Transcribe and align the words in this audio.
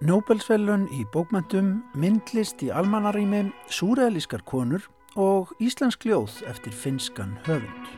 Nobelsvellun 0.00 0.86
í 0.96 1.02
bókmæntum, 1.12 1.74
myndlist 1.92 2.62
í 2.64 2.70
almannarími, 2.72 3.50
súrealískar 3.68 4.40
konur 4.48 4.86
og 5.20 5.50
íslensk 5.60 6.06
ljóð 6.08 6.38
eftir 6.48 6.72
finskan 6.72 7.34
höfund. 7.44 7.90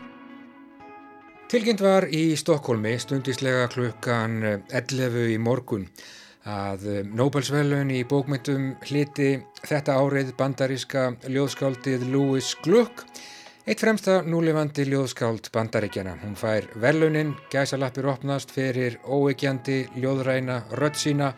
Tilkynnt 1.47 1.85
var 1.85 2.09
í 2.11 2.35
Stokkólmi 2.35 2.97
stundislega 2.99 3.69
klukkan 3.71 4.35
11 4.75 5.29
í 5.31 5.39
morgun 5.39 5.87
að 6.43 6.89
Nobelsvellun 7.15 7.95
í 7.95 8.03
bókmyndum 8.03 8.73
hliti 8.83 9.37
þetta 9.63 10.01
árið 10.03 10.35
bandaríska 10.41 11.05
ljóðskáldið 11.31 12.09
Louis 12.11 12.51
Gluck 12.67 13.07
Eitt 13.63 13.79
fremsta 13.79 14.17
núlefandi 14.27 14.83
ljóðskáld 14.89 15.47
bandaríkjana. 15.55 16.17
Hún 16.19 16.33
fær 16.35 16.65
velunin, 16.83 17.29
gæsalappir 17.53 18.09
opnast 18.11 18.51
fyrir 18.51 18.97
óeikjandi 19.07 19.77
ljóðræna 20.03 20.57
rödd 20.81 20.97
sína 20.99 21.29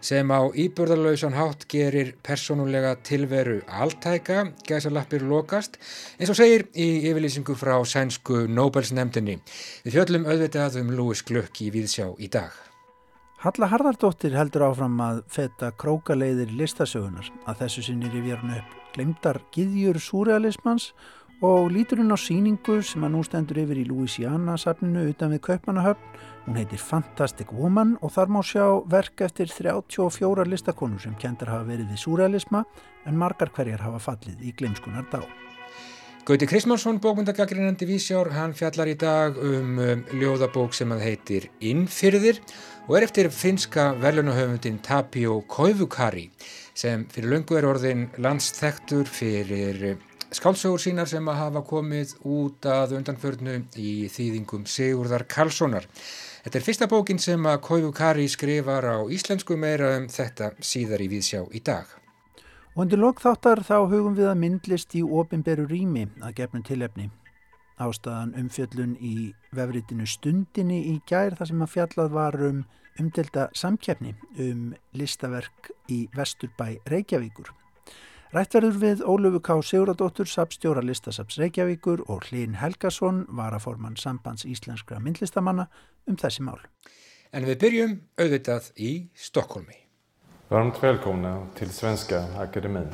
sem 0.00 0.30
á 0.32 0.48
íbörðarlausan 0.48 1.34
hátt 1.36 1.66
gerir 1.68 2.14
personulega 2.24 2.94
tilveru 3.04 3.58
altæka, 3.68 4.46
gæsalappir 4.64 5.26
lokast, 5.28 5.76
eins 6.16 6.32
og 6.32 6.38
segir 6.38 6.64
í 6.72 7.04
yfirlýsingu 7.10 7.52
frá 7.52 7.76
sænsku 7.84 8.46
Nobelsnemdini. 8.48 9.36
Við 9.84 9.98
fjöllum 9.98 10.24
auðvitað 10.24 10.78
um 10.80 10.94
Lúis 10.96 11.20
Glökk 11.20 11.60
í 11.66 11.68
Víðsjá 11.74 12.06
í 12.16 12.30
dag. 12.32 12.56
Halla 13.44 13.68
Harðardóttir 13.68 14.32
heldur 14.32 14.70
áfram 14.70 14.96
að 15.04 15.20
feta 15.28 15.68
krókaleiðir 15.76 16.56
listasögunar 16.56 17.28
að 17.44 17.60
þessu 17.66 17.84
sinni 17.90 18.08
í 18.08 18.24
vérnu 18.24 18.56
upp 18.62 18.80
glemdar 18.94 19.40
giðjur 19.54 19.98
súrealismans 20.00 20.92
og 20.92 21.14
lítur 21.42 21.98
hún 21.98 22.14
á 22.14 22.18
síningu 22.18 22.82
sem 22.82 23.02
að 23.04 23.12
nú 23.14 23.22
stendur 23.24 23.58
yfir 23.64 23.80
í 23.82 23.88
Louisiana 23.88 24.56
safninu 24.56 25.08
utan 25.10 25.32
við 25.34 25.40
Kaupmannahöfn. 25.48 26.20
Hún 26.46 26.56
heitir 26.56 26.78
Fantastic 26.78 27.52
Woman 27.52 27.96
og 28.02 28.12
þar 28.12 28.28
má 28.28 28.42
sjá 28.44 28.64
verk 28.86 29.20
eftir 29.20 29.48
34 29.48 30.44
listakonur 30.46 31.00
sem 31.00 31.14
kendar 31.16 31.48
hafa 31.48 31.64
verið 31.64 31.90
við 31.90 32.02
súrealisma 32.04 32.64
en 33.04 33.16
margar 33.16 33.50
hverjar 33.50 33.80
hafa 33.80 33.98
fallið 33.98 34.44
í 34.44 34.52
glemskunar 34.56 35.08
dá. 35.10 35.22
Gauti 36.24 36.46
Krismansson, 36.48 37.02
bókmyndagagrinandi 37.04 37.84
vísjár, 37.84 38.30
hann 38.32 38.54
fjallar 38.56 38.88
í 38.88 38.94
dag 38.96 39.36
um, 39.36 39.74
um 39.76 40.04
ljóðabók 40.16 40.72
sem 40.72 40.88
að 40.94 41.02
heitir 41.04 41.50
Innfyrðir 41.60 42.40
og 42.86 42.96
er 42.96 43.04
eftir 43.04 43.28
finska 43.28 43.90
velunahöfundin 44.00 44.78
Tapio 44.80 45.42
Koivukari 45.44 46.30
sem 46.72 47.04
fyrir 47.12 47.28
lungu 47.28 47.58
er 47.60 47.68
orðin 47.68 48.08
landsþektur 48.16 49.04
fyrir 49.04 49.98
skálsögur 50.38 50.82
sínar 50.82 51.08
sem 51.10 51.26
að 51.30 51.40
hafa 51.40 51.62
komið 51.66 52.14
út 52.26 52.66
að 52.68 52.96
undanförnu 52.98 53.56
í 53.80 53.92
þýðingum 54.12 54.66
Sigurðar 54.68 55.26
Karlssonar. 55.30 55.88
Þetta 56.44 56.58
er 56.60 56.64
fyrsta 56.66 56.88
bókin 56.90 57.20
sem 57.22 57.46
að 57.48 57.60
Kóivu 57.64 57.90
Kari 57.96 58.26
skrifar 58.28 58.84
á 58.84 58.98
íslensku 59.08 59.56
meira 59.56 59.94
um 59.98 60.10
þetta 60.12 60.52
síðar 60.60 61.04
í 61.04 61.08
viðsjá 61.14 61.40
í 61.56 61.62
dag. 61.64 61.88
Og 62.74 62.84
undir 62.84 63.00
lokþáttar 63.00 63.62
þá 63.64 63.76
hugum 63.86 64.16
við 64.18 64.28
að 64.32 64.40
myndlist 64.42 64.94
í 64.98 65.02
ofinberu 65.02 65.64
rými 65.70 66.08
að 66.20 66.36
gefnum 66.42 66.66
tilefni. 66.66 67.10
Ástæðan 67.80 68.36
umfjöllun 68.38 68.94
í 69.00 69.32
vefritinu 69.54 70.06
stundinni 70.06 70.80
í 70.92 71.00
gær 71.08 71.34
þar 71.38 71.50
sem 71.50 71.64
að 71.64 71.74
fjallað 71.78 72.16
var 72.20 72.40
um 72.50 72.64
umdelta 73.00 73.48
samkjefni 73.56 74.14
um 74.44 74.72
listaverk 74.94 75.72
í 75.90 76.04
Vesturbæ 76.14 76.76
Reykjavíkur. 76.90 77.54
Rættverður 78.34 78.78
við 78.82 79.02
Ólöfu 79.06 79.38
K. 79.46 79.54
Siguradóttur, 79.62 80.26
sapstjóra 80.26 80.80
listasaps 80.82 81.36
Reykjavíkur 81.38 82.00
og 82.10 82.24
Hlín 82.26 82.56
Helgason, 82.58 83.20
varaforman 83.30 83.94
sambands 83.94 84.42
íslenskra 84.42 84.98
myndlistamanna 84.98 85.68
um 86.10 86.16
þessi 86.18 86.42
mál. 86.42 86.58
En 87.30 87.46
við 87.46 87.60
byrjum 87.60 87.92
auðvitað 88.18 88.72
í 88.74 88.90
Stockholmi. 89.14 89.78
Varmt 90.50 90.80
välkomna 90.82 91.36
till 91.54 91.70
Svenska 91.70 92.24
Akademin. 92.42 92.90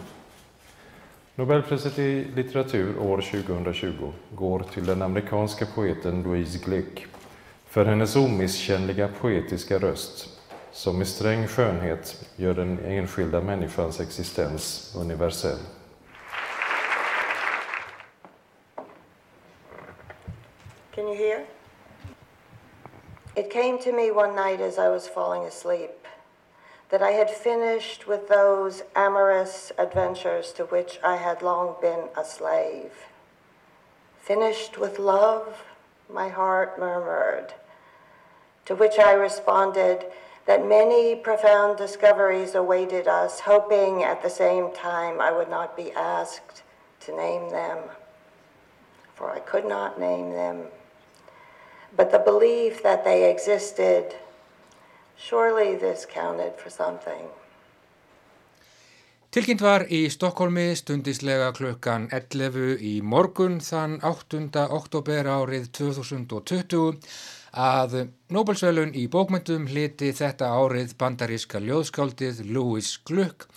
Nobelpriset 1.40 1.96
i 1.98 2.10
litteratur 2.36 2.98
år 3.00 3.24
2020 3.24 4.12
går 4.36 4.66
till 4.74 4.86
den 4.92 5.02
amerikanska 5.02 5.66
poeten 5.74 6.22
Louise 6.22 6.58
Glück 6.58 7.06
för 7.64 7.84
hennes 7.84 8.16
omisskännliga 8.16 9.08
poetiska 9.08 9.78
röst 9.78 10.39
som 10.72 10.98
med 10.98 11.08
sträng 11.08 11.48
skönhet 11.48 12.16
gör 12.36 12.54
den 12.54 12.78
enskilda 12.84 13.40
människans 13.40 14.00
existens 14.00 14.94
universell. 14.96 15.58
Can 20.94 21.08
you 21.08 21.14
hear? 21.14 21.46
It 23.34 23.50
came 23.52 23.78
to 23.78 23.92
me 23.92 24.10
one 24.10 24.34
night 24.34 24.60
as 24.60 24.78
I 24.78 24.88
was 24.88 25.08
falling 25.08 25.44
asleep 25.44 26.06
that 26.90 27.02
I 27.02 27.12
had 27.12 27.30
finished 27.30 28.08
with 28.08 28.28
those 28.28 28.82
amorous 28.94 29.72
adventures 29.78 30.52
to 30.54 30.64
which 30.64 30.98
I 31.04 31.16
had 31.16 31.40
long 31.42 31.76
been 31.80 32.08
a 32.16 32.24
slave. 32.24 32.92
Finished 34.20 34.78
with 34.78 34.98
love, 34.98 35.62
my 36.12 36.28
heart 36.28 36.78
murmured, 36.78 37.54
to 38.66 38.74
which 38.74 38.98
I 38.98 39.12
responded, 39.12 40.04
that 40.46 40.66
many 40.66 41.14
profound 41.14 41.78
discoveries 41.78 42.54
awaited 42.54 43.06
us, 43.06 43.40
hoping 43.40 44.02
at 44.02 44.22
the 44.22 44.30
same 44.30 44.72
time 44.72 45.20
I 45.20 45.30
would 45.32 45.50
not 45.50 45.76
be 45.76 45.92
asked 45.92 46.62
to 47.00 47.16
name 47.16 47.50
them, 47.50 47.78
for 49.14 49.30
I 49.30 49.40
could 49.40 49.66
not 49.66 50.00
name 50.00 50.32
them. 50.32 50.66
But 51.96 52.10
the 52.10 52.18
belief 52.18 52.82
that 52.82 53.04
they 53.04 53.30
existed, 53.30 54.14
surely 55.16 55.76
this 55.76 56.06
counted 56.06 56.54
for 56.56 56.70
something. 56.70 57.28
Tilkynnt 59.30 59.60
var 59.62 59.84
í 59.86 60.08
Stokkólmi 60.10 60.72
stundislega 60.74 61.52
klukkan 61.54 62.08
11 62.10 62.80
í 62.82 62.96
morgun 62.98 63.60
þann 63.62 64.00
8. 64.02 64.48
oktober 64.74 65.28
árið 65.30 65.68
2020 65.78 66.98
að 67.52 68.10
Nobelsvölun 68.30 68.94
í 68.94 69.06
bókmyndum 69.10 69.66
hliti 69.70 70.12
þetta 70.14 70.50
árið 70.54 70.96
bandaríska 70.98 71.60
ljóðskáldið 71.62 72.44
Louis 72.54 72.92
Gluck, 73.04 73.48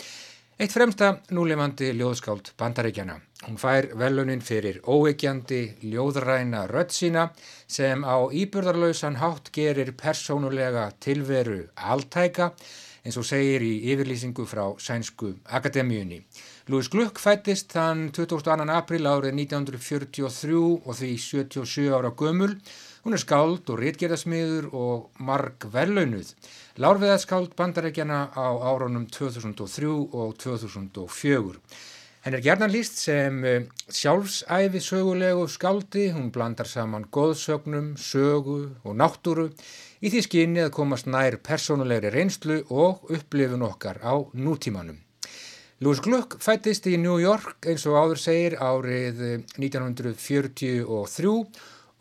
eitt 0.57 0.73
fremsta 0.73 1.19
núlefandi 1.29 1.91
ljóðskáld 1.97 2.53
bandaríkjana. 2.57 3.19
Hún 3.43 3.59
fær 3.59 3.89
velunin 3.99 4.41
fyrir 4.41 4.79
óeikjandi 4.87 5.89
ljóðræna 5.91 6.63
rödd 6.71 6.93
sína 6.95 7.27
sem 7.67 8.05
á 8.07 8.17
íburðarlausan 8.31 9.19
hátt 9.19 9.51
gerir 9.51 9.91
persónulega 9.99 10.89
tilveru 11.03 11.65
altæka 11.75 12.53
eins 13.03 13.17
og 13.19 13.27
segir 13.27 13.63
í 13.67 13.73
yfirlýsingu 13.91 14.45
frá 14.47 14.63
Sænsku 14.79 15.33
Akademíunni. 15.51 16.21
Louis 16.71 16.87
Gluck 16.87 17.19
fættist 17.19 17.73
þann 17.75 18.07
22. 18.15 18.63
april 18.71 19.09
árið 19.11 19.35
1943 19.43 20.55
og 20.87 20.95
því 20.95 21.11
77 21.19 21.91
ára 21.91 22.13
gömul 22.15 22.55
Hún 23.03 23.17
er 23.17 23.19
skáld 23.19 23.67
og 23.67 23.81
réttgerðasmiður 23.81 24.69
og 24.79 25.23
marg 25.27 25.65
velaunuð. 25.73 26.29
Lárveðaskáld 26.79 27.51
bandarækjana 27.59 28.19
á 28.31 28.47
árunum 28.63 29.09
2003 29.11 29.89
og 29.91 30.37
2004. 30.39 31.59
Henn 32.23 32.37
er 32.37 32.43
gerðan 32.45 32.71
líst 32.71 33.01
sem 33.01 33.41
eh, 33.43 33.65
sjálfsæfi 33.91 34.79
sögulegu 34.79 35.49
skáldi, 35.51 36.05
hún 36.15 36.31
blandar 36.31 36.69
saman 36.71 37.09
goðsögnum, 37.11 37.97
sögu 37.99 38.71
og 38.87 38.95
náttúru 38.95 39.49
í 39.99 40.07
því 40.07 40.23
skinni 40.23 40.63
að 40.63 40.71
komast 40.79 41.11
nær 41.11 41.41
personulegri 41.43 42.13
reynslu 42.15 42.61
og 42.71 43.03
upplifun 43.11 43.67
okkar 43.67 43.99
á 43.99 44.15
nútímanum. 44.31 45.03
Louis 45.83 45.99
Gluck 45.99 46.39
fættist 46.39 46.87
í 46.87 46.95
New 46.95 47.19
York 47.19 47.67
eins 47.67 47.83
og 47.91 47.99
áður 47.99 48.23
segir 48.23 48.55
árið 48.63 49.19
1943 49.59 50.87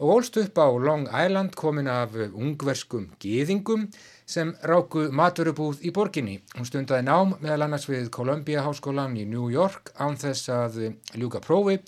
og 0.03 0.17
ólst 0.17 0.37
upp 0.41 0.59
á 0.59 0.67
Long 0.83 1.07
Island 1.07 1.55
komin 1.55 1.87
af 1.87 2.17
ungverskum 2.19 3.13
gýðingum 3.23 3.87
sem 4.27 4.51
ráku 4.67 5.07
maturubúð 5.15 5.85
í 5.87 5.93
borginni. 5.95 6.41
Hún 6.57 6.67
stundaði 6.67 7.07
nám 7.07 7.37
meðal 7.39 7.69
annars 7.69 7.87
við 7.87 8.09
Columbia 8.11 8.65
Háskólan 8.67 9.15
í 9.15 9.27
New 9.31 9.47
York 9.53 9.93
án 10.03 10.19
þess 10.19 10.51
að 10.51 10.81
ljúka 11.15 11.39
prófi 11.45 11.79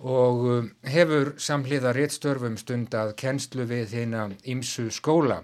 og 0.00 0.46
um, 0.48 0.70
hefur 0.88 1.34
samhliða 1.36 1.92
réttstörfum 1.92 2.56
stundað 2.56 3.12
kennslu 3.20 3.66
við 3.68 3.92
hérna 3.98 4.30
ímsu 4.48 4.88
skóla. 4.88 5.42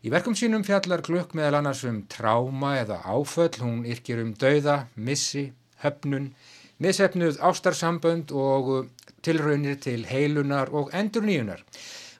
Í 0.00 0.08
verkum 0.08 0.32
sínum 0.32 0.64
fjallar 0.64 1.04
glökk 1.04 1.34
meðal 1.36 1.58
annars 1.58 1.84
um 1.84 2.06
tráma 2.08 2.78
eða 2.80 3.02
áföll, 3.04 3.52
hún 3.60 3.84
yrkir 3.84 4.22
um 4.22 4.32
dauða, 4.32 4.86
missi, 4.96 5.50
höfnun, 5.84 6.30
missefnuð 6.80 7.36
ástarsambönd 7.44 8.32
og 8.32 8.88
tilraunir 9.22 9.80
til 9.82 10.06
heilunar 10.10 10.72
og 10.72 10.92
endurníunar. 10.92 11.64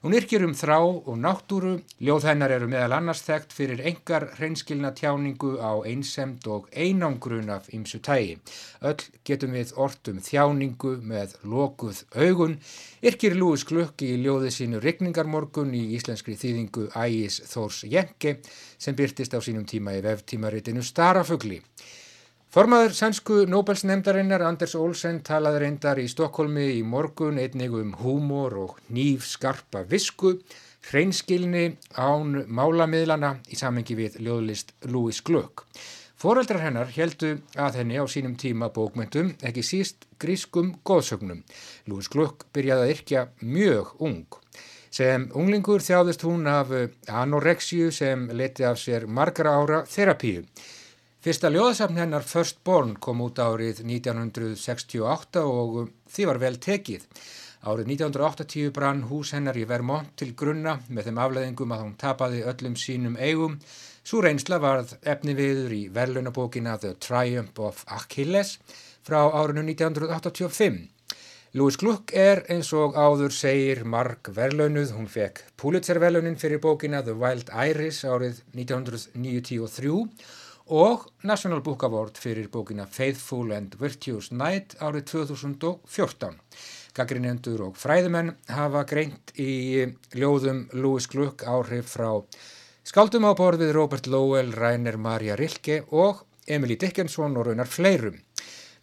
Hún 0.01 0.15
yrkir 0.17 0.41
um 0.41 0.55
þrá 0.57 0.79
og 0.81 1.17
náttúru, 1.21 1.75
ljóð 2.01 2.23
hennar 2.25 2.49
eru 2.55 2.65
meðal 2.71 2.95
annars 2.95 3.19
þekkt 3.21 3.51
fyrir 3.53 3.83
engar 3.85 4.23
hreinskilna 4.39 4.89
tjáningu 4.97 5.51
á 5.61 5.77
einsemd 5.85 6.47
og 6.49 6.71
einangrun 6.73 7.51
af 7.53 7.67
ymsu 7.69 7.99
tægi. 8.01 8.39
Öll 8.81 9.05
getum 9.29 9.53
við 9.53 9.75
ortum 9.77 10.17
þjáningu 10.25 10.95
með 11.05 11.37
lokuð 11.45 12.01
augun, 12.17 12.57
yrkir 13.05 13.37
Lúis 13.37 13.61
Glökk 13.69 14.01
í 14.01 14.15
ljóði 14.25 14.49
sínu 14.57 14.81
Rigningarmorgun 14.81 15.77
í 15.77 15.83
íslenskri 15.93 16.33
þýðingu 16.33 16.89
Ægis 16.97 17.37
Þórs 17.53 17.83
Jenke 17.85 18.39
sem 18.81 18.97
byrtist 18.97 19.37
á 19.37 19.39
sínum 19.45 19.69
tíma 19.69 19.93
í 19.93 20.01
veftímaritinu 20.01 20.81
Starafugli. 20.81 21.61
Formaður 22.51 22.91
sænsku 22.91 23.35
Nobelsnefndarinnar 23.47 24.41
Anders 24.43 24.73
Olsen 24.75 25.21
talaði 25.23 25.61
reyndar 25.61 25.99
í 26.01 26.09
Stokkólmi 26.11 26.65
í 26.73 26.81
morgun 26.83 27.37
einnig 27.39 27.71
um 27.79 27.93
húmor 28.01 28.55
og 28.59 28.73
nýf 28.91 29.23
skarpa 29.23 29.85
visku, 29.87 30.33
hreinskilni 30.89 31.61
án 31.95 32.41
málamiðlana 32.51 33.29
í 33.47 33.55
samengi 33.55 33.95
við 33.95 34.17
ljóðlist 34.25 34.73
Louis 34.91 35.21
Glögg. 35.23 35.63
Fóreldrar 36.19 36.59
hennar 36.65 36.91
heldu 36.91 37.37
að 37.55 37.79
henni 37.79 38.03
á 38.03 38.05
sínum 38.11 38.35
tíma 38.35 38.67
bókmyndum, 38.75 39.31
ekki 39.39 39.63
síst 39.63 40.03
grískum 40.19 40.73
góðsögnum. 40.83 41.45
Louis 41.87 42.11
Glögg 42.11 42.43
byrjaði 42.51 42.83
að 42.83 42.93
yrkja 42.97 43.23
mjög 43.39 43.95
ung. 44.03 44.41
Sem 44.91 45.29
unglingur 45.39 45.79
þjáðist 45.79 46.27
hún 46.27 46.51
af 46.51 46.75
anorexju 47.07 47.95
sem 47.95 48.27
leti 48.35 48.67
af 48.67 48.83
sér 48.83 49.07
margra 49.07 49.55
ára 49.55 49.83
þerapíu. 49.87 50.43
Fyrsta 51.21 51.51
ljóðasafn 51.53 51.99
hennar 52.01 52.23
First 52.25 52.63
Born 52.65 52.95
kom 52.97 53.19
út 53.21 53.37
árið 53.37 53.83
1968 53.85 55.43
og 55.45 55.91
því 56.09 56.23
var 56.25 56.39
vel 56.41 56.57
tekið. 56.57 57.03
Árið 57.61 57.91
1980 57.93 58.71
brann 58.73 59.03
hús 59.05 59.35
hennar 59.37 59.59
í 59.61 59.67
Vermont 59.69 60.09
til 60.17 60.31
grunna 60.33 60.79
með 60.89 61.11
þeim 61.11 61.21
afleðingum 61.21 61.75
að 61.75 61.83
hún 61.83 61.93
tapaði 62.01 62.41
öllum 62.49 62.73
sínum 62.73 63.19
eigum. 63.21 63.59
Svo 64.01 64.23
reynsla 64.25 64.57
varð 64.65 64.95
efni 65.13 65.37
viður 65.37 65.77
í 65.77 65.83
verðlunabókina 65.93 66.79
The 66.81 66.95
Triumph 66.97 67.61
of 67.61 67.85
Achilles 67.85 68.57
frá 69.05 69.21
árinu 69.29 69.61
1985. 69.69 70.87
Louis 71.53 71.77
Gluck 71.77 72.17
er 72.17 72.47
eins 72.49 72.73
og 72.73 72.97
áður 72.97 73.37
segir 73.37 73.85
marg 73.85 74.33
verðlaunuð. 74.33 74.97
Hún 74.97 75.05
fekk 75.05 75.45
Pulitzer 75.53 76.01
verðlaunin 76.01 76.41
fyrir 76.41 76.65
bókina 76.65 77.05
The 77.05 77.13
Wild 77.13 77.53
Iris 77.53 78.01
árið 78.09 78.41
1993 78.57 80.07
og 80.71 81.09
National 81.27 81.59
Book 81.59 81.83
Award 81.83 82.15
fyrir 82.15 82.47
bókina 82.47 82.85
Faithful 82.87 83.51
and 83.51 83.75
Virtuous 83.79 84.29
Night 84.31 84.77
árið 84.79 85.03
2014. 85.11 86.37
Gaggrinendur 86.95 87.65
og 87.65 87.75
fræðumenn 87.79 88.31
hafa 88.55 88.85
greint 88.87 89.33
í 89.35 89.83
ljóðum 90.15 90.69
Louis 90.79 91.09
Gluck 91.11 91.43
áhrif 91.43 91.91
frá 91.97 92.09
skaldum 92.87 93.27
á 93.27 93.35
borðið 93.35 93.73
Robert 93.75 94.07
Lowell, 94.07 94.55
Rainer 94.55 94.95
Maria 94.95 95.35
Rilke 95.35 95.81
og 95.91 96.23
Emily 96.47 96.79
Dickinson 96.79 97.35
og 97.35 97.49
raunar 97.49 97.67
fleirum. 97.67 98.15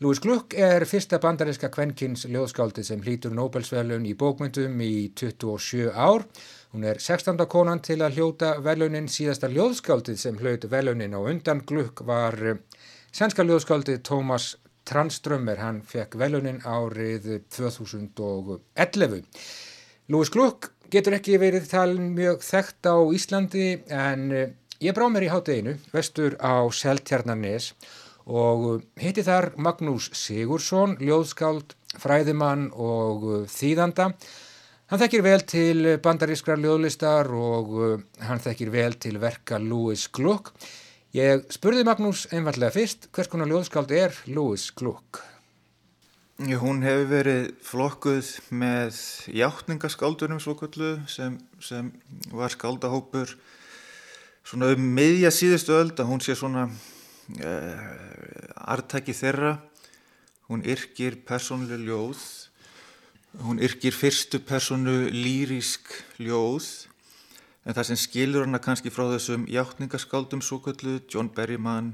Louis 0.04 0.20
Gluck 0.22 0.54
er 0.54 0.84
fyrsta 0.86 1.18
bandariska 1.18 1.72
kvenkins 1.74 2.28
ljóðskáldið 2.28 2.84
sem 2.86 3.00
hlýtur 3.02 3.32
Nobelsvelun 3.34 4.04
í 4.06 4.12
bókmyndum 4.14 4.76
í 4.84 5.08
27 5.16 5.88
ár 5.90 6.28
Hún 6.68 6.84
er 6.84 6.98
16. 7.00 7.38
konan 7.48 7.80
til 7.80 8.02
að 8.04 8.18
hljóta 8.18 8.48
velunin 8.60 9.06
síðasta 9.08 9.48
ljóðskáldið 9.48 10.18
sem 10.20 10.36
hlaut 10.36 10.66
velunin 10.68 11.14
á 11.16 11.20
undan 11.24 11.62
glukk 11.64 12.02
var 12.04 12.34
eh, 12.44 12.58
sænska 13.08 13.40
ljóðskáldið 13.48 14.02
Tómas 14.04 14.50
Tranströmer. 14.84 15.62
Hann 15.62 15.78
fekk 15.80 16.18
velunin 16.20 16.60
árið 16.68 17.38
2011. 17.56 19.22
Lúis 20.12 20.32
Glukk 20.34 20.68
getur 20.92 21.16
ekki 21.16 21.38
verið 21.40 21.70
talin 21.70 22.10
mjög 22.18 22.44
þekkt 22.44 22.90
á 22.92 22.96
Íslandi 23.16 23.68
en 23.88 24.26
eh, 24.28 24.52
ég 24.84 24.92
brá 24.92 25.06
mér 25.08 25.24
í 25.24 25.30
hátteginu 25.32 25.72
vestur 25.94 26.36
á 26.36 26.68
Seltjarnanes 26.68 27.70
og 28.28 28.84
hitti 29.00 29.24
þar 29.24 29.54
Magnús 29.56 30.10
Sigursson, 30.12 30.98
ljóðskáld, 31.00 31.72
fræðimann 31.96 32.68
og 32.76 33.48
þýðanda 33.48 34.10
Hann 34.88 35.00
þekkir 35.02 35.20
vel 35.20 35.42
til 35.44 35.88
bandarískrar 36.00 36.60
ljóðlistar 36.62 37.28
og 37.36 37.72
uh, 37.76 38.04
hann 38.24 38.40
þekkir 38.40 38.70
vel 38.72 38.94
til 38.96 39.18
verka 39.20 39.58
Louis 39.60 40.06
Gluck. 40.08 40.54
Ég 41.12 41.42
spurði 41.52 41.84
Magnús 41.84 42.22
einfallega 42.32 42.72
fyrst, 42.72 43.10
hvers 43.12 43.28
konar 43.28 43.50
ljóðskald 43.50 43.92
er 43.92 44.16
Louis 44.32 44.64
Gluck? 44.72 45.20
Hún 46.40 46.80
hefur 46.86 47.04
verið 47.10 47.50
flokkuð 47.68 48.32
með 48.56 48.96
hjáttningaskaldunum 49.36 50.40
svokvöldu 50.40 50.94
sem, 51.04 51.36
sem 51.60 51.92
var 52.32 52.56
skaldahópur 52.56 53.36
svona 54.40 54.72
um 54.72 54.90
miðja 54.96 55.34
síðustu 55.36 55.76
öld 55.76 56.00
að 56.00 56.14
hún 56.14 56.24
sé 56.24 56.32
svona 56.38 56.64
uh, 56.64 57.88
artæki 58.72 59.12
þeirra. 59.12 59.58
Hún 60.48 60.64
yrkir 60.64 61.20
persónlega 61.28 61.76
ljóð 61.84 62.24
Hún 63.38 63.60
yrkir 63.62 63.94
fyrstu 63.94 64.40
personu 64.42 65.06
lýrísk 65.14 65.92
ljóð 66.18 66.64
en 67.62 67.76
það 67.76 67.86
sem 67.86 67.98
skilur 68.02 68.42
hana 68.42 68.58
kannski 68.58 68.90
frá 68.90 69.04
þessum 69.12 69.44
hjáttningaskáldum 69.46 70.42
svo 70.42 70.58
kallu, 70.64 70.96
John 71.06 71.28
Berryman, 71.30 71.92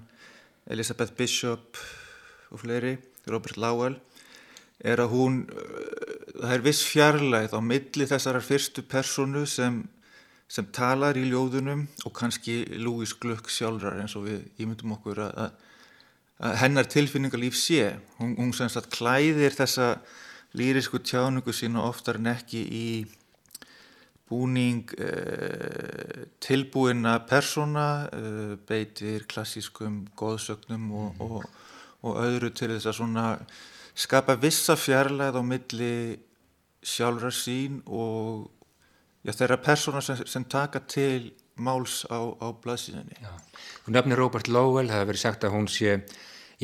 Elizabeth 0.64 1.12
Bishop 1.18 1.76
og 2.48 2.62
fleiri, 2.62 2.94
Robert 3.28 3.58
Lowell, 3.60 3.98
er 4.80 5.04
að 5.04 5.12
hún, 5.12 5.38
eh, 5.52 6.16
það 6.40 6.56
er 6.56 6.64
viss 6.64 6.82
fjarlæð 6.88 7.52
á 7.52 7.60
milli 7.60 8.08
þessarar 8.08 8.48
fyrstu 8.48 8.86
personu 8.88 9.44
sem, 9.44 9.82
sem 10.48 10.64
talar 10.72 11.20
í 11.20 11.28
ljóðunum 11.28 11.86
og 12.06 12.12
kannski 12.16 12.62
Louis 12.80 13.12
Gluck 13.12 13.52
sjálfrar 13.52 14.00
eins 14.00 14.16
og 14.16 14.30
við 14.30 14.48
ímyndum 14.56 14.96
okkur 14.96 15.26
að, 15.28 15.52
að 16.40 16.60
hennar 16.64 16.88
tilfinningarlíf 16.88 17.56
sé. 17.56 17.98
Hún, 18.16 18.32
hún 18.40 18.56
semst 18.56 18.80
að 18.80 18.92
klæðir 18.96 19.52
þessa 19.52 19.98
lýrisku 20.54 21.00
tjáningu 21.02 21.52
sína 21.54 21.84
oftar 21.84 22.20
en 22.20 22.30
ekki 22.34 22.62
í 22.64 22.88
búning 24.30 24.88
uh, 24.96 26.24
tilbúina 26.42 27.18
persóna, 27.28 28.08
uh, 28.08 28.56
beitir 28.68 29.26
klassískum 29.30 30.04
góðsögnum 30.16 30.90
og, 30.94 31.08
mm. 31.14 31.24
og, 31.28 31.44
og 32.08 32.20
öðru 32.24 32.50
til 32.54 32.72
þess 32.72 32.90
að 32.90 32.98
svona 33.00 33.26
skapa 33.94 34.38
vissa 34.40 34.76
fjarlæð 34.80 35.38
á 35.38 35.42
milli 35.44 35.94
sjálfrar 36.84 37.34
sín 37.34 37.80
og 37.86 38.50
já, 39.24 39.32
þeirra 39.32 39.60
persóna 39.64 40.02
sem, 40.04 40.24
sem 40.28 40.44
taka 40.44 40.82
til 40.88 41.32
máls 41.54 42.02
á, 42.10 42.18
á 42.18 42.46
blaðsíðinni. 42.64 43.20
Hún 43.86 43.96
nefnir 43.96 44.18
Robert 44.18 44.48
Lowell, 44.50 44.88
það 44.90 45.00
hefur 45.00 45.12
verið 45.12 45.22
sagt 45.22 45.46
að 45.46 45.54
hún 45.54 45.68
sé 45.70 45.98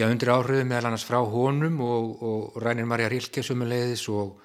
já, 0.00 0.08
undir 0.08 0.30
áhrifum 0.32 0.70
meðal 0.70 0.88
annars 0.88 1.04
frá 1.04 1.18
honum 1.20 1.80
og, 1.84 2.22
og 2.24 2.60
Rænir 2.62 2.88
Marja 2.88 3.10
Rilke 3.12 3.42
sumulegðis 3.44 4.06
og 4.08 4.38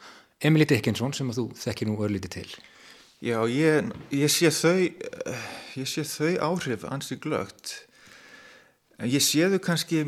Emily 0.43 0.67
Dickinson 0.67 1.15
sem 1.15 1.29
að 1.31 1.39
þú 1.39 1.45
þekkir 1.61 1.87
nú 1.87 1.99
örlíti 2.03 2.31
til. 2.33 2.47
Já, 3.23 3.39
ég, 3.47 3.87
ég 4.11 4.31
sé 4.31 4.51
þau 4.51 4.83
sé 5.87 6.03
þau 6.03 6.33
áhrif 6.49 6.83
ansið 6.89 7.21
glögt 7.23 7.71
ég 9.07 9.23
sé 9.23 9.47
þau 9.51 9.61
kannski 9.63 10.03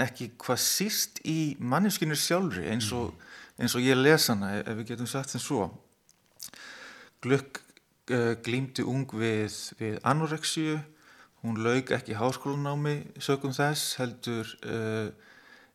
ekki 0.00 0.30
hvað 0.40 0.60
síst 0.60 1.22
í 1.28 1.54
manneskinu 1.60 2.16
sjálfri 2.16 2.68
eins 2.72 2.92
og, 2.96 3.12
eins 3.60 3.76
og 3.76 3.84
ég 3.84 3.98
lesa 3.98 4.36
hana 4.36 4.60
ef 4.60 4.76
við 4.78 4.92
getum 4.92 5.08
sagt 5.08 5.32
þess 5.32 5.48
svo 5.48 5.66
glögg 7.24 7.60
uh, 8.12 8.32
glýmdi 8.44 8.84
ung 8.84 9.08
við, 9.16 9.56
við 9.80 9.98
anorexíu 10.04 10.80
Hún 11.42 11.58
laug 11.62 11.90
ekki 11.90 12.14
háskólanámi 12.14 13.00
sögum 13.18 13.54
þess, 13.54 13.96
heldur 13.98 14.46
uh, 14.62 15.08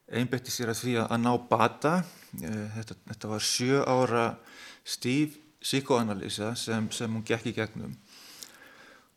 einbætti 0.08 0.54
sér 0.54 0.72
að 0.72 0.84
því 0.84 0.94
að 1.04 1.18
ná 1.26 1.34
bata. 1.50 1.98
Uh, 2.40 2.68
þetta, 2.78 2.96
þetta 3.12 3.32
var 3.34 3.44
sjö 3.44 3.82
ára 3.84 4.28
stíf 4.88 5.36
psykoanalýsa 5.64 6.54
sem, 6.56 6.88
sem 6.94 7.12
hún 7.12 7.26
gekk 7.28 7.50
í 7.52 7.56
gegnum 7.58 7.96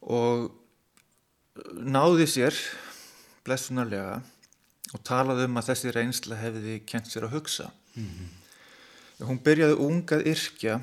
og 0.00 0.49
náði 1.76 2.26
sér 2.30 2.57
blessunarlega 3.45 4.21
og 4.95 5.02
talaði 5.07 5.47
um 5.47 5.61
að 5.61 5.71
þessi 5.71 5.92
reynsla 5.95 6.38
hefði 6.40 6.78
kent 6.88 7.11
sér 7.11 7.28
að 7.28 7.37
hugsa. 7.37 7.69
Mm 7.95 8.09
-hmm. 8.09 8.28
Hún 9.28 9.42
byrjaði 9.45 9.76
ungað 9.85 10.26
yrkja 10.26 10.80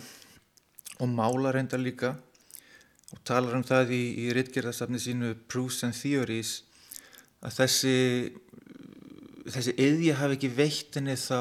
og 1.00 1.09
mála 1.09 1.51
reynda 1.51 1.77
líka 1.77 2.15
og 3.15 3.23
talar 3.27 3.55
um 3.55 3.63
það 3.65 3.93
í, 3.95 4.03
í 4.25 4.33
rittgerðarsafni 4.35 4.99
sínu 4.99 5.33
Proofs 5.47 5.83
and 5.87 5.95
Theories 5.95 6.61
að 7.45 7.59
þessi 7.61 7.95
þessi 9.47 9.73
yðja 9.79 10.17
hafi 10.19 10.37
ekki 10.37 10.51
veitt 10.57 10.97
henni 10.97 11.15
þá 11.19 11.39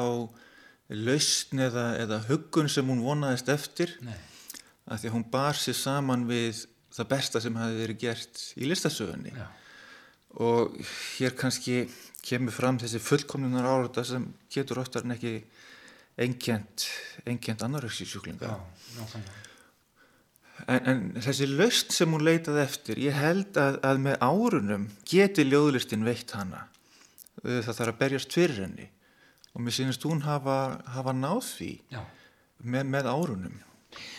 lausn 0.95 1.59
eða, 1.65 1.89
eða 1.99 2.21
huggun 2.29 2.69
sem 2.71 2.87
hún 2.87 3.03
vonaðist 3.03 3.49
eftir 3.51 3.93
Nei. 4.05 4.15
að 4.87 5.01
því 5.01 5.09
að 5.09 5.15
hún 5.17 5.29
bar 5.33 5.59
sér 5.59 5.75
saman 5.75 6.27
við 6.29 6.63
það 6.95 7.09
besta 7.11 7.41
sem 7.43 7.57
hafi 7.59 7.81
verið 7.81 8.03
gert 8.05 8.43
í 8.55 8.69
listasögunni 8.69 9.33
Já. 9.35 9.47
og 10.43 10.77
hér 11.17 11.35
kannski 11.37 11.81
kemur 12.23 12.55
fram 12.55 12.79
þessi 12.79 13.01
fullkomlunar 13.03 13.67
ára 13.67 14.05
sem 14.07 14.29
getur 14.53 14.81
oftar 14.83 15.05
en 15.05 15.17
ekki 15.17 15.35
einkjent 16.17 16.87
einkjent 17.27 17.67
annarsísjúklinga 17.67 18.55
En, 20.67 20.81
en 20.83 21.03
þessi 21.23 21.47
löst 21.47 21.93
sem 21.95 22.11
hún 22.11 22.25
leitaði 22.27 22.59
eftir, 22.59 22.99
ég 22.99 23.15
held 23.15 23.55
að, 23.61 23.77
að 23.87 24.01
með 24.03 24.17
árunum 24.25 24.87
geti 25.07 25.45
ljóðlistin 25.47 26.03
veitt 26.03 26.33
hana. 26.35 26.65
Það 27.39 27.69
þarf 27.69 27.91
að 27.93 27.99
berjast 28.01 28.35
fyrir 28.35 28.65
henni 28.65 28.89
og 29.53 29.63
mér 29.63 29.75
sínist 29.77 30.03
hún 30.05 30.25
hafa, 30.25 30.57
hafa 30.91 31.13
náð 31.15 31.39
því 31.53 31.69
með, 32.67 32.89
með 32.91 33.07
árunum. 33.13 33.55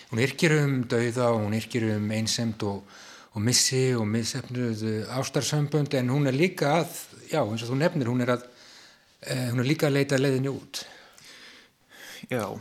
Hún 0.09 0.23
yrkir 0.25 0.55
um 0.57 0.79
dauða 0.89 1.29
og 1.35 1.43
hún 1.45 1.59
yrkir 1.59 1.85
um 1.93 2.09
einsemt 2.17 2.65
og, 2.65 2.81
og 3.37 3.45
missi 3.45 3.83
og 3.99 4.09
missefnuð 4.09 4.87
ástarsambönd 5.19 5.99
en 6.01 6.15
hún 6.15 6.31
er 6.31 6.39
líka 6.39 6.79
að, 6.79 6.97
já 7.29 7.43
eins 7.43 7.67
og 7.67 7.75
þú 7.75 7.79
nefnir, 7.83 8.09
hún 8.09 8.25
er, 8.25 8.33
að, 8.39 8.49
eh, 9.21 9.47
hún 9.53 9.61
er 9.61 9.69
líka 9.69 9.91
að 9.91 9.99
leita 9.99 10.23
leiðinni 10.23 10.55
út. 10.55 10.83
Já 12.33 12.57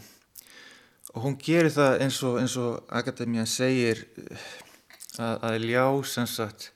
og 1.13 1.23
hún 1.23 1.37
gerir 1.41 1.71
það 1.73 2.01
eins 2.05 2.17
og, 2.23 2.39
eins 2.41 2.57
og 2.59 2.81
Akademían 2.89 3.47
segir 3.49 4.03
að, 5.17 5.35
að 5.49 5.55
ljá 5.65 5.85
sem 6.07 6.27
sagt 6.29 6.71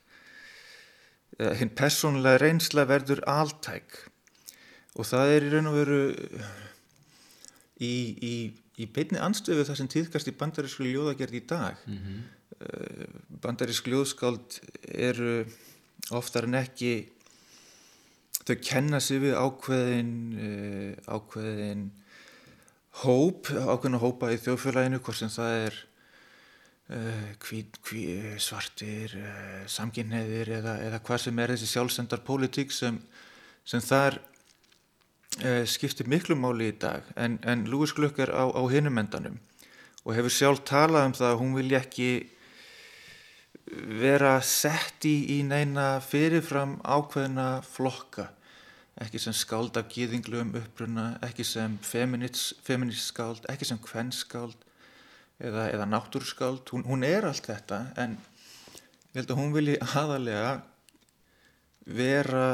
hinn 1.58 1.72
personlega 1.76 2.40
reynsla 2.42 2.84
verður 2.88 3.22
alltæk 3.28 3.98
og 4.98 5.08
það 5.08 5.34
er 5.34 5.46
í 5.46 5.52
raun 5.52 5.70
og 5.70 5.78
veru 5.78 6.02
í, 7.82 7.94
í, 8.22 8.34
í 8.78 8.88
beinni 8.92 9.20
anstöfu 9.22 9.64
það 9.66 9.80
sem 9.80 9.90
tíðkast 9.94 10.30
í 10.30 10.36
bandarísku 10.38 10.86
ljóðagerð 10.86 11.38
í 11.38 11.44
dag 11.48 11.80
mm 11.86 11.98
-hmm. 11.98 12.20
bandarísk 13.42 13.88
ljóðskáld 13.88 14.60
eru 14.84 15.46
oftar 16.10 16.44
en 16.44 16.60
ekki 16.60 16.94
þau 18.42 18.56
kenna 18.60 19.00
sig 19.00 19.22
við 19.22 19.38
ákveðin 19.38 20.14
eh, 20.38 20.92
ákveðin 21.06 21.90
hóp, 23.00 23.48
ákveðin 23.48 24.00
hópa 24.02 24.30
í 24.32 24.40
þjóðfélaginu 24.40 25.00
hvort 25.00 25.18
sem 25.18 25.32
það 25.32 25.54
er 25.62 25.78
uh, 26.92 27.30
hví, 27.46 27.62
hví, 27.88 28.02
svartir 28.42 29.14
uh, 29.16 29.62
samkynneðir 29.70 30.52
eða, 30.58 30.76
eða 30.88 31.00
hvað 31.06 31.24
sem 31.24 31.40
er 31.40 31.54
þessi 31.54 31.70
sjálfsendar 31.72 32.22
pólitík 32.26 32.74
sem, 32.74 32.98
sem 33.64 33.80
þar 33.84 34.18
uh, 35.40 35.64
skiptir 35.68 36.10
miklu 36.12 36.36
máli 36.36 36.68
í 36.72 36.76
dag. 36.76 37.08
En, 37.16 37.38
en 37.48 37.64
Lúis 37.70 37.94
Glögg 37.96 38.20
er 38.20 38.34
á, 38.36 38.44
á 38.52 38.62
hinumendanum 38.68 39.40
og 40.02 40.14
hefur 40.18 40.34
sjálf 40.34 40.62
talað 40.68 41.08
um 41.08 41.16
það 41.16 41.30
að 41.30 41.40
hún 41.40 41.56
vilja 41.56 41.80
ekki 41.80 42.12
vera 44.02 44.36
sett 44.44 45.06
í, 45.08 45.38
í 45.38 45.42
neina 45.46 45.96
fyrirfram 46.04 46.76
ákveðina 46.84 47.62
flokka 47.64 48.28
ekki 49.00 49.20
sem 49.22 49.34
skáld 49.36 49.78
af 49.80 49.88
gýðinglu 49.92 50.42
um 50.42 50.52
uppruna, 50.58 51.06
ekki 51.24 51.44
sem 51.46 51.78
feminist 51.84 53.06
skáld, 53.06 53.46
ekki 53.48 53.68
sem 53.68 53.80
kvennskáld 53.80 54.58
eða, 55.40 55.68
eða 55.72 55.88
náttúrskáld. 55.88 56.66
Hún, 56.74 56.84
hún 56.88 57.06
er 57.06 57.26
allt 57.28 57.48
þetta 57.48 57.86
en 58.00 58.18
ég 59.12 59.22
held 59.22 59.32
að 59.32 59.40
hún 59.40 59.56
vilji 59.56 59.78
aðalega 59.80 60.52
vera 61.82 62.46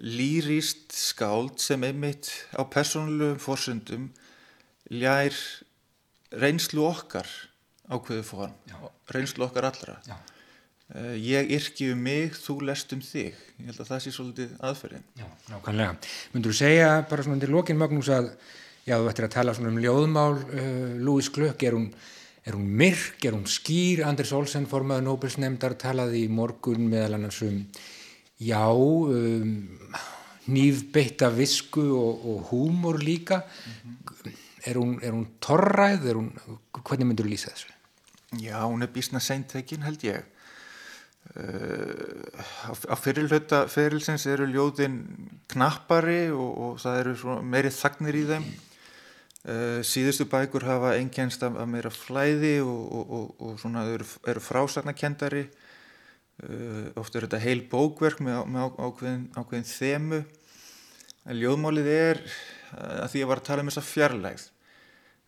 lýrist 0.00 0.94
skáld 0.96 1.58
sem 1.60 1.82
einmitt 1.84 2.30
á 2.56 2.62
persónulegum 2.64 3.42
fórsöndum 3.42 4.06
ljær 4.94 5.36
reynslu 6.34 6.86
okkar 6.86 7.28
ákveðu 7.92 8.24
fórum, 8.24 8.54
reynslu 9.12 9.44
okkar 9.44 9.68
allra. 9.68 9.98
Já. 10.08 10.16
Uh, 10.92 11.14
ég 11.16 11.48
yrki 11.56 11.86
um 11.94 12.02
mig, 12.04 12.34
þú 12.36 12.58
lest 12.68 12.90
um 12.92 13.00
þig 13.00 13.32
ég 13.32 13.68
held 13.70 13.78
að 13.80 13.86
það 13.88 14.00
sé 14.04 14.10
svolítið 14.12 14.50
aðferðin 14.68 15.04
Já, 15.16 15.24
nákvæmlega. 15.48 15.94
Myndur 16.34 16.52
þú 16.52 16.56
segja 16.58 16.88
bara 17.08 17.24
svona 17.24 17.40
til 17.40 17.54
lokin 17.54 17.78
Magnús 17.80 18.10
að 18.12 18.26
já, 18.84 18.98
þú 18.98 19.08
ættir 19.08 19.24
að 19.24 19.32
tala 19.32 19.54
svona 19.56 19.72
um 19.72 19.78
ljóðmál 19.80 20.34
uh, 20.44 20.90
Lúis 21.00 21.30
Glögg, 21.32 21.64
er 21.64 21.78
hún, 21.78 21.86
er 22.44 22.58
hún 22.58 22.66
myrk, 22.82 23.16
er 23.24 23.32
hún 23.32 23.46
skýr, 23.48 24.02
Anders 24.04 24.34
Olsen 24.36 24.68
formaður 24.68 25.06
Nobelsnefndar 25.06 25.78
talaði 25.80 26.26
í 26.26 26.28
morgun 26.28 26.84
meðal 26.92 27.16
annars 27.16 27.40
um 27.48 27.64
já 28.44 28.68
um, 28.76 29.56
nýfbeitta 30.52 31.32
visku 31.32 31.86
og, 31.96 32.28
og 32.28 32.52
húmor 32.52 33.00
líka 33.00 33.40
mm 33.40 33.72
-hmm. 33.72 34.36
er 34.66 34.76
hún, 34.76 35.00
hún 35.00 35.26
torræð, 35.40 36.06
er 36.06 36.14
hún, 36.20 36.30
hvernig 36.84 37.06
myndur 37.06 37.24
þú 37.24 37.30
lýsa 37.30 37.56
þessu? 37.56 37.72
Já, 38.36 38.60
hún 38.68 38.82
er 38.82 38.92
bísna 38.92 39.20
seintekinn 39.20 39.82
held 39.82 40.04
ég 40.04 40.33
á 41.34 42.94
fyrirlöta 42.94 43.64
fyririlsins 43.66 44.22
eru 44.30 44.46
ljóðin 44.46 45.00
knappari 45.50 46.28
og, 46.30 46.52
og 46.62 46.76
það 46.82 47.00
eru 47.00 47.34
meiri 47.42 47.72
þagnir 47.74 48.18
í 48.20 48.22
þeim. 48.28 48.46
Uh, 49.44 49.80
síðustu 49.84 50.24
bækur 50.30 50.64
hafa 50.64 50.94
einkennst 50.96 51.42
af, 51.44 51.58
meira 51.68 51.90
flæði 51.92 52.54
og, 52.64 52.94
og, 53.02 53.34
og 53.44 53.58
svona 53.60 53.82
eru, 53.92 54.06
eru 54.30 54.40
frásagnakendari 54.40 55.42
uh, 55.44 56.86
oft 56.96 57.12
eru 57.12 57.26
þetta 57.26 57.42
heil 57.42 57.60
bókverk 57.68 58.22
með, 58.24 58.38
með 58.54 58.78
ákveðin, 58.78 59.26
ákveðin 59.36 59.68
þemu. 59.68 60.22
En 61.28 61.40
ljóðmálið 61.40 61.90
er 61.92 62.22
að 62.74 63.10
því 63.12 63.24
að 63.24 63.30
var 63.32 63.42
að 63.42 63.48
tala 63.50 63.64
um 63.64 63.72
þessa 63.72 63.86
fjarlægð 63.90 64.48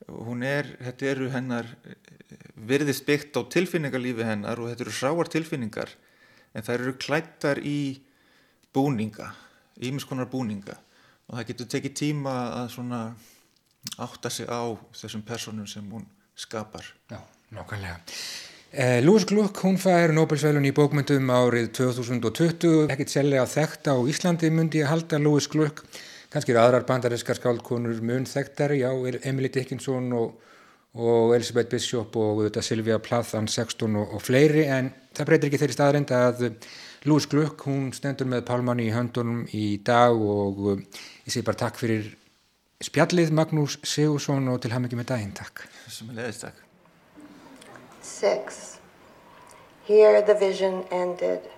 hún 0.07 0.43
er, 0.47 0.69
þetta 0.83 1.09
eru 1.12 1.31
hennar 1.33 1.69
virðist 2.69 3.07
byggt 3.07 3.38
á 3.38 3.43
tilfinningarlífi 3.53 4.26
hennar 4.26 4.61
og 4.61 4.71
þetta 4.71 4.87
eru 4.87 4.95
sáar 4.97 5.31
tilfinningar 5.33 5.93
en 6.55 6.65
það 6.65 6.75
eru 6.79 6.97
klættar 7.00 7.61
í 7.61 7.79
búninga, 8.76 9.31
ímiskonar 9.81 10.29
búninga 10.31 10.76
og 11.26 11.38
það 11.38 11.49
getur 11.50 11.71
tekið 11.75 11.97
tíma 12.03 12.35
að 12.62 12.75
svona 12.76 13.00
átta 14.03 14.31
sig 14.33 14.49
á 14.50 14.75
þessum 14.97 15.23
personum 15.26 15.67
sem 15.71 15.85
hún 15.91 16.05
skapar. 16.37 16.85
Já, 17.11 17.21
nákvæmlega. 17.55 18.00
Eh, 18.76 19.00
Lúis 19.05 19.25
Gluck, 19.25 19.62
hún 19.65 19.79
fær 19.81 20.12
Nobelsvælun 20.12 20.67
í 20.69 20.75
bókmyndum 20.75 21.31
árið 21.33 21.71
2020, 21.79 22.91
ekkert 22.93 23.12
sellega 23.12 23.47
þekkt 23.49 23.88
á 23.88 23.97
Íslandi 24.11 24.50
myndi 24.53 24.83
að 24.83 24.91
halda 24.91 25.21
Lúis 25.23 25.47
Gluck 25.49 25.87
kannski 26.37 26.52
eru 26.52 26.61
aðrar 26.61 26.85
bandariskar 26.85 27.38
skáldkonur 27.38 28.02
mun 28.05 28.26
þekktari, 28.28 28.83
já, 28.83 28.90
Emily 29.25 29.49
Dickinson 29.49 30.11
og, 30.12 30.35
og 30.93 31.33
Elizabeth 31.33 31.71
Bishop 31.73 32.16
og 32.21 32.43
þetta 32.45 32.64
Silvia 32.64 32.99
Plath, 33.00 33.33
Ann 33.38 33.49
Sexton 33.49 33.97
og, 33.97 34.12
og 34.19 34.21
fleiri, 34.21 34.66
en 34.69 34.90
það 35.16 35.31
breytir 35.31 35.49
ekki 35.49 35.61
þeirri 35.62 35.76
staðrind 35.78 36.12
að 36.12 36.43
Lúis 37.09 37.28
Gluck, 37.33 37.64
hún 37.64 37.88
stendur 37.97 38.28
með 38.28 38.45
pálmanni 38.50 38.90
í 38.90 38.93
höndunum 38.93 39.47
í 39.57 39.78
dag 39.87 40.12
og 40.12 40.61
ég 40.76 41.31
segi 41.31 41.45
bara 41.47 41.62
takk 41.64 41.81
fyrir 41.81 42.11
spjallið 42.85 43.33
Magnús 43.33 43.78
Sigursson 43.87 44.50
og 44.52 44.61
til 44.61 44.75
ham 44.75 44.85
ekki 44.85 44.99
með 45.00 45.12
daginn, 45.14 45.33
takk. 45.38 45.64
Sem 45.88 46.11
er 46.12 46.21
leiðist, 46.21 46.45
takk. 46.45 46.61
Six. 48.05 48.76
Here 49.88 50.21
the 50.21 50.37
vision 50.37 50.85
ended. 50.90 51.49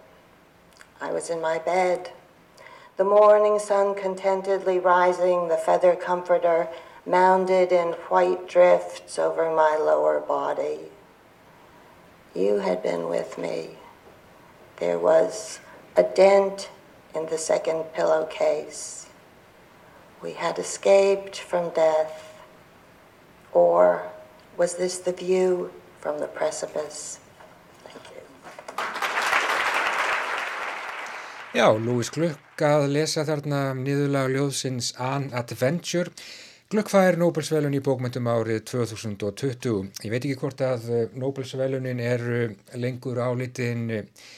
I 1.00 1.11
was 1.11 1.30
in 1.30 1.42
my 1.42 1.58
bed. 1.66 2.12
The 2.99 3.05
morning 3.05 3.61
sun 3.61 3.95
contentedly 3.95 4.81
rising, 4.81 5.47
the 5.47 5.57
feather 5.57 5.95
comforter 5.95 6.69
mounded 7.07 7.71
in 7.71 7.93
white 8.11 8.49
drifts 8.49 9.21
over 9.21 9.55
my 9.55 9.76
lower 9.76 10.19
body. 10.19 10.81
You 12.35 12.57
had 12.57 12.83
been 12.83 13.09
with 13.09 13.38
me. 13.38 13.76
There 14.78 14.99
was 14.99 15.61
a 15.97 16.02
dent 16.02 16.71
in 17.14 17.26
the 17.26 17.38
second 17.38 17.85
pillowcase. 17.95 19.07
We 20.21 20.33
had 20.33 20.59
escaped 20.59 21.38
from 21.38 21.71
death. 21.71 22.43
Or 23.52 24.11
was 24.57 24.75
this 24.75 24.99
the 24.99 25.12
view 25.12 25.73
from 26.00 26.19
the 26.19 26.26
precipice? 26.26 27.21
Já, 31.57 31.64
Lewis 31.73 32.11
Gluck 32.12 32.61
að 32.61 32.90
lesa 32.93 33.23
þarna 33.25 33.71
nýðulega 33.73 34.28
ljóðsins 34.35 34.90
An 35.00 35.31
Adventure. 35.33 36.11
Gluck 36.69 36.90
fær 36.93 37.17
Nobelsvelun 37.17 37.73
í 37.73 37.81
bókmyndum 37.81 38.28
árið 38.28 38.67
2020. 38.69 39.88
Ég 40.05 40.12
veit 40.12 40.19
ekki 40.19 40.37
hvort 40.43 40.61
að 40.61 40.85
eh, 40.93 41.17
Nobelsvelunin 41.17 42.05
er 42.05 42.26
lengur 42.76 43.23
álitin 43.25 43.88
eh, 43.88 44.28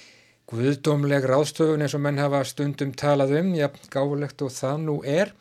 guðdómleg 0.54 1.26
ráðstöfun 1.26 1.82
eins 1.82 1.98
og 1.98 2.04
menn 2.06 2.22
hafa 2.22 2.44
stundum 2.46 2.94
talað 2.94 3.34
um, 3.40 3.52
já, 3.58 3.66
gáfulegt 3.90 4.46
og 4.46 4.54
það 4.54 4.86
nú 4.86 4.98
er. 5.02 5.34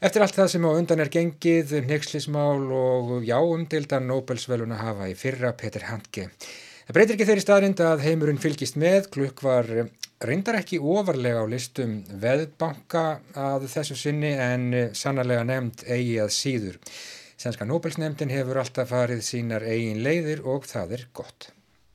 Eftir 0.00 0.24
allt 0.24 0.40
það 0.40 0.52
sem 0.54 0.64
á 0.64 0.70
undan 0.72 1.04
er 1.04 1.12
gengið, 1.12 1.82
nexlismál 1.84 2.64
og 2.72 3.16
já, 3.28 3.36
umdildan 3.36 4.08
Nobelsvelun 4.08 4.72
að 4.72 4.86
hafa 4.88 5.12
í 5.12 5.16
fyrra 5.20 5.52
Peter 5.52 5.84
Handke. 5.92 6.30
Það 6.88 6.96
breytir 6.96 7.18
ekki 7.18 7.28
þeirri 7.28 7.44
staðrind 7.44 7.84
að 7.84 8.08
heimurinn 8.08 8.40
fylgist 8.40 8.80
með, 8.80 9.12
Gluck 9.12 9.44
var 9.44 9.68
reyndar 10.24 10.58
ekki 10.60 10.80
ofarlega 10.80 11.44
á 11.44 11.46
listum 11.48 12.00
veðbanka 12.20 13.04
að 13.38 13.66
þessu 13.72 13.96
sinni 13.96 14.34
en 14.36 14.68
eh, 14.74 14.90
sannarlega 14.92 15.46
nefnd 15.48 15.84
eigi 15.88 16.18
að 16.20 16.34
síður. 16.36 16.80
Sænska 17.40 17.64
Nobelsnefndin 17.64 18.32
hefur 18.34 18.60
alltaf 18.60 18.90
farið 18.92 19.22
sínar 19.24 19.64
eigin 19.64 20.02
leiðir 20.04 20.42
og 20.44 20.66
það 20.68 20.98
er 20.98 21.06
gott. 21.16 21.52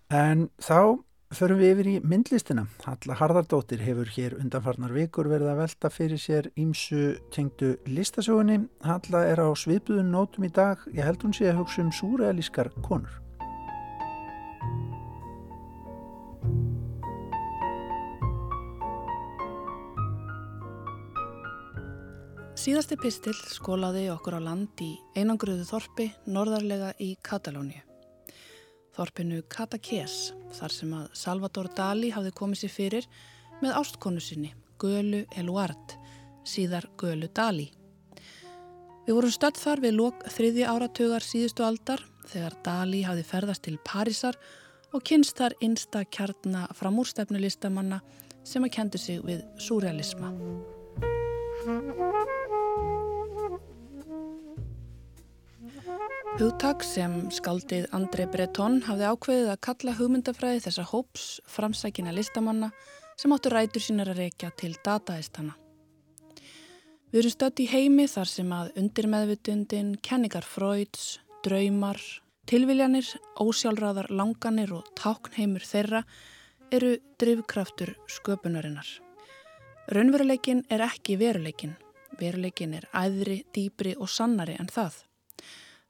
En 0.09 0.47
þá 0.57 0.97
förum 1.35 1.59
við 1.61 1.73
yfir 1.73 1.89
í 1.91 1.95
myndlistina. 2.01 2.63
Halla 2.85 3.17
Harðardóttir 3.19 3.83
hefur 3.85 4.09
hér 4.15 4.37
undanfarnar 4.39 4.95
vikur 4.95 5.29
verið 5.29 5.51
að 5.51 5.61
velta 5.61 5.91
fyrir 5.93 6.21
sér 6.21 6.49
ímsu 6.57 7.19
tengdu 7.35 7.75
listasögunni. 7.85 8.63
Halla 8.85 9.25
er 9.29 9.43
á 9.45 9.49
svipuðun 9.53 10.09
nótum 10.15 10.47
í 10.47 10.51
dag. 10.53 10.81
Ég 10.95 11.05
held 11.05 11.27
hún 11.27 11.37
sé 11.37 11.51
að 11.51 11.61
hugsa 11.61 11.85
um 11.85 11.93
súrealískar 11.93 12.73
konur. 12.81 13.24
Síðasti 22.55 22.95
pistil 22.95 23.33
skólaði 23.51 24.05
okkur 24.13 24.37
á 24.39 24.41
land 24.45 24.79
í 24.79 24.93
einangruðu 25.19 25.65
þorpi 25.67 26.05
norðarlega 26.31 26.93
í 27.03 27.09
Katalóniu. 27.19 27.81
Þorpinu 28.95 29.41
Cataques, 29.51 30.31
þar 30.55 30.71
sem 30.71 30.93
að 30.95 31.09
Salvador 31.19 31.67
Dali 31.75 32.13
hafði 32.15 32.31
komið 32.39 32.61
sér 32.61 32.71
fyrir 32.71 33.07
með 33.59 33.75
ástkonu 33.81 34.23
sinni, 34.23 34.53
Gölu 34.79 35.25
Eluard, 35.35 35.97
síðar 36.47 36.87
Gölu 36.95 37.27
Dali. 37.35 37.67
Við 39.03 39.17
vorum 39.17 39.35
stödd 39.35 39.59
þar 39.59 39.83
við 39.83 39.97
lok 39.99 40.23
þriði 40.37 40.63
áratugar 40.71 41.27
síðustu 41.27 41.67
aldar 41.67 42.05
þegar 42.31 42.55
Dali 42.63 43.03
hafði 43.03 43.27
ferðast 43.33 43.65
til 43.67 43.75
Parísar 43.83 44.39
og 44.95 45.03
kynst 45.03 45.35
þar 45.43 45.57
einsta 45.59 46.05
kjarna 46.07 46.69
framúrstefnulistamanna 46.79 47.99
sem 48.47 48.63
að 48.63 48.75
kendi 48.79 49.03
sig 49.09 49.19
við 49.27 49.43
súrealisma. 49.59 50.31
Hugtak 56.35 56.81
sem 56.83 57.13
skaldið 57.31 57.85
André 57.95 58.25
Breton 58.27 58.81
hafði 58.83 59.05
ákveðið 59.07 59.51
að 59.53 59.59
kalla 59.63 59.93
hugmyndafræði 59.95 60.63
þessa 60.65 60.83
hóps 60.89 61.27
framsækina 61.47 62.11
listamanna 62.11 62.73
sem 63.15 63.31
áttu 63.31 63.53
rætur 63.53 63.85
sínar 63.85 64.11
að 64.11 64.19
rekja 64.19 64.49
til 64.59 64.73
dataðistana. 64.83 65.55
Við 67.13 67.21
erum 67.21 67.35
stödd 67.37 67.63
í 67.63 67.69
heimi 67.71 68.09
þar 68.11 68.31
sem 68.33 68.51
að 68.51 68.73
undirmeðvitundin, 68.83 69.95
kenningar 70.03 70.43
fröyds, 70.43 71.21
draumar, 71.47 72.03
tilviljanir, 72.51 73.15
ósjálfráðar 73.39 74.11
langanir 74.11 74.75
og 74.75 74.91
táknheimur 74.99 75.63
þeirra 75.63 76.03
eru 76.75 76.97
drivkraftur 77.15 77.95
sköpunarinnar. 78.11 78.91
Raunveruleikin 79.87 80.65
er 80.67 80.83
ekki 80.91 81.15
veruleikin. 81.15 81.77
Veruleikin 82.19 82.75
er 82.75 82.91
æðri, 82.91 83.45
dýbri 83.55 83.95
og 83.95 84.11
sannari 84.11 84.59
en 84.59 84.67
það. 84.67 85.05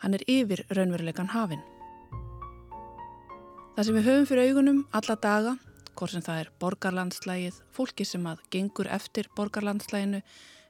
Hann 0.05 0.13
er 0.13 0.21
yfir 0.29 0.61
raunveruleikan 0.69 1.31
hafinn. 1.33 1.63
Það 3.73 3.87
sem 3.87 3.95
við 3.97 4.05
höfum 4.05 4.27
fyrir 4.29 4.51
augunum 4.51 4.83
alla 4.93 5.15
daga, 5.17 5.53
hvort 5.97 6.13
sem 6.13 6.21
það 6.21 6.41
er 6.43 6.51
borgarlandslægið, 6.61 7.55
fólki 7.73 8.05
sem 8.05 8.27
að 8.29 8.43
gengur 8.53 8.87
eftir 8.93 9.31
borgarlandslæginu 9.33 10.19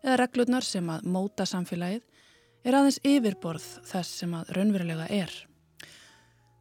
eða 0.06 0.15
reglurnar 0.22 0.63
sem 0.63 0.88
að 0.88 1.10
móta 1.12 1.44
samfélagið, 1.51 2.06
er 2.63 2.77
aðeins 2.80 3.01
yfirborð 3.04 3.65
þess 3.89 4.22
sem 4.22 4.38
að 4.39 4.54
raunverulega 4.56 5.10
er. 5.12 5.36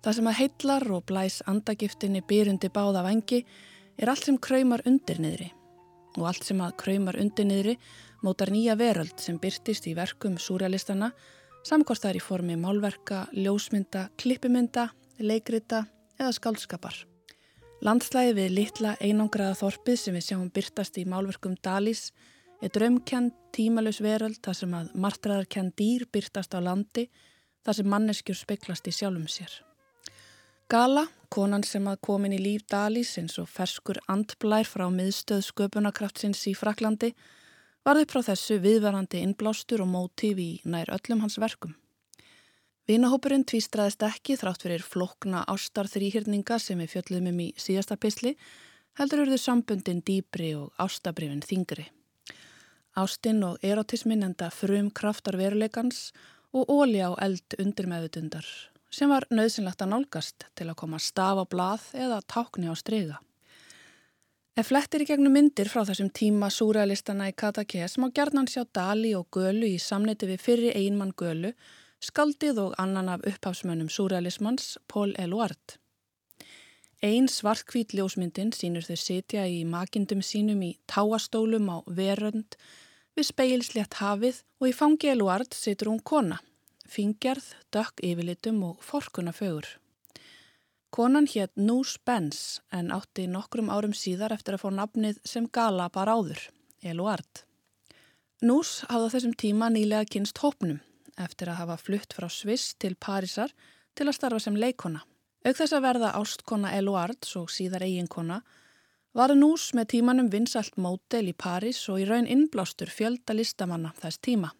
Það 0.05 0.19
sem 0.19 0.33
að 0.33 0.37
heillar 0.41 0.89
og 0.93 1.07
blæs 1.09 1.39
andagiftinni 1.49 2.25
býrundi 2.29 2.69
báða 2.75 3.05
vangi 3.07 3.39
er 3.97 4.11
allt 4.11 4.27
sem 4.27 4.37
kræmar 4.37 4.83
undir 4.85 5.23
niðri 5.23 5.53
og 6.19 6.27
allt 6.29 6.45
sem 6.47 6.61
að 6.61 6.75
kræmar 6.83 7.17
undir 7.23 7.47
niðri 7.49 7.79
mótar 8.27 8.53
nýja 8.53 8.77
veröld 8.79 9.17
sem 9.23 9.39
byrtist 9.41 9.87
í 9.89 9.95
verkum 9.97 10.37
súrealistana 10.43 11.13
samkostar 11.65 12.17
í 12.17 12.23
formi 12.23 12.57
málverka, 12.61 13.25
ljósmynda, 13.33 14.09
klippimynda, 14.21 14.91
leikrita 15.19 15.85
eða 16.21 16.33
skálskapar. 16.37 16.97
Landslæði 17.85 18.35
við 18.39 18.55
litla 18.59 18.95
einangraða 19.01 19.57
þorpið 19.59 19.99
sem 20.01 20.17
við 20.17 20.27
sjáum 20.29 20.49
byrtast 20.55 20.99
í 21.01 21.05
málverkum 21.09 21.57
Dalís 21.65 22.11
er 22.63 22.73
drömkend, 22.73 23.35
tímalus 23.53 24.01
veröld 24.05 24.41
þar 24.45 24.57
sem 24.57 24.75
að 24.77 24.91
martraðarkend 24.97 25.75
dýr 25.77 26.07
byrtast 26.13 26.55
á 26.57 26.61
landi 26.65 27.09
þar 27.65 27.79
sem 27.79 27.89
manneskjur 27.93 28.39
speiklast 28.39 28.89
í 28.89 28.95
sjálfum 28.95 29.29
sér. 29.29 29.53
Gala, 30.69 31.05
konan 31.29 31.65
sem 31.67 31.85
að 31.89 32.01
komin 32.07 32.33
í 32.33 32.41
líf 32.41 32.65
Dalís 32.73 33.13
eins 33.21 33.37
og 33.41 33.51
ferskur 33.53 34.01
andblær 34.09 34.69
frá 34.69 34.87
miðstöð 34.93 35.45
sköpunarkraftsins 35.51 36.41
í 36.49 36.55
Fraklandi, 36.57 37.13
varði 37.85 38.07
frá 38.11 38.23
þessu 38.27 38.59
viðvarandi 38.65 39.23
innblástur 39.23 39.85
og 39.85 39.91
mótíf 39.93 40.41
í 40.41 40.51
nær 40.65 40.93
öllum 40.95 41.25
hans 41.25 41.39
verkum. 41.41 41.75
Vinahópurinn 42.89 43.47
tvístraðist 43.49 44.03
ekki 44.05 44.37
þrátt 44.37 44.65
fyrir 44.67 44.85
flokna 44.85 45.45
ástar 45.49 45.89
þrýhyrninga 45.89 46.59
sem 46.61 46.81
við 46.83 46.97
fjöldum 46.97 47.31
um 47.31 47.41
í 47.41 47.49
síðasta 47.57 47.97
pisli, 47.97 48.35
heldur 48.99 49.25
eruðu 49.25 49.41
sambundin 49.41 50.03
dýbri 50.05 50.53
og 50.59 50.73
ástabrifin 50.81 51.45
þingri. 51.45 51.87
Ástinn 53.01 53.41
og 53.43 53.65
erotismin 53.65 54.23
enda 54.23 54.51
frum 54.55 54.91
kraftar 54.93 55.39
veruleikans 55.41 56.13
og 56.53 56.69
óli 56.71 57.01
á 57.03 57.11
eld 57.25 57.57
undir 57.59 57.89
meðutundar 57.91 58.47
sem 58.95 59.11
var 59.11 59.27
nöðsynlegt 59.35 59.83
að 59.83 59.91
nálgast 59.91 60.45
til 60.55 60.69
að 60.69 60.79
koma 60.79 61.01
staf 61.03 61.41
á 61.43 61.45
blað 61.51 61.89
eða 61.99 62.21
tákni 62.31 62.71
á 62.71 62.75
streyga. 62.79 63.17
Ef 64.55 64.69
flettir 64.71 65.03
í 65.03 65.07
gegnum 65.09 65.33
myndir 65.35 65.67
frá 65.67 65.81
þessum 65.83 66.13
tíma 66.15 66.47
súrealistana 66.55 67.27
í 67.27 67.33
Katakes 67.35 67.97
má 67.99 68.05
gerðnan 68.15 68.47
sjá 68.47 68.63
Dali 68.79 69.11
og 69.19 69.27
Gölu 69.35 69.67
í 69.67 69.81
samniti 69.83 70.29
við 70.31 70.45
fyrri 70.45 70.71
einmann 70.79 71.11
Gölu, 71.19 71.51
skaldið 71.99 72.61
og 72.63 72.77
annan 72.79 73.11
af 73.17 73.27
upphafsmönnum 73.27 73.91
súrealismans, 73.91 74.77
Paul 74.87 75.17
Eluard. 75.19 75.75
Einn 77.03 77.27
svartkvít 77.27 77.97
ljósmyndin 77.99 78.55
sínur 78.55 78.87
þau 78.87 79.01
sitja 79.03 79.43
í 79.51 79.65
makindum 79.67 80.23
sínum 80.23 80.63
í 80.63 80.77
táastólum 80.87 81.67
á 81.75 81.83
verönd 81.91 82.55
við 83.19 83.33
speilslétt 83.35 83.99
hafið 83.99 84.45
og 84.63 84.71
í 84.71 84.77
fangi 84.79 85.17
Eluard 85.17 85.51
situr 85.51 85.91
hún 85.91 86.05
kona, 86.07 86.39
fingjarð, 86.87 87.57
dökk 87.75 88.07
yfirlitum 88.07 88.63
og 88.71 88.87
forkunna 88.87 89.35
fögur. 89.35 89.67
Konan 90.95 91.27
hétt 91.27 91.57
Nús 91.57 91.97
Benz 92.07 92.61
en 92.71 92.93
átti 92.95 93.25
nokkrum 93.27 93.67
árum 93.67 93.95
síðar 93.99 94.31
eftir 94.37 94.55
að 94.55 94.61
fá 94.63 94.69
nafnið 94.77 95.17
sem 95.27 95.49
gala 95.51 95.89
bara 95.91 96.15
áður, 96.15 96.39
Eluard. 96.87 97.41
Nús 98.47 98.85
hafði 98.87 99.09
þessum 99.17 99.33
tíma 99.43 99.73
nýlega 99.75 100.07
kynst 100.15 100.39
hópnum 100.39 100.79
eftir 101.19 101.51
að 101.51 101.59
hafa 101.65 101.77
flutt 101.83 102.15
frá 102.15 102.29
Sviss 102.31 102.77
til 102.79 102.93
Parísar 102.95 103.51
til 103.99 104.07
að 104.07 104.17
starfa 104.21 104.45
sem 104.45 104.55
leikona. 104.55 105.03
Auk 105.43 105.59
þess 105.59 105.75
að 105.75 105.85
verða 105.89 106.15
ástkona 106.21 106.71
Eluards 106.79 107.35
og 107.43 107.51
síðar 107.51 107.83
eiginkona 107.89 108.39
var 109.19 109.35
Nús 109.35 109.73
með 109.75 109.91
tímanum 109.97 110.31
vinsalt 110.31 110.79
mótel 110.79 111.27
í 111.27 111.35
París 111.35 111.83
og 111.91 112.05
í 112.05 112.07
raun 112.07 112.31
innblástur 112.31 112.95
fjölda 112.95 113.35
listamanna 113.35 113.91
þess 113.99 114.23
tíma. 114.23 114.55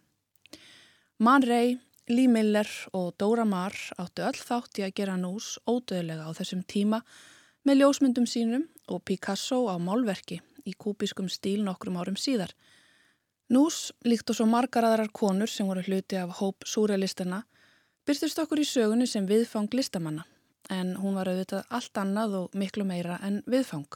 Man 1.15 1.47
Rey, 1.47 1.77
Lee 2.07 2.27
Miller 2.29 2.67
og 2.93 3.15
Dora 3.17 3.45
Maar 3.49 3.73
áttu 3.97 4.21
öll 4.21 4.37
þátt 4.37 4.77
í 4.77 4.83
að 4.85 4.91
gera 4.99 5.15
nús 5.17 5.55
ódöðlega 5.65 6.27
á 6.29 6.37
þessum 6.37 6.59
tíma 6.61 6.99
með 7.65 7.79
ljósmyndum 7.79 8.27
sínum 8.29 8.67
og 8.93 9.01
Picasso 9.09 9.63
á 9.65 9.81
málverki 9.81 10.37
í 10.69 10.75
kúbískum 10.77 11.31
stíl 11.33 11.63
nokkrum 11.65 11.97
árum 11.97 12.19
síðar. 12.19 12.53
Nús, 13.49 13.89
líkt 14.05 14.29
og 14.29 14.37
svo 14.37 14.45
margar 14.45 14.85
aðrar 14.85 15.09
konur 15.09 15.49
sem 15.49 15.65
voru 15.65 15.81
hluti 15.81 16.19
af 16.21 16.35
hóp 16.43 16.67
súrealistana, 16.69 17.41
byrstist 18.05 18.37
okkur 18.43 18.61
í 18.61 18.67
sögunni 18.69 19.09
sem 19.09 19.25
viðfang 19.25 19.73
listamanna, 19.73 20.27
en 20.69 20.93
hún 21.01 21.17
var 21.17 21.33
auðvitað 21.33 21.65
allt 21.73 21.97
annað 21.97 22.37
og 22.43 22.53
miklu 22.53 22.85
meira 22.85 23.17
en 23.25 23.41
viðfang. 23.49 23.89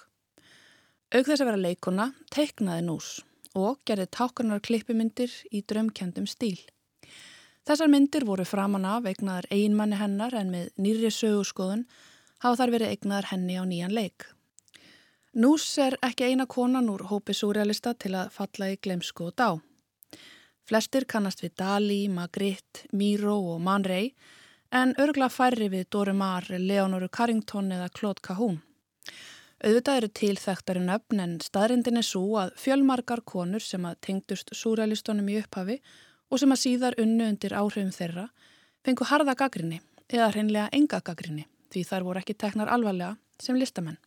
Auk 1.13 1.29
þess 1.29 1.45
að 1.45 1.51
vera 1.51 1.61
leikona 1.61 2.09
teiknaði 2.33 2.89
Nús 2.89 3.13
og 3.53 3.77
gerði 3.85 4.09
tákarnar 4.17 4.65
klippimyndir 4.65 5.29
í 5.53 5.61
drömkjandum 5.61 6.25
stíl. 6.25 6.57
Þessar 7.67 7.91
myndir 7.91 8.25
voru 8.25 8.45
framan 8.47 8.85
af 8.85 9.07
eignaðar 9.09 9.47
einmanni 9.51 9.99
hennar 9.99 10.35
en 10.35 10.51
með 10.53 10.69
nýri 10.77 11.11
sögurskoðun 11.13 11.85
hafa 12.43 12.61
þar 12.61 12.75
verið 12.75 12.93
eignaðar 12.95 13.31
henni 13.33 13.57
á 13.59 13.63
nýjan 13.67 13.95
leik. 13.95 14.27
Nús 15.39 15.65
er 15.77 15.97
ekki 16.01 16.31
eina 16.31 16.47
konan 16.49 16.89
úr 16.89 17.05
hópi 17.11 17.35
súrealista 17.37 17.93
til 17.93 18.15
að 18.17 18.31
falla 18.33 18.71
í 18.73 18.79
glemsku 18.81 19.27
og 19.29 19.35
dá. 19.37 19.49
Flestir 20.65 21.05
kannast 21.05 21.43
við 21.43 21.53
Dali, 21.57 22.01
Magritte, 22.09 22.87
Miro 22.93 23.35
og 23.53 23.61
Man 23.61 23.85
Ray 23.85 24.11
en 24.71 24.95
örgla 25.01 25.29
færri 25.33 25.69
við 25.69 25.87
Dóri 25.93 26.13
Mar, 26.13 26.45
Leonoru 26.49 27.09
Carrington 27.09 27.71
eða 27.73 27.89
Claude 27.93 28.21
Cahún. 28.25 28.59
Auðvitað 29.59 29.97
eru 29.99 30.09
tilþæktari 30.15 30.81
nöfn 30.85 31.19
en 31.19 31.39
staðrindin 31.43 31.99
er 31.99 32.05
svo 32.07 32.37
að 32.39 32.53
fjölmarkar 32.61 33.21
konur 33.27 33.63
sem 33.65 33.85
að 33.85 33.97
tengdust 34.05 34.53
súrealistunum 34.55 35.27
í 35.29 35.39
upphafi 35.41 35.79
og 36.29 36.41
sem 36.41 36.53
að 36.53 36.61
síðar 36.63 36.97
unnu 37.01 37.29
undir 37.33 37.55
áhrifum 37.57 37.93
þeirra 37.93 38.27
fengu 38.85 39.07
harða 39.09 39.35
gaggrinni 39.37 39.81
eða 40.09 40.31
hreinlega 40.33 40.69
enga 40.73 41.01
gaggrinni 41.05 41.47
því 41.73 41.83
þar 41.89 42.05
voru 42.07 42.21
ekki 42.21 42.37
teknar 42.37 42.71
alvarlega 42.73 43.17
sem 43.41 43.57
listamenn. 43.57 43.97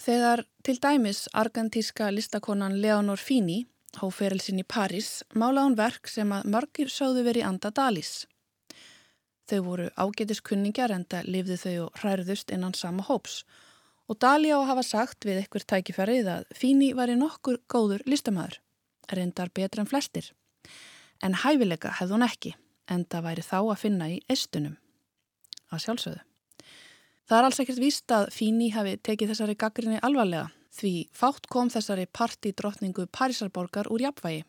Þegar 0.00 0.44
til 0.64 0.78
dæmis 0.80 1.26
argentíska 1.36 2.08
listakonan 2.14 2.78
Leonor 2.80 3.20
Fini 3.20 3.64
hóferilsinn 3.98 4.62
í 4.62 4.66
París 4.66 5.20
mála 5.34 5.64
hún 5.66 5.76
verk 5.78 6.08
sem 6.08 6.30
að 6.32 6.46
mörgir 6.54 6.92
sögðu 6.92 7.24
verið 7.26 7.48
anda 7.48 7.72
Dalís. 7.74 8.26
Þau 9.50 9.60
voru 9.66 9.88
ágetis 9.98 10.40
kunningjar 10.46 10.94
en 10.94 11.04
það 11.10 11.30
lifði 11.34 11.58
þau 11.64 11.76
og 11.88 12.00
hræðust 12.02 12.54
innan 12.54 12.76
sama 12.78 13.02
hóps 13.08 13.42
og 14.10 14.18
Dali 14.22 14.50
á 14.50 14.58
að 14.58 14.68
hafa 14.70 14.86
sagt 14.86 15.26
við 15.26 15.44
ykkur 15.44 15.66
tækifærið 15.70 16.30
að 16.30 16.46
Fini 16.54 16.92
var 16.98 17.10
í 17.10 17.18
nokkur 17.18 17.60
góður 17.70 18.02
listamæður, 18.06 18.58
reyndar 19.10 19.50
betra 19.54 19.84
en 19.84 19.90
flestir 19.90 20.30
en 21.22 21.36
hæfileika 21.42 21.94
hefði 21.98 22.16
hún 22.16 22.26
ekki 22.26 22.54
en 22.90 23.04
það 23.06 23.26
væri 23.28 23.46
þá 23.46 23.58
að 23.60 23.80
finna 23.84 24.10
í 24.10 24.20
eistunum 24.28 24.76
að 25.70 25.84
sjálfsögðu. 25.84 26.22
Það 27.30 27.38
er 27.38 27.46
alls 27.46 27.60
ekkert 27.62 27.78
víst 27.78 28.12
að 28.14 28.30
Fíni 28.34 28.72
hafi 28.74 28.96
tekið 29.06 29.30
þessari 29.30 29.54
gaggrinni 29.58 30.00
alvarlega 30.02 30.48
því 30.74 30.92
fátt 31.14 31.46
kom 31.50 31.70
þessari 31.70 32.06
partidrottningu 32.10 33.06
Parísarborgar 33.14 33.90
úr 33.90 34.02
jafnvægi. 34.06 34.44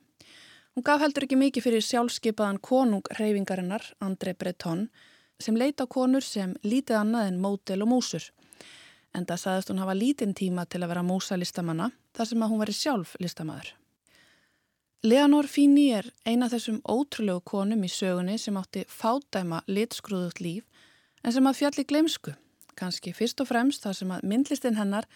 Hún 0.73 0.85
gaf 0.87 1.01
heldur 1.03 1.25
ekki 1.27 1.37
mikið 1.37 1.65
fyrir 1.65 1.83
sjálfskeipaðan 1.83 2.61
konung 2.63 3.09
reyfingarinnar, 3.17 3.83
André 3.99 4.33
Breton, 4.33 4.85
sem 5.41 5.57
leita 5.57 5.87
konur 5.89 6.23
sem 6.23 6.53
lítið 6.63 7.01
annað 7.01 7.27
en 7.31 7.41
mótel 7.43 7.83
og 7.83 7.91
músur. 7.91 8.29
En 9.11 9.27
það 9.27 9.43
saðist 9.43 9.73
hún 9.73 9.83
hafa 9.83 9.97
lítinn 9.97 10.37
tíma 10.37 10.65
til 10.65 10.81
að 10.81 10.93
vera 10.93 11.03
músa 11.03 11.35
listamanna 11.35 11.91
þar 12.15 12.31
sem 12.31 12.45
að 12.45 12.53
hún 12.53 12.63
veri 12.63 12.77
sjálf 12.77 13.17
listamæður. 13.19 13.73
Leonor 15.01 15.47
Fini 15.49 15.87
er 15.97 16.05
eina 16.29 16.45
þessum 16.45 16.75
ótrúlegu 16.85 17.41
konum 17.49 17.79
í 17.81 17.87
sögunni 17.89 18.35
sem 18.37 18.57
átti 18.59 18.83
fádæma 18.85 19.63
litskruðut 19.65 20.37
líf 20.45 20.85
en 21.25 21.33
sem 21.33 21.49
að 21.49 21.57
fjalli 21.57 21.85
glemsku, 21.89 22.35
kannski 22.77 23.09
fyrst 23.17 23.41
og 23.41 23.49
fremst 23.49 23.81
þar 23.81 23.97
sem 23.97 24.13
að 24.13 24.27
myndlistin 24.29 24.77
hennar 24.77 25.09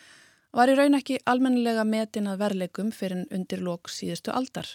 var 0.58 0.74
í 0.74 0.80
raun 0.80 0.98
ekki 0.98 1.20
almennilega 1.30 1.86
metin 1.86 2.32
að 2.34 2.42
verleikum 2.42 2.90
fyrir 2.90 3.20
en 3.20 3.30
undir 3.38 3.62
lok 3.62 3.94
síðustu 3.94 4.34
aldar. 4.34 4.66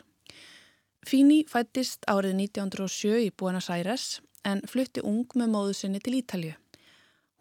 Fini 1.02 1.42
fættist 1.42 2.06
árið 2.06 2.38
1907 2.46 3.26
í 3.26 3.34
Buenos 3.34 3.66
Aires 3.66 4.20
en 4.46 4.62
flutti 4.62 5.02
ung 5.02 5.26
með 5.34 5.54
móðu 5.56 5.74
sinni 5.74 5.98
til 5.98 6.20
Ítalju. 6.22 6.54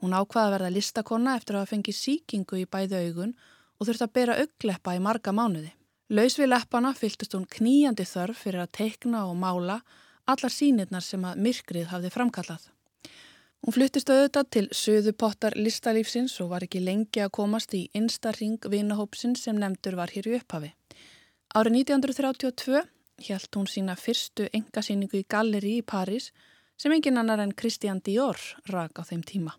Hún 0.02 0.18
ákvaða 0.18 0.48
að 0.48 0.56
verða 0.58 0.78
listakonna 0.80 1.38
eftir 1.38 1.60
að 1.60 1.68
hafa 1.68 1.76
fengið 1.76 2.02
síkingu 2.02 2.64
í 2.64 2.66
bæðu 2.66 3.04
augun 3.06 3.36
og 3.78 3.86
þurfti 3.86 4.10
að 4.10 4.16
bera 4.18 4.42
augleppa 4.42 4.98
í 4.98 5.04
marga 5.06 5.36
mánuði. 5.36 5.76
Laus 6.10 6.40
við 6.40 6.48
leppana 6.50 6.90
fylgtist 6.98 7.36
hún 7.38 7.46
kníjandi 7.46 8.02
þörf 8.10 8.40
fyrir 8.48 8.64
að 8.64 8.72
teikna 8.80 9.28
og 9.30 9.36
mála 9.38 9.76
allar 10.26 10.50
sínirnar 10.50 11.06
sem 11.06 11.22
að 11.22 11.42
myrkrið 11.46 11.92
hafði 11.92 12.10
framkallað. 12.16 12.64
Hún 13.62 13.76
fluttist 13.76 14.10
auðvitað 14.10 14.48
til 14.56 14.64
söðupottar 14.74 15.54
listalífsins 15.60 16.40
og 16.42 16.50
var 16.56 16.66
ekki 16.66 16.82
lengi 16.82 17.22
að 17.22 17.34
komast 17.38 17.76
í 17.78 17.84
instarring 17.94 18.58
vinahópsin 18.74 19.36
sem 19.38 19.60
nefndur 19.62 20.00
var 20.00 20.10
hér 20.16 20.32
í 20.32 20.38
upphafi. 20.40 20.72
Árið 21.54 21.78
1932 21.84 22.82
hjælt 23.28 23.60
hún 23.60 23.70
sína 23.70 23.98
fyrstu 24.00 24.50
engasýningu 24.50 25.22
í 25.22 25.28
galleri 25.30 25.76
í 25.78 25.86
París 25.86 26.32
sem 26.80 26.96
engin 26.96 27.22
annar 27.22 27.44
en 27.44 27.54
Christian 27.54 28.02
Dior 28.02 28.40
rak 28.72 28.98
á 28.98 29.06
þeim 29.06 29.22
tíma. 29.22 29.54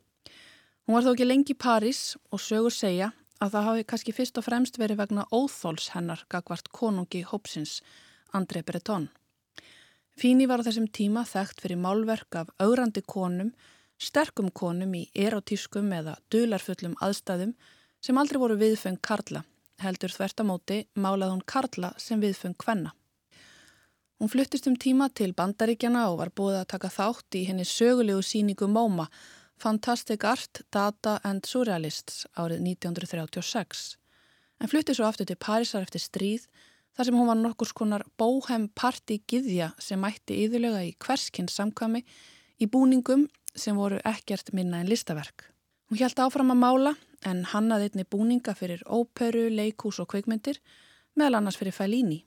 Hún 0.83 0.99
var 0.99 1.07
þó 1.07 1.13
ekki 1.15 1.31
lengi 1.31 1.55
í 1.55 1.63
París 1.63 2.17
og 2.35 2.43
sögur 2.43 2.75
segja 2.75 3.13
að 3.41 3.55
það 3.55 3.67
hafi 3.69 3.87
kannski 3.89 4.15
fyrst 4.15 4.39
og 4.39 4.47
fremst 4.47 4.79
verið 4.81 5.01
vegna 5.01 5.27
óþóls 5.33 5.91
hennar 5.95 6.27
gagvart 6.29 6.69
konungi 6.77 7.25
hópsins 7.25 7.81
André 8.37 8.63
Breton. 8.63 9.09
Fíni 10.21 10.47
var 10.47 10.61
á 10.61 10.67
þessum 10.69 10.91
tíma 10.93 11.25
þekkt 11.25 11.63
fyrir 11.65 11.81
málverk 11.81 12.37
af 12.37 12.53
augrandi 12.61 13.03
konum 13.03 13.55
sterkum 14.01 14.51
konum 14.51 14.93
í 14.97 15.07
erotískum 15.15 15.93
eða 15.93 16.17
dularfullum 16.33 16.97
aðstæðum 17.05 17.55
sem 18.01 18.21
aldrei 18.21 18.41
voru 18.41 18.57
viðfeng 18.61 19.01
Karla, 19.05 19.43
heldur 19.81 20.13
þvertamóti 20.13 20.83
málað 20.97 21.35
hún 21.35 21.45
Karla 21.45 21.93
sem 22.01 22.21
viðfeng 22.21 22.57
Kvenna. 22.61 22.95
Hún 24.21 24.29
fluttist 24.29 24.69
um 24.69 24.77
tíma 24.77 25.09
til 25.17 25.33
Bandaríkjana 25.37 26.07
og 26.11 26.19
var 26.21 26.33
búið 26.37 26.59
að 26.61 26.71
taka 26.75 26.93
þátt 26.93 27.37
í 27.41 27.47
henni 27.49 27.65
sögulegu 27.65 28.21
síningu 28.25 28.69
MoMA, 28.69 29.07
Fantastic 29.61 30.25
Art, 30.25 30.63
Data 30.73 31.19
and 31.23 31.45
Surrealists 31.45 32.23
árið 32.41 32.63
1936. 32.65 33.99
En 34.61 34.71
flutti 34.73 34.95
svo 34.97 35.05
aftur 35.05 35.29
til 35.29 35.37
Parísar 35.37 35.85
eftir 35.85 36.01
stríð 36.01 36.47
þar 36.97 37.09
sem 37.09 37.19
hún 37.19 37.29
var 37.29 37.37
nokkurs 37.37 37.75
konar 37.77 38.07
bóhem 38.17 38.71
party 38.73 39.19
giðja 39.29 39.75
sem 39.77 40.01
mætti 40.01 40.39
yðurlega 40.47 40.81
í 40.89 40.95
hverskins 41.05 41.59
samkami 41.61 42.01
í 42.57 42.71
búningum 42.73 43.27
sem 43.53 43.77
voru 43.77 44.01
ekkert 44.09 44.55
minna 44.57 44.81
en 44.81 44.89
listaverk. 44.89 45.51
Hún 45.91 46.01
hjælt 46.01 46.25
áfram 46.25 46.55
að 46.57 46.63
mála 46.65 46.97
en 47.29 47.45
hannaði 47.53 47.91
einni 47.91 48.09
búninga 48.09 48.57
fyrir 48.57 48.81
óperu, 48.89 49.51
leikús 49.53 50.01
og 50.01 50.09
kveikmyndir, 50.15 50.57
meðal 51.21 51.43
annars 51.43 51.61
fyrir 51.61 51.77
Fælíni. 51.77 52.23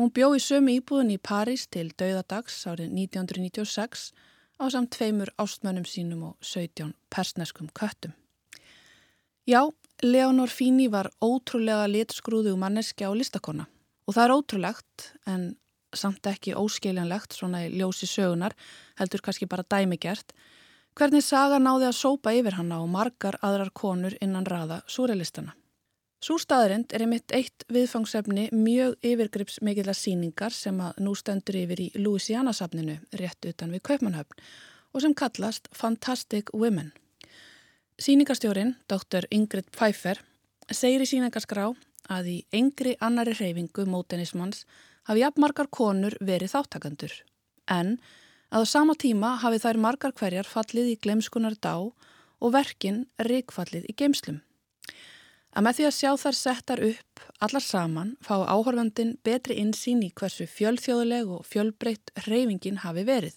Hún 0.00 0.08
bjó 0.16 0.32
í 0.32 0.40
sömu 0.40 0.78
íbúðin 0.78 1.12
í 1.12 1.20
París 1.20 1.68
til 1.68 1.90
dauðadags 1.92 2.62
árið 2.64 2.88
1996 2.96 4.14
á 4.62 4.70
samt 4.70 4.94
tveimur 4.94 5.32
ástmönnum 5.42 5.86
sínum 5.88 6.22
og 6.30 6.36
17 6.40 6.94
persneskum 7.10 7.68
köttum. 7.74 8.14
Já, 9.46 9.66
Leonor 10.02 10.48
Fini 10.48 10.86
var 10.88 11.10
ótrúlega 11.20 11.88
litskrúðu 11.90 12.54
manneski 12.56 13.02
á 13.02 13.10
listakonna 13.10 13.66
og 14.06 14.14
það 14.14 14.24
er 14.24 14.34
ótrúlegt 14.36 15.08
en 15.26 15.42
samt 15.94 16.26
ekki 16.26 16.54
óskiljanlegt 16.56 17.34
svona 17.36 17.66
í 17.66 17.72
ljósi 17.74 18.06
sögunar, 18.08 18.54
heldur 18.98 19.22
kannski 19.24 19.48
bara 19.50 19.66
dæmigert, 19.68 20.32
hvernig 20.96 21.24
Saga 21.24 21.58
náði 21.60 21.90
að 21.90 21.98
sópa 21.98 22.32
yfir 22.36 22.56
hanna 22.56 22.80
og 22.82 22.88
margar 22.92 23.38
aðrar 23.42 23.72
konur 23.74 24.16
innan 24.20 24.46
raða 24.48 24.80
súrelistana. 24.86 25.52
Sú 26.22 26.36
staðrind 26.38 26.92
er 26.94 27.02
einmitt 27.02 27.32
eitt 27.34 27.64
viðfangsefni 27.72 28.44
mjög 28.54 28.92
yfirgrips 29.02 29.56
mikilvæg 29.66 29.96
síningar 29.98 30.54
sem 30.54 30.76
að 30.78 31.00
nú 31.02 31.16
stendur 31.18 31.56
yfir 31.58 31.80
í 31.82 31.86
Louisiana-safninu 31.98 32.94
rétt 33.18 33.48
utan 33.50 33.72
við 33.74 33.82
Kaupmannhöfn 33.88 34.44
og 34.94 35.02
sem 35.02 35.16
kallast 35.18 35.66
Fantastic 35.74 36.52
Women. 36.54 36.92
Síningarstjórin, 37.98 38.76
dr. 38.86 39.26
Ingrid 39.34 39.66
Pfeiffer, 39.74 40.20
segir 40.70 41.02
í 41.02 41.08
síningarskrá 41.10 41.72
að 42.06 42.30
í 42.30 42.38
engri 42.54 42.94
annari 43.02 43.34
hreyfingu 43.34 43.88
mótenismans 43.90 44.62
hafi 45.10 45.24
jafn 45.24 45.42
margar 45.42 45.70
konur 45.74 46.14
verið 46.22 46.54
þáttakandur 46.54 47.18
en 47.66 47.96
að 48.54 48.62
á 48.62 48.70
sama 48.70 48.94
tíma 48.94 49.34
hafi 49.42 49.58
þær 49.58 49.82
margar 49.82 50.14
hverjar 50.14 50.46
fallið 50.46 50.94
í 50.94 50.96
glemskunar 51.02 51.58
dá 51.58 51.74
og 51.82 52.54
verkin 52.54 53.08
ríkfallið 53.18 53.90
í 53.90 53.98
geimslum. 53.98 54.38
Að 55.52 55.64
með 55.66 55.78
því 55.78 55.86
að 55.86 55.96
sjá 55.98 56.10
þær 56.16 56.36
settar 56.38 56.80
upp 56.86 57.24
allar 57.44 57.64
saman 57.64 58.12
fá 58.24 58.34
áhörfandin 58.40 59.16
betri 59.26 59.58
insýn 59.60 60.00
í 60.06 60.12
hversu 60.16 60.46
fjölþjóðuleg 60.48 61.28
og 61.28 61.44
fjölbreytt 61.44 62.12
hreyfingin 62.24 62.80
hafi 62.86 63.04
verið. 63.04 63.36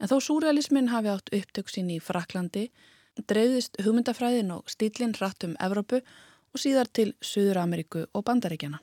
En 0.00 0.10
þó 0.10 0.16
súrealismin 0.24 0.90
hafi 0.90 1.12
átt 1.12 1.30
upptöksin 1.36 1.92
í 1.94 2.00
Fraklandi, 2.02 2.70
dreifðist 3.30 3.78
hugmyndafræðin 3.84 4.50
og 4.56 4.70
stílinn 4.72 5.14
hratt 5.20 5.46
um 5.46 5.54
Evrópu 5.62 6.00
og 6.00 6.58
síðar 6.58 6.90
til 6.90 7.12
Suður 7.20 7.62
Ameríku 7.62 8.06
og 8.10 8.26
Bandaríkjana. 8.26 8.80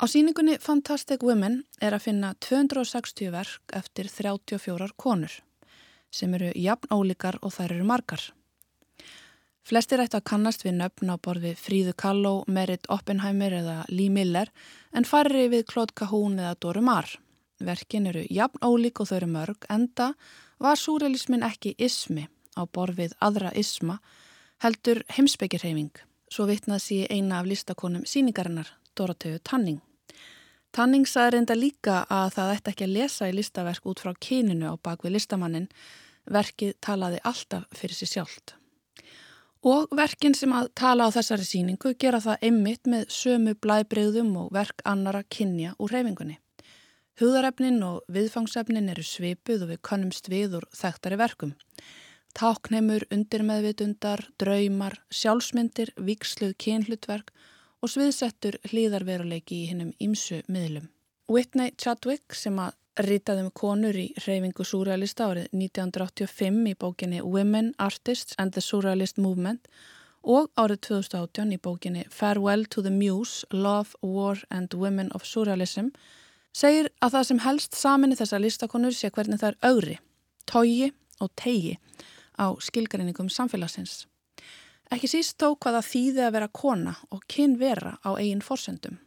Á 0.00 0.04
síningunni 0.08 0.56
Fantastic 0.56 1.20
Women 1.20 1.64
er 1.84 1.92
að 1.92 2.06
finna 2.06 2.32
260 2.40 3.34
verk 3.34 3.74
eftir 3.76 4.08
34 4.08 4.94
konur 4.96 5.34
sem 6.10 6.32
eru 6.34 6.48
jafn 6.56 6.88
ólíkar 6.94 7.36
og 7.44 7.52
þær 7.54 7.76
eru 7.76 7.84
margar. 7.86 8.22
Flestir 9.66 10.00
ættu 10.02 10.18
að 10.18 10.26
kannast 10.30 10.64
við 10.64 10.78
nöfn 10.80 11.12
á 11.12 11.16
borði 11.20 11.54
Fríðu 11.58 11.94
Kalló, 11.96 12.34
Merit 12.46 12.88
Oppenheimer 12.88 13.54
eða 13.60 13.78
Lee 13.88 14.10
Miller 14.10 14.50
en 14.92 15.04
farri 15.04 15.48
við 15.52 15.66
Claude 15.70 15.94
Cahún 15.94 16.38
eða 16.40 16.56
Dóru 16.60 16.82
Marr. 16.82 17.18
Verkin 17.60 18.08
eru 18.08 18.24
jafn 18.30 18.64
ólík 18.64 19.02
og 19.02 19.10
þau 19.10 19.16
eru 19.20 19.32
mörg 19.34 19.66
enda 19.68 20.14
var 20.58 20.80
súrealismin 20.80 21.44
ekki 21.44 21.74
ismi 21.78 22.28
á 22.56 22.64
borfið 22.64 23.16
aðra 23.20 23.52
isma 23.56 24.00
heldur 24.64 25.04
heimsbyggirheiming 25.12 25.92
svo 26.30 26.46
vitnað 26.46 26.82
sé 26.84 26.98
eina 27.10 27.40
af 27.40 27.48
listakonum 27.50 28.06
síningarinnar, 28.06 28.68
Dorotheu 28.96 29.38
Tanning. 29.42 29.80
Tanning 30.70 31.06
saði 31.08 31.34
reynda 31.34 31.56
líka 31.58 32.04
að 32.06 32.36
það 32.36 32.52
ætti 32.54 32.72
ekki 32.72 32.86
að 32.86 32.94
lesa 32.94 33.28
í 33.30 33.34
listaverk 33.34 33.90
út 33.90 34.02
frá 34.04 34.14
kyninu 34.14 34.70
á 34.70 34.74
bakvið 34.78 35.16
listamannin. 35.16 35.68
Verkið 36.30 36.76
talaði 36.84 37.18
alltaf 37.26 37.66
fyrir 37.74 37.98
sér 37.98 38.12
sjálft. 38.14 38.59
Og 39.60 39.90
verkin 39.92 40.32
sem 40.32 40.52
að 40.56 40.70
tala 40.78 41.04
á 41.04 41.12
þessari 41.12 41.44
síningu 41.44 41.92
gera 42.00 42.20
það 42.24 42.46
einmitt 42.48 42.88
með 42.88 43.10
sömu 43.12 43.52
blæbreyðum 43.60 44.30
og 44.40 44.54
verk 44.56 44.80
annara 44.88 45.20
kynja 45.28 45.74
úr 45.76 45.92
reyfingunni. 45.92 46.38
Húðarefnin 47.20 47.82
og 47.84 48.00
viðfangsefnin 48.08 48.88
eru 48.88 49.04
svipuð 49.04 49.66
og 49.66 49.72
við 49.74 49.82
kannumst 49.84 50.30
við 50.32 50.56
úr 50.56 50.66
þekktari 50.72 51.18
verkum. 51.20 51.52
Tákneimur, 52.32 53.04
undirmeðvitundar, 53.12 54.22
draumar, 54.40 54.96
sjálfsmyndir, 55.12 55.92
viksluð 55.98 56.54
kynhlutverk 56.56 57.34
og 57.84 57.92
sviðsettur 57.92 58.56
hlýðarveruleiki 58.70 59.60
í 59.60 59.68
hinnum 59.74 59.92
ímsu 60.00 60.40
miðlum. 60.48 60.88
Whitney 61.28 61.74
Chadwick 61.76 62.32
sem 62.32 62.56
að 62.56 62.79
ritaði 62.98 63.46
um 63.46 63.52
konur 63.54 63.96
í 63.96 64.10
reyfingu 64.24 64.64
surrealista 64.66 65.30
árið 65.30 65.48
1985 65.54 66.68
í 66.70 66.74
bókinni 66.74 67.22
Women, 67.22 67.74
Artists 67.78 68.34
and 68.38 68.52
the 68.54 68.60
Surrealist 68.64 69.18
Movement 69.18 69.68
og 70.22 70.50
árið 70.58 70.82
2018 70.88 71.54
í 71.54 71.58
bókinni 71.62 72.04
Farewell 72.10 72.66
to 72.66 72.82
the 72.82 72.90
Muse, 72.90 73.46
Love, 73.52 73.94
War 74.02 74.38
and 74.50 74.74
Women 74.74 75.10
of 75.14 75.24
Surrealism 75.24 75.92
segir 76.52 76.90
að 77.00 77.16
það 77.16 77.26
sem 77.28 77.42
helst 77.46 77.78
saminni 77.78 78.18
þessar 78.18 78.42
listakonur 78.42 78.94
sé 78.96 79.10
hvernig 79.10 79.40
það 79.40 79.52
er 79.54 79.70
augri, 79.70 79.98
tógi 80.50 80.90
og 81.20 81.30
tegi 81.38 81.76
á 82.40 82.50
skilgarinningum 82.58 83.30
samfélagsins. 83.30 84.06
Ekki 84.90 85.06
síst 85.06 85.38
þó 85.38 85.54
hvaða 85.54 85.84
þýði 85.86 86.24
að 86.26 86.34
vera 86.34 86.50
kona 86.50 86.96
og 87.14 87.22
kyn 87.30 87.54
vera 87.60 87.98
á 88.02 88.10
eigin 88.18 88.42
forsendum. 88.42 88.98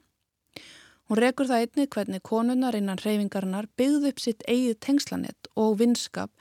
Hún 1.09 1.19
rekur 1.19 1.49
það 1.49 1.63
einni 1.65 1.87
hvernig 1.91 2.23
konunnar 2.23 2.75
innan 2.77 3.01
reyfingarinnar 3.01 3.67
byggði 3.77 4.11
upp 4.13 4.21
sitt 4.23 4.45
eigið 4.47 4.77
tengslanett 4.85 5.49
og 5.59 5.79
vinskap 5.81 6.31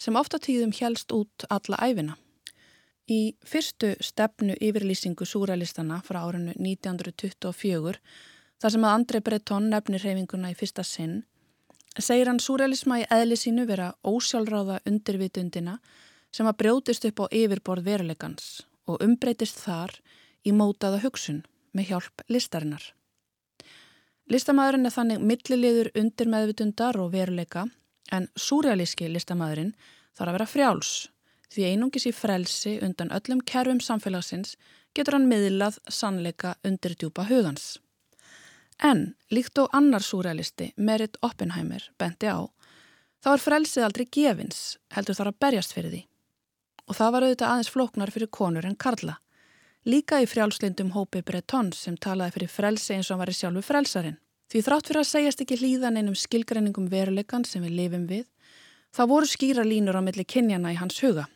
sem 0.00 0.16
ofta 0.16 0.40
tíðum 0.40 0.72
helst 0.76 1.12
út 1.12 1.44
alla 1.52 1.80
æfina. 1.84 2.16
Í 3.06 3.36
fyrstu 3.46 3.92
stefnu 4.02 4.56
yfirlýsingu 4.58 5.28
súrælistana 5.28 6.00
frá 6.02 6.24
árinu 6.24 6.56
1924 6.56 8.00
þar 8.62 8.74
sem 8.74 8.86
að 8.88 8.96
Andrei 8.98 9.22
Breton 9.22 9.70
nefnir 9.70 10.02
reyfinguna 10.02 10.50
í 10.50 10.56
fyrsta 10.58 10.82
sinn, 10.82 11.20
segir 11.98 12.28
hann 12.30 12.42
súrealisma 12.42 13.02
í 13.02 13.06
eðli 13.12 13.38
sínu 13.38 13.66
vera 13.68 13.92
ósjálfráða 14.04 14.80
undirvitundina 14.88 15.78
sem 16.34 16.48
að 16.48 16.58
brjótist 16.64 17.06
upp 17.08 17.22
á 17.24 17.26
yfirborð 17.30 17.86
veruleikans 17.86 18.66
og 18.90 19.02
umbreytist 19.04 19.60
þar 19.62 19.94
í 20.44 20.52
mótaða 20.56 21.02
hugsun 21.04 21.44
með 21.76 21.92
hjálp 21.92 22.26
listarinnar. 22.32 22.82
Listamæðurinn 24.26 24.88
er 24.88 24.94
þannig 24.94 25.20
milliliður 25.22 25.90
undir 25.94 26.30
meðvitundar 26.30 26.96
og 26.98 27.12
veruleika 27.12 27.66
en 28.12 28.26
súrealíski 28.34 29.06
listamæðurinn 29.10 29.74
þarf 30.16 30.30
að 30.30 30.36
vera 30.36 30.48
frjáls 30.50 30.94
því 31.52 31.68
einungis 31.70 32.08
í 32.10 32.12
frelsi 32.14 32.76
undan 32.82 33.12
öllum 33.14 33.42
kerfum 33.46 33.80
samfélagsins 33.80 34.56
getur 34.96 35.16
hann 35.16 35.28
miðlað 35.30 35.78
sannleika 35.92 36.56
undir 36.66 36.96
djúpa 36.98 37.26
hugans. 37.28 37.76
En 38.82 39.14
líkt 39.32 39.58
og 39.62 39.70
annar 39.76 40.04
súrealisti, 40.04 40.72
Merit 40.76 41.16
Oppenheimer, 41.24 41.84
bendi 41.98 42.28
á, 42.28 42.44
þá 43.24 43.30
er 43.32 43.44
frelsið 43.44 43.86
aldrei 43.86 44.06
gefins, 44.12 44.76
heldur 44.92 45.16
þar 45.16 45.30
að 45.32 45.38
berjast 45.44 45.76
fyrir 45.76 45.94
því. 45.94 46.02
Og 46.86 46.98
það 46.98 47.12
var 47.12 47.26
auðvitað 47.26 47.52
aðeins 47.52 47.72
flóknar 47.72 48.12
fyrir 48.12 48.30
konur 48.30 48.68
en 48.68 48.76
karla. 48.76 49.16
Líka 49.86 50.18
í 50.18 50.24
frjálslindum 50.26 50.88
hópi 50.96 51.20
Breton 51.22 51.68
sem 51.70 51.94
talaði 51.94 52.32
fyrir 52.34 52.50
frelsi 52.50 52.96
eins 52.96 53.10
og 53.14 53.20
var 53.20 53.30
í 53.30 53.34
sjálfu 53.38 53.60
frelsarin. 53.62 54.16
Því 54.50 54.62
þrátt 54.66 54.88
fyrir 54.90 54.98
að 54.98 55.08
segjast 55.12 55.42
ekki 55.44 55.58
hlýðan 55.60 56.00
einum 56.00 56.16
skilgreiningum 56.18 56.88
veruleikan 56.90 57.46
sem 57.46 57.62
við 57.62 57.76
lifum 57.78 58.08
við, 58.10 58.24
þá 58.90 59.02
voru 59.12 59.30
skýra 59.30 59.62
línur 59.62 59.94
á 59.94 60.02
milli 60.02 60.26
kynjana 60.26 60.74
í 60.74 60.80
hans 60.80 60.98
huga. 61.04 61.28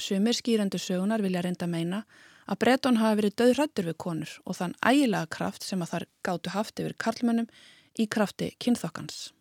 Sumir 0.00 0.32
skýrendu 0.32 0.80
sögunar 0.80 1.20
vilja 1.20 1.44
reynda 1.44 1.68
meina 1.68 2.00
að 2.48 2.62
Breton 2.64 3.02
hafi 3.02 3.20
verið 3.20 3.36
döðrættur 3.42 3.90
við 3.92 4.00
konur 4.00 4.32
og 4.48 4.56
þann 4.62 4.76
ægilega 4.80 5.32
kraft 5.36 5.68
sem 5.68 5.84
að 5.84 5.92
þar 5.92 6.10
gáttu 6.24 6.56
haft 6.56 6.80
yfir 6.80 6.96
karlmönnum 6.96 7.52
í 8.00 8.08
krafti 8.08 8.54
kynþokkans. 8.64 9.34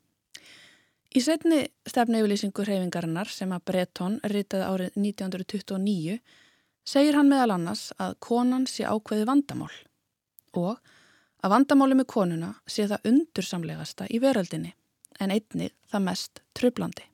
Í 1.15 1.23
setni 1.23 1.63
stefnu 1.87 2.19
yfirlýsingu 2.19 2.67
hreyfingarinnar 2.67 3.31
sem 3.31 3.55
að 3.55 3.67
Breton 3.71 4.19
ritaði 4.27 4.67
árið 4.67 4.97
1929 4.99 6.19
segir 6.87 7.15
hann 7.17 7.31
meðal 7.31 7.55
annars 7.55 7.91
að 8.01 8.17
konan 8.23 8.67
sé 8.69 8.85
ákveði 8.87 9.27
vandamál 9.29 9.71
og 10.53 10.77
að 11.43 11.55
vandamáli 11.55 11.97
með 11.99 12.09
konuna 12.13 12.51
sé 12.69 12.85
það 12.91 13.09
undursamlegasta 13.09 14.07
í 14.11 14.19
veröldinni 14.23 14.73
en 15.19 15.33
einnig 15.33 15.73
það 15.91 16.05
mest 16.07 16.41
tröflandi. 16.57 17.05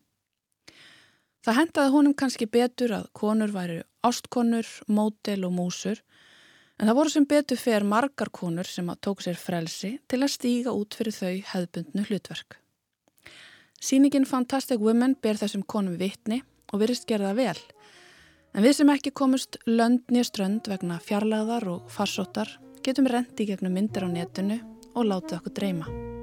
Það 1.45 1.58
hendaði 1.62 1.93
honum 1.93 2.15
kannski 2.19 2.49
betur 2.51 2.93
að 2.97 3.10
konur 3.15 3.51
væri 3.53 3.82
ástkonur, 4.05 4.67
mótel 4.88 5.45
og 5.47 5.53
músur 5.55 6.01
en 6.79 6.88
það 6.88 6.97
voru 6.99 7.13
sem 7.13 7.27
betur 7.27 7.60
fer 7.60 7.86
margar 7.88 8.32
konur 8.32 8.67
sem 8.67 8.89
að 8.91 9.01
tók 9.08 9.23
sér 9.23 9.39
frelsi 9.39 9.97
til 10.08 10.21
að 10.23 10.34
stíga 10.36 10.75
út 10.75 10.95
fyrir 10.95 11.15
þau 11.15 11.34
hefðbundnu 11.53 12.05
hlutverk. 12.10 12.60
Sýningin 13.79 14.27
Fantastic 14.27 14.82
Women 14.84 15.15
ber 15.23 15.39
þessum 15.39 15.63
konum 15.63 15.95
vitni 15.99 16.41
og 16.73 16.84
virist 16.84 17.08
gerða 17.08 17.32
vel 17.38 17.58
en 18.53 18.65
við 18.65 18.77
sem 18.79 18.93
ekki 18.93 19.13
komust 19.15 19.59
löndni 19.67 20.23
strönd 20.25 20.69
vegna 20.71 20.99
fjarlagðar 21.03 21.67
og 21.75 21.89
farsóttar 21.93 22.55
getum 22.85 23.09
rendi 23.12 23.47
gegnum 23.49 23.75
myndir 23.75 24.07
á 24.07 24.09
netinu 24.09 24.62
og 24.95 25.05
látið 25.05 25.39
okkur 25.39 25.55
dreyma. 25.59 26.18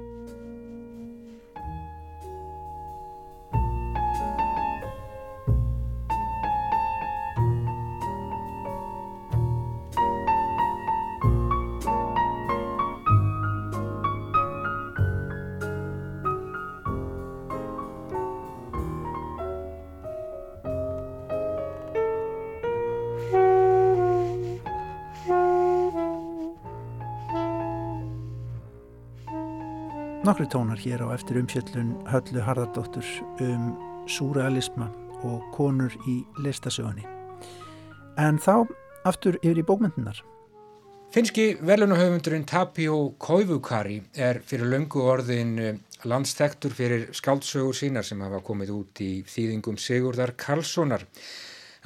Nokkri 30.27 30.47
tónar 30.51 30.75
hér 30.75 30.99
á 31.07 31.15
eftir 31.15 31.37
umfjöllun 31.39 31.93
Höllu 32.11 32.41
Harðardóttur 32.43 33.05
um 33.39 33.69
súrealisma 34.11 34.89
og 35.23 35.45
konur 35.55 35.93
í 36.03 36.17
listasögunni. 36.43 37.05
En 38.19 38.35
þá 38.35 38.67
aftur 39.07 39.37
yfir 39.39 39.61
í 39.61 39.63
bókmyndunar. 39.63 40.19
Finski 41.15 41.45
velunahöfundurinn 41.63 42.43
Tapio 42.43 43.13
Koivukari 43.23 44.01
er 44.19 44.41
fyrir 44.43 44.67
löngu 44.67 45.07
orðin 45.07 45.55
eh, 45.63 45.79
landstektur 46.03 46.75
fyrir 46.75 47.07
skáldsögur 47.15 47.79
sínar 47.79 48.03
sem 48.03 48.19
hafa 48.19 48.43
komið 48.43 48.75
út 48.75 48.99
í 48.99 49.11
þýðingum 49.31 49.79
Sigurdar 49.79 50.35
Karlssonar. 50.35 51.07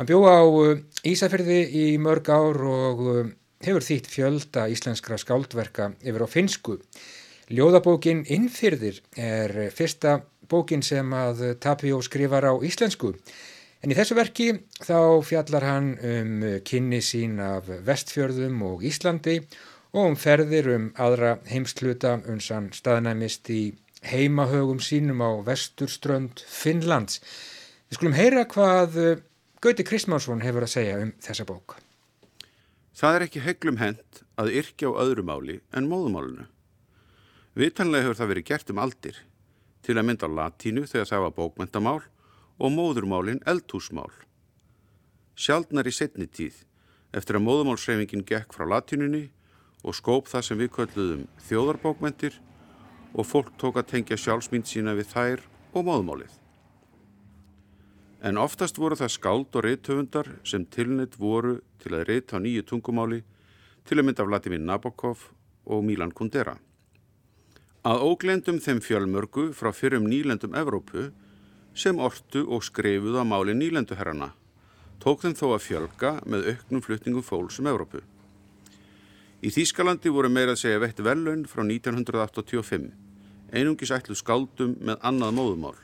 Hann 0.01 0.10
bjó 0.10 0.23
á 0.25 0.41
eh, 0.65 0.82
Ísafyrði 1.13 1.62
í 1.77 1.88
mörg 2.01 2.34
ár 2.34 2.65
og 2.73 3.08
eh, 3.13 3.34
hefur 3.69 3.86
þýtt 3.86 4.10
fjölda 4.17 4.65
íslenskra 4.73 5.21
skáldverka 5.21 5.93
yfir 6.01 6.25
á 6.25 6.30
finsku. 6.39 6.82
Ljóðabókin 7.52 8.22
Innfyrðir 8.32 9.02
er 9.20 9.52
fyrsta 9.76 10.22
bókin 10.48 10.84
sem 10.86 11.10
að 11.12 11.42
Tapio 11.60 11.98
skrifar 12.06 12.46
á 12.48 12.54
íslensku. 12.64 13.12
En 13.84 13.92
í 13.92 13.98
þessu 13.98 14.16
verki 14.16 14.48
þá 14.80 15.20
fjallar 15.26 15.66
hann 15.68 15.90
um 16.00 16.46
kynni 16.64 17.02
sín 17.04 17.42
af 17.44 17.68
vestfjörðum 17.84 18.62
og 18.70 18.86
Íslandi 18.88 19.42
og 19.92 20.14
um 20.14 20.16
ferðir 20.16 20.70
um 20.76 20.86
aðra 20.96 21.34
heimskluta 21.50 22.14
unsan 22.32 22.70
staðnæmist 22.78 23.52
í 23.52 23.74
heimahögum 24.08 24.80
sínum 24.80 25.20
á 25.20 25.44
vesturströnd 25.44 26.46
Finnlands. 26.48 27.20
Við 27.90 28.00
skulum 28.00 28.16
heyra 28.16 28.46
hvað 28.48 28.96
Gauti 29.62 29.84
Kristmánsson 29.86 30.46
hefur 30.46 30.70
að 30.70 30.76
segja 30.78 30.96
um 31.04 31.12
þessa 31.20 31.50
bók. 31.52 31.76
Það 32.96 33.18
er 33.18 33.28
ekki 33.28 33.44
heglum 33.44 33.84
hent 33.84 34.24
að 34.40 34.56
yrkja 34.62 34.96
á 34.96 35.00
öðru 35.04 35.28
máli 35.28 35.60
en 35.76 35.92
móðumálunu. 35.92 36.48
Vitanlega 37.52 38.06
hefur 38.06 38.16
það 38.16 38.30
verið 38.32 38.48
gert 38.48 38.70
um 38.72 38.80
aldir, 38.80 39.18
til 39.84 39.98
að 40.00 40.06
mynda 40.08 40.28
latínu 40.32 40.86
þegar 40.88 41.10
það 41.10 41.24
var 41.26 41.34
bókmentamál 41.36 42.00
og 42.62 42.72
móðurmálin 42.72 43.42
eldhúsmál. 43.44 44.12
Sjaldnar 45.36 45.90
í 45.90 45.92
setni 45.92 46.30
tíð, 46.32 46.62
eftir 47.12 47.36
að 47.36 47.46
móðumálsreifingin 47.50 48.24
gekk 48.24 48.56
frá 48.56 48.64
latínunni 48.72 49.26
og 49.84 49.98
skóp 49.98 50.32
það 50.32 50.48
sem 50.48 50.62
við 50.62 50.72
kölluðum 50.78 51.28
þjóðarbókmentir 51.50 52.40
og 53.12 53.28
fólk 53.28 53.52
tók 53.60 53.82
að 53.82 53.90
tengja 53.98 54.22
sjálfsmynd 54.24 54.72
sína 54.72 54.96
við 54.96 55.12
þær 55.12 55.46
og 55.76 55.88
móðumálið. 55.90 56.32
En 58.24 58.40
oftast 58.40 58.80
voru 58.80 58.96
það 58.96 59.16
skáld 59.18 59.60
og 59.60 59.66
reithöfundar 59.66 60.36
sem 60.48 60.64
tilnitt 60.72 61.20
voru 61.20 61.58
til 61.84 61.98
að 61.98 62.08
reita 62.14 62.38
á 62.38 62.40
nýju 62.40 62.64
tungumáli 62.70 63.24
til 63.84 64.00
að 64.00 64.08
mynda 64.08 64.24
af 64.24 64.32
Latimín 64.32 64.68
Nabokov 64.70 65.32
og 65.66 65.84
Milan 65.84 66.14
Kundera. 66.16 66.56
Að 67.82 68.04
óglendum 68.06 68.60
þeim 68.62 68.78
fjölmörgu 68.86 69.48
frá 69.58 69.72
fyrrum 69.74 70.04
nýlendum 70.06 70.54
Evrópu 70.54 71.08
sem 71.74 71.98
ortu 71.98 72.44
og 72.46 72.62
skreifuð 72.62 73.17
á 73.17 73.26
máli 73.26 73.56
nýlenduherrana 73.58 74.36
tók 75.02 75.24
þeim 75.24 75.34
þó 75.34 75.48
að 75.56 75.63
fjölga 75.65 76.12
með 76.30 76.52
auknum 76.52 76.86
flutningum 76.86 77.26
fólks 77.26 77.58
um 77.58 77.72
Evrópu. 77.72 78.04
Í 79.41 79.50
Þýskalandi 79.50 80.13
voru 80.13 80.30
meira 80.30 80.54
að 80.54 80.62
segja 80.62 80.84
veitt 80.84 81.02
velun 81.02 81.48
frá 81.50 81.63
1985, 81.65 82.91
einungis 83.50 83.96
ætlu 83.98 84.13
skáldum 84.13 84.78
með 84.78 85.02
annað 85.02 85.38
móðumál. 85.39 85.78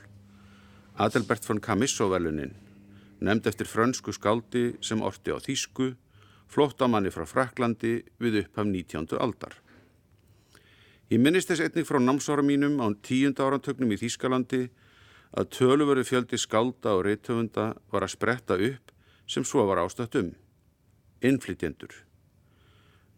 Adelbert 0.94 1.50
von 1.50 1.58
Camisso 1.58 2.06
velunin, 2.14 2.54
nefnd 3.18 3.50
eftir 3.50 3.66
frönsku 3.66 4.14
skáldi 4.14 4.68
sem 4.78 5.02
orti 5.02 5.34
á 5.34 5.42
Þýsku, 5.42 5.96
flóttamanni 6.46 7.10
frá 7.10 7.26
Fraklandi 7.26 8.04
við 8.22 8.44
upphaf 8.44 8.70
19. 8.70 9.18
aldar. 9.18 9.58
Ég 11.08 11.20
minnist 11.24 11.48
þess 11.48 11.64
einnig 11.64 11.86
frá 11.88 11.96
námsára 12.04 12.42
mínum 12.44 12.74
á 12.84 12.92
tíunda 13.00 13.46
áratögnum 13.48 13.94
í 13.94 13.96
Þýskalandi 13.96 14.66
að 15.32 15.48
töluveri 15.56 16.04
fjöldi 16.04 16.36
skálda 16.36 16.98
og 16.98 17.06
reytöfunda 17.06 17.70
var 17.88 18.04
að 18.04 18.12
spretta 18.12 18.58
upp 18.60 18.92
sem 19.24 19.44
svo 19.44 19.64
var 19.70 19.80
ástætt 19.80 20.18
um. 20.20 20.34
Innflytjendur. 21.24 21.94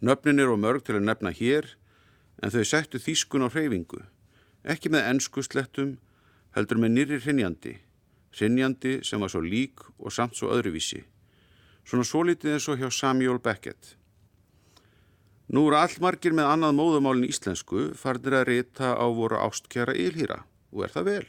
Nöfnin 0.01 0.39
eru 0.39 0.55
mörg 0.55 0.87
til 0.87 1.01
að 1.01 1.09
nefna 1.09 1.35
hér 1.35 1.73
en 2.39 2.55
þau 2.55 2.63
settu 2.63 3.03
Þýskun 3.03 3.45
á 3.45 3.49
hreyfingu. 3.51 4.05
Ekki 4.63 4.95
með 4.95 5.11
ennsku 5.11 5.43
slettum 5.43 5.97
heldur 6.55 6.79
með 6.79 6.95
nýri 6.95 7.19
hrinjandi. 7.25 7.75
Hrinjandi 8.39 9.01
sem 9.03 9.19
var 9.19 9.35
svo 9.35 9.43
lík 9.43 9.83
og 9.99 10.15
samt 10.15 10.39
svo 10.39 10.55
öðruvísi. 10.55 11.03
Svona 11.83 12.07
svo 12.07 12.23
litið 12.23 12.55
eins 12.55 12.71
og 12.71 12.79
hjá 12.79 12.87
Samuel 12.95 13.43
Beckett. 13.43 13.97
Nú 15.51 15.65
eru 15.67 15.81
allmargir 15.81 16.35
með 16.37 16.47
annað 16.47 16.77
móðumálin 16.79 17.27
íslensku 17.27 17.89
farnir 17.99 18.37
að 18.39 18.45
rita 18.53 18.93
á 18.95 19.07
voru 19.11 19.41
ástkjara 19.43 19.97
ylhýra 19.99 20.45
og 20.71 20.85
er 20.87 20.93
það 20.95 21.09
vel. 21.09 21.27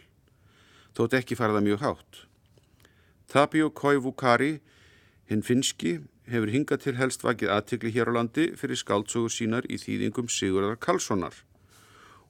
Þótt 0.94 1.16
ekki 1.18 1.38
farða 1.40 1.64
mjög 1.66 1.82
hátt. 1.82 2.20
Tapio 3.32 3.72
Koivukari, 3.74 4.60
hinn 5.26 5.42
finski, 5.42 6.02
hefur 6.30 6.52
hingað 6.54 6.84
til 6.84 6.94
helst 7.00 7.26
vakið 7.26 7.54
aðtikli 7.56 7.94
hér 7.96 8.12
á 8.14 8.18
landi 8.20 8.52
fyrir 8.60 8.78
skáltsogur 8.78 9.34
sínar 9.34 9.66
í 9.66 9.80
þýðingum 9.82 10.30
Sigurðar 10.30 10.78
Karlssonar 10.78 11.42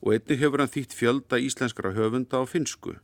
og 0.02 0.16
einni 0.16 0.40
hefur 0.40 0.64
hann 0.64 0.72
þýtt 0.72 0.96
fjölda 0.98 1.42
íslenskara 1.44 1.92
höfunda 1.94 2.40
á 2.40 2.48
finsku. 2.48 2.96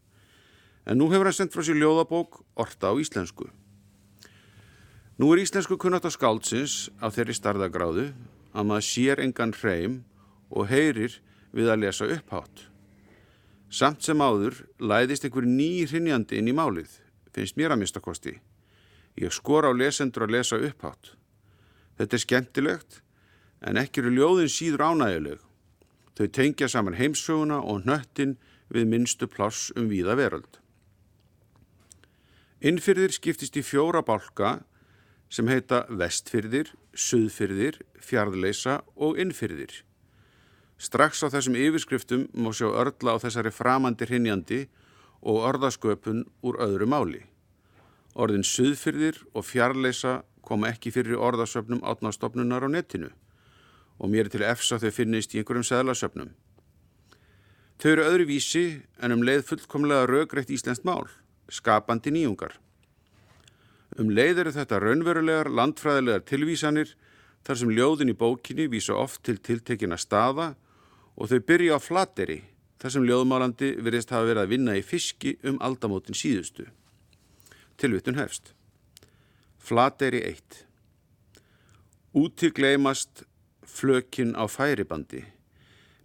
En 0.88 0.97
nú 0.97 1.12
hefur 1.12 1.28
hann 1.28 1.36
sendt 1.36 1.54
frá 1.54 1.65
sér 1.65 1.78
ljóðabók 1.78 2.39
orta 2.56 2.89
á 2.89 2.95
íslensku. 2.95 3.52
Nú 5.19 5.34
er 5.34 5.43
íslensku 5.43 5.76
kunnat 5.76 6.08
á 6.08 6.12
skáldsins 6.13 6.88
á 7.04 7.12
þeirri 7.12 7.36
starðagráðu 7.36 8.08
að 8.58 8.70
maður 8.72 8.88
sér 8.88 9.22
engan 9.22 9.54
hreim 9.54 10.02
og 10.50 10.72
heyrir 10.72 11.20
við 11.54 11.70
að 11.70 11.84
lesa 11.86 12.08
upphátt. 12.10 12.65
Samt 13.70 14.06
sem 14.06 14.22
áður 14.24 14.63
læðist 14.80 15.28
einhver 15.28 15.46
ný 15.46 15.86
hrinjandi 15.86 16.39
inn 16.39 16.50
í 16.50 16.56
málið, 16.56 16.89
finnst 17.36 17.58
mér 17.60 17.76
að 17.76 17.84
mistakosti. 17.84 18.38
Ég 19.20 19.34
skor 19.34 19.67
á 19.67 19.72
lesendur 19.76 20.26
að 20.26 20.38
lesa 20.38 20.60
upphátt. 20.62 21.13
Þetta 21.98 22.15
er 22.15 22.24
skemmtilegt 22.24 23.02
en 23.62 23.82
ekki 23.82 24.02
eru 24.02 24.13
ljóðin 24.15 24.54
síður 24.54 24.86
ánægileg. 24.89 25.41
Þau 26.17 26.28
tengja 26.34 26.70
saman 26.70 26.98
heimsöguna 26.98 27.60
og 27.62 27.86
nöttin 27.86 28.38
við 28.74 28.89
minnstu 28.89 29.28
pláss 29.30 29.72
um 29.78 29.89
víða 29.91 30.15
veröld. 30.17 30.62
Innfyrðir 32.62 33.13
skiptist 33.13 33.58
í 33.60 33.65
fjóra 33.65 34.02
bálka 34.06 34.62
sem 35.29 35.47
heita 35.51 35.83
vestfyrðir, 35.89 36.71
suðfyrðir, 36.95 37.81
fjardleisa 37.99 38.81
og 38.95 39.19
innfyrðir. 39.19 39.83
Strax 40.77 41.23
á 41.25 41.27
þessum 41.33 41.57
yfirskriftum 41.57 42.27
má 42.37 42.51
sjá 42.53 42.69
örla 42.69 43.17
á 43.17 43.21
þessari 43.21 43.51
framandi 43.51 44.07
hrinjandi 44.07 44.61
og 45.25 45.41
orðasköpun 45.49 46.25
úr 46.45 46.59
öðru 46.61 46.87
máli. 46.89 47.23
Orðin 48.17 48.45
suðfyrðir 48.45 49.23
og 49.33 49.45
fjarlæsa 49.45 50.21
koma 50.45 50.71
ekki 50.71 50.93
fyrir 50.93 51.19
orðasöpnum 51.19 51.83
átnástofnunar 51.83 52.65
á 52.65 52.69
netinu 52.71 53.09
og 53.97 54.11
mér 54.13 54.29
til 54.29 54.45
efsa 54.45 54.77
þau 54.77 54.91
finnist 54.93 55.33
í 55.33 55.41
einhverjum 55.41 55.65
seðlasöpnum. 55.65 56.29
Þau 57.81 57.89
eru 57.91 58.05
öðru 58.05 58.27
vísi 58.29 58.65
en 59.01 59.13
um 59.13 59.25
leið 59.25 59.43
fullkomlega 59.49 60.07
röggreitt 60.09 60.53
íslenskt 60.53 60.85
mál, 60.85 61.09
skapandi 61.49 62.13
nýjungar. 62.13 62.55
Um 63.97 64.12
leið 64.13 64.43
eru 64.43 64.53
þetta 64.53 64.79
raunverulegar 64.83 65.49
landfræðilegar 65.49 66.25
tilvísanir 66.29 66.93
þar 67.47 67.60
sem 67.62 67.71
ljóðin 67.73 68.13
í 68.13 68.17
bókinni 68.17 68.67
vísa 68.69 68.93
oft 68.93 69.23
til 69.25 69.39
tiltekina 69.41 69.97
staða 69.97 70.51
og 71.17 71.31
þau 71.31 71.39
byrja 71.49 71.77
á 71.77 71.79
flateri 71.81 72.41
þar 72.77 72.93
sem 72.93 73.07
ljóðmálandi 73.07 73.71
verðist 73.81 74.13
hafa 74.13 74.29
verið 74.29 74.43
að 74.43 74.51
vinna 74.53 74.75
í 74.77 74.83
fiski 74.86 75.33
um 75.49 75.57
aldamótin 75.65 76.17
síðustu. 76.17 76.67
Tilvittun 77.77 78.19
hefst. 78.21 78.53
Flateri 79.57 80.21
1. 80.29 80.62
Úti 82.17 82.51
gleymast 82.53 83.25
flökin 83.65 84.38
á 84.38 84.45
færibandi. 84.45 85.25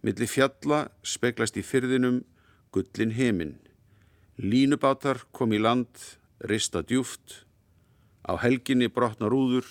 Millir 0.03 0.27
fjalla 0.27 0.87
speglast 1.05 1.57
í 1.57 1.63
fyrðinum 1.63 2.23
gullin 2.73 3.13
heiminn. 3.15 3.55
Línubátar 4.41 5.23
kom 5.31 5.53
í 5.53 5.61
land, 5.61 5.93
rista 6.41 6.81
djúft. 6.81 7.43
Á 8.23 8.39
helginni 8.39 8.87
brotna 8.87 9.27
rúður. 9.31 9.67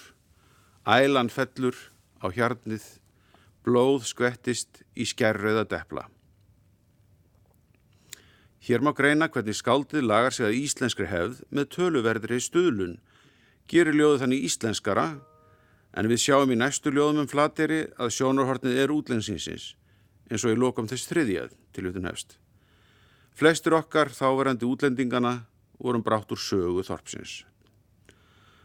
Ælan 0.87 1.31
fellur 1.33 1.77
á 2.23 2.29
hjarnið 2.31 2.85
blóð 3.63 4.07
skvettist 4.11 4.83
í 4.99 5.07
skerröða 5.07 5.65
depla. 5.71 6.09
Hér 8.63 8.83
má 8.83 8.93
greina 8.95 9.27
hvernig 9.31 9.59
skáldið 9.59 10.07
lagar 10.07 10.35
sig 10.35 10.47
að 10.47 10.59
íslenskri 10.61 11.09
hefð 11.11 11.43
með 11.51 11.71
töluverðri 11.75 12.39
stuðlun, 12.43 12.99
gerir 13.67 13.97
ljóðu 13.99 14.21
þannig 14.23 14.47
íslenskara, 14.47 15.07
en 15.99 16.09
við 16.11 16.23
sjáum 16.23 16.53
í 16.55 16.59
næstu 16.59 16.93
ljóðum 16.95 17.25
um 17.25 17.31
flateri 17.31 17.85
að 17.99 18.15
sjónarhortnið 18.19 18.79
er 18.85 18.95
útlensinsins, 18.95 19.73
eins 20.31 20.47
og 20.47 20.55
í 20.55 20.61
lokum 20.63 20.87
þess 20.91 21.11
þriðjað 21.11 21.57
til 21.75 21.89
utun 21.91 22.07
hefst. 22.11 22.39
Flestur 23.35 23.79
okkar 23.79 24.13
þáverandi 24.15 24.69
útlendingana 24.69 25.41
vorum 25.83 26.05
brátt 26.07 26.31
úr 26.31 26.39
sögu 26.39 26.87
þorpsins. 26.87 27.43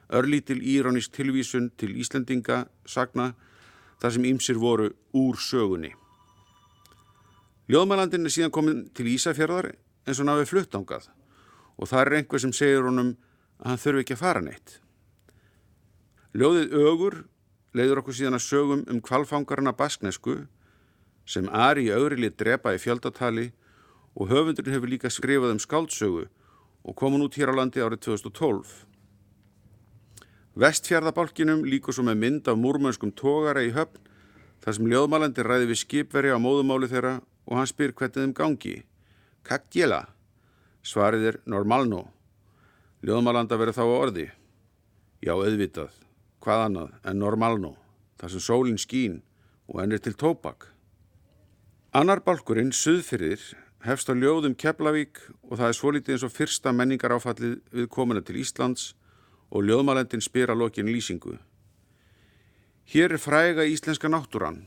Örlítil 0.10 0.62
írónisk 0.64 1.12
tilvísun 1.12 1.72
til 1.78 1.98
Íslendinga 2.00 2.68
sagna 2.88 3.34
þar 4.00 4.14
sem 4.16 4.28
ýmsir 4.30 4.60
voru 4.62 4.92
úr 5.14 5.36
sögunni. 5.36 5.92
Ljóðmælandin 7.68 8.26
er 8.26 8.32
síðan 8.32 8.54
komin 8.56 8.84
til 8.96 9.10
Ísafjörðar 9.12 9.74
eins 10.08 10.22
og 10.24 10.30
náði 10.30 10.48
fluttangað 10.48 11.10
og 11.78 11.90
það 11.90 12.02
er 12.02 12.16
einhver 12.20 12.42
sem 12.42 12.54
segir 12.56 12.88
honum 12.88 13.16
að 13.60 13.72
hann 13.72 13.82
þurfi 13.84 14.04
ekki 14.06 14.16
að 14.16 14.22
fara 14.24 14.44
neitt. 14.46 14.78
Ljóðið 16.38 16.78
ögur 16.78 17.18
leiður 17.76 18.02
okkur 18.02 18.16
síðan 18.16 18.38
að 18.38 18.46
sögum 18.48 18.86
um 18.88 19.02
kvalfangarna 19.04 19.74
basknesku 19.76 20.46
sem 21.28 21.50
Ari 21.52 21.90
Ögrili 21.92 22.32
drepa 22.32 22.72
í 22.76 22.80
fjöldatali 22.80 23.50
og 24.16 24.32
höfundurinn 24.32 24.78
hefur 24.78 24.92
líka 24.92 25.12
skrifað 25.12 25.58
um 25.58 25.62
skáldsögu 25.62 26.28
og 26.88 26.96
komin 26.96 27.26
út 27.26 27.36
hér 27.36 27.52
á 27.52 27.60
landi 27.60 27.84
árið 27.84 28.06
2012. 28.08 28.88
Vestfjörðabálkinum 30.58 31.64
líkur 31.70 31.94
svo 31.94 32.06
með 32.08 32.22
mynd 32.24 32.52
af 32.52 32.58
múrmönskum 32.58 33.14
tógara 33.14 33.62
í 33.66 33.72
höfn 33.76 34.02
þar 34.66 34.78
sem 34.78 34.92
ljóðmálandi 34.92 35.46
ræði 35.46 35.72
við 35.72 35.82
skipveri 35.84 36.34
á 36.34 36.42
móðumáli 36.42 36.90
þeirra 36.90 37.16
og 37.46 37.58
hann 37.60 37.70
spyr 37.70 37.94
hvernig 37.94 38.18
þeim 38.18 38.36
gangi. 38.38 38.76
Kaktjela? 39.46 40.08
Svarið 40.82 41.28
er 41.32 41.42
normalno. 41.46 42.08
Ljóðmálanda 43.06 43.60
verður 43.60 43.78
þá 43.78 43.84
á 43.86 43.98
orði. 44.02 44.30
Já, 45.22 45.36
auðvitað. 45.38 45.94
Hvað 46.42 46.64
annað 46.68 46.96
en 47.06 47.22
normalno? 47.22 47.76
þar 48.18 48.34
sem 48.34 48.44
sólinn 48.44 48.82
skín 48.82 49.22
og 49.70 49.82
ennir 49.84 50.02
til 50.02 50.16
tópak. 50.18 50.72
Annar 51.96 52.22
bálkurinn, 52.26 52.74
Suðfyrðir, 52.74 53.42
hefst 53.86 54.10
á 54.10 54.14
ljóðum 54.14 54.58
Keflavík 54.58 55.22
og 55.48 55.58
það 55.60 55.70
er 55.70 55.78
svolítið 55.78 56.16
eins 56.16 56.26
og 56.26 56.34
fyrsta 56.34 56.74
menningar 56.74 57.16
áfallið 57.16 57.60
við 57.72 57.90
komuna 57.94 58.24
til 58.26 58.40
Íslands 58.42 58.92
og 59.50 59.64
ljóðmælendin 59.64 60.24
spyr 60.24 60.52
að 60.52 60.64
lokin 60.64 60.92
lýsingu. 60.92 61.38
Hér 62.88 63.16
er 63.16 63.22
fræga 63.22 63.66
íslenska 63.68 64.08
náttúran. 64.08 64.66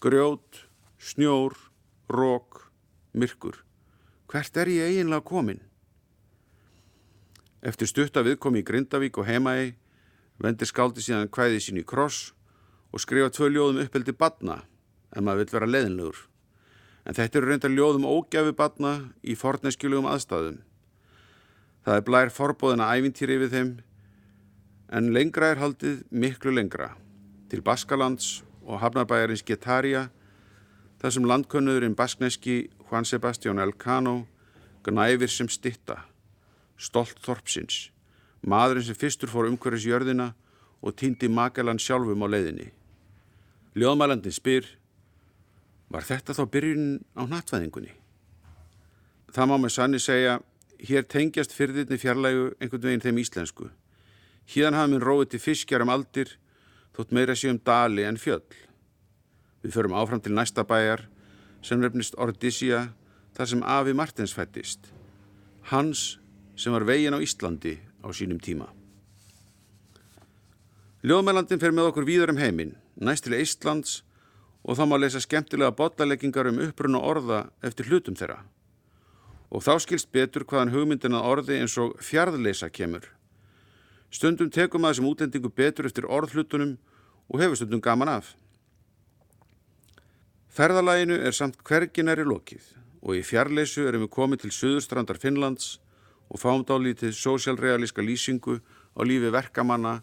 Grjót, 0.00 0.66
snjór, 0.98 1.56
rók, 2.08 2.70
myrkur. 3.12 3.62
Hvert 4.28 4.56
er 4.56 4.68
ég 4.68 4.90
eiginlega 4.90 5.24
komin? 5.24 5.60
Eftir 7.62 7.88
stutta 7.88 8.22
viðkomi 8.24 8.62
í 8.62 8.66
Grindavík 8.66 9.18
og 9.18 9.28
heimaegi 9.28 9.74
vendir 10.42 10.68
skáldi 10.68 11.02
síðan 11.04 11.30
hvæði 11.32 11.60
sín 11.64 11.80
í 11.80 11.84
kross 11.84 12.32
og 12.92 13.02
skrifa 13.02 13.32
tvö 13.32 13.48
ljóðum 13.52 13.82
uppeldi 13.84 14.12
badna 14.12 14.62
en 15.16 15.24
maður 15.24 15.44
vil 15.44 15.54
vera 15.56 15.70
leðinlegur. 15.70 16.18
En 17.06 17.14
þetta 17.14 17.38
eru 17.38 17.50
reyndar 17.50 17.72
ljóðum 17.72 18.08
ógjafi 18.08 18.52
badna 18.56 18.92
í 19.22 19.36
forneskjulugum 19.38 20.08
aðstæðum. 20.10 20.60
Það 21.86 22.00
er 22.00 22.06
blær 22.06 22.32
forbóðina 22.34 22.88
ævintýri 22.96 23.38
við 23.44 23.52
þeim 23.54 23.72
en 24.92 25.10
lengra 25.14 25.50
er 25.52 25.60
haldið 25.60 26.04
miklu 26.10 26.52
lengra 26.54 26.92
til 27.50 27.62
Baskalands 27.62 28.44
og 28.66 28.80
hafnarbæjarins 28.82 29.44
Getaria 29.46 30.08
þar 31.00 31.14
sem 31.14 31.26
landkönnuðurinn 31.26 31.96
baskneski 31.98 32.68
Juan 32.86 33.04
Sebastián 33.04 33.62
Elcano 33.62 34.26
gnæfir 34.86 35.30
sem 35.30 35.48
stitta, 35.50 36.04
stolt 36.78 37.18
þorpsins, 37.24 37.90
maðurinn 38.46 38.86
sem 38.86 38.98
fyrstur 38.98 39.30
fór 39.30 39.48
umhverjus 39.50 39.86
jörðina 39.88 40.32
og 40.82 40.94
týndi 40.94 41.28
Magellan 41.28 41.80
sjálfum 41.82 42.22
á 42.22 42.28
leiðinni. 42.30 42.70
Ljóðmælandin 43.76 44.34
spyr, 44.34 44.68
var 45.90 46.06
þetta 46.06 46.34
þá 46.34 46.44
byrjun 46.50 46.86
á 47.18 47.22
nattvæðingunni? 47.26 47.92
Það 49.34 49.50
má 49.50 49.56
með 49.58 49.74
sanni 49.74 50.00
segja, 50.00 50.38
hér 50.78 51.04
tengjast 51.10 51.54
fyrðirni 51.56 51.98
fjarlægu 51.98 52.52
einhvern 52.60 52.86
veginn 52.86 53.04
þeim 53.04 53.20
íslensku. 53.22 53.68
Híðan 54.46 54.76
hafði 54.78 54.92
minn 54.94 55.02
róið 55.02 55.32
til 55.32 55.42
fiskjar 55.42 55.82
um 55.82 55.90
aldir, 55.90 56.36
þótt 56.94 57.14
meira 57.16 57.34
séum 57.34 57.58
dali 57.58 58.06
en 58.06 58.18
fjöll. 58.20 58.44
Við 59.62 59.74
förum 59.74 59.96
áfram 59.98 60.22
til 60.22 60.36
næsta 60.36 60.62
bæjar, 60.62 61.08
sem 61.62 61.80
nefnist 61.82 62.14
Ordísía, 62.14 62.92
þar 63.34 63.50
sem 63.50 63.64
Afi 63.66 63.92
Martins 63.92 64.34
fættist. 64.36 64.92
Hans 65.72 66.18
sem 66.56 66.72
var 66.72 66.86
vegin 66.86 67.16
á 67.16 67.18
Íslandi 67.18 67.76
á 68.06 68.08
sínum 68.14 68.38
tíma. 68.38 68.70
Ljóðmælandin 71.02 71.60
fer 71.62 71.74
með 71.74 71.90
okkur 71.90 72.06
víður 72.06 72.32
um 72.32 72.40
heiminn, 72.40 72.76
næst 72.96 73.26
til 73.26 73.36
Íslands 73.36 74.00
og 74.66 74.78
þá 74.78 74.86
má 74.86 74.96
lesa 74.98 75.20
skemmtilega 75.22 75.74
botaleggingar 75.74 76.48
um 76.50 76.62
uppruna 76.64 77.02
orða 77.02 77.44
eftir 77.66 77.90
hlutum 77.90 78.16
þeirra. 78.18 78.40
Og 79.50 79.62
þá 79.62 79.76
skilst 79.82 80.10
betur 80.14 80.46
hvaðan 80.46 80.72
hugmyndin 80.74 81.14
að 81.14 81.28
orði 81.30 81.60
eins 81.60 81.76
og 81.78 81.94
fjardleisa 82.02 82.70
kemur. 82.70 83.06
Stundum 84.10 84.50
tekum 84.50 84.84
maður 84.84 85.00
sem 85.00 85.08
útlendingu 85.10 85.50
betur 85.50 85.88
eftir 85.88 86.06
orðhlutunum 86.06 86.76
og 87.28 87.40
hefur 87.42 87.58
stundum 87.58 87.82
gaman 87.82 88.12
af. 88.16 88.34
Ferðalæginu 90.56 91.18
er 91.20 91.34
samt 91.36 91.58
hverginari 91.66 92.24
lokið 92.24 92.70
og 93.02 93.18
í 93.18 93.24
fjarleysu 93.26 93.84
erum 93.88 94.06
við 94.06 94.14
komið 94.14 94.44
til 94.44 94.52
söðurstrandar 94.56 95.20
Finnlands 95.20 95.76
og 96.32 96.40
fáum 96.40 96.64
dálítið 96.66 97.12
sósjálrealíska 97.14 98.02
lýsingu 98.02 98.58
á 98.96 99.00
lífi 99.04 99.30
verkamanna 99.34 100.00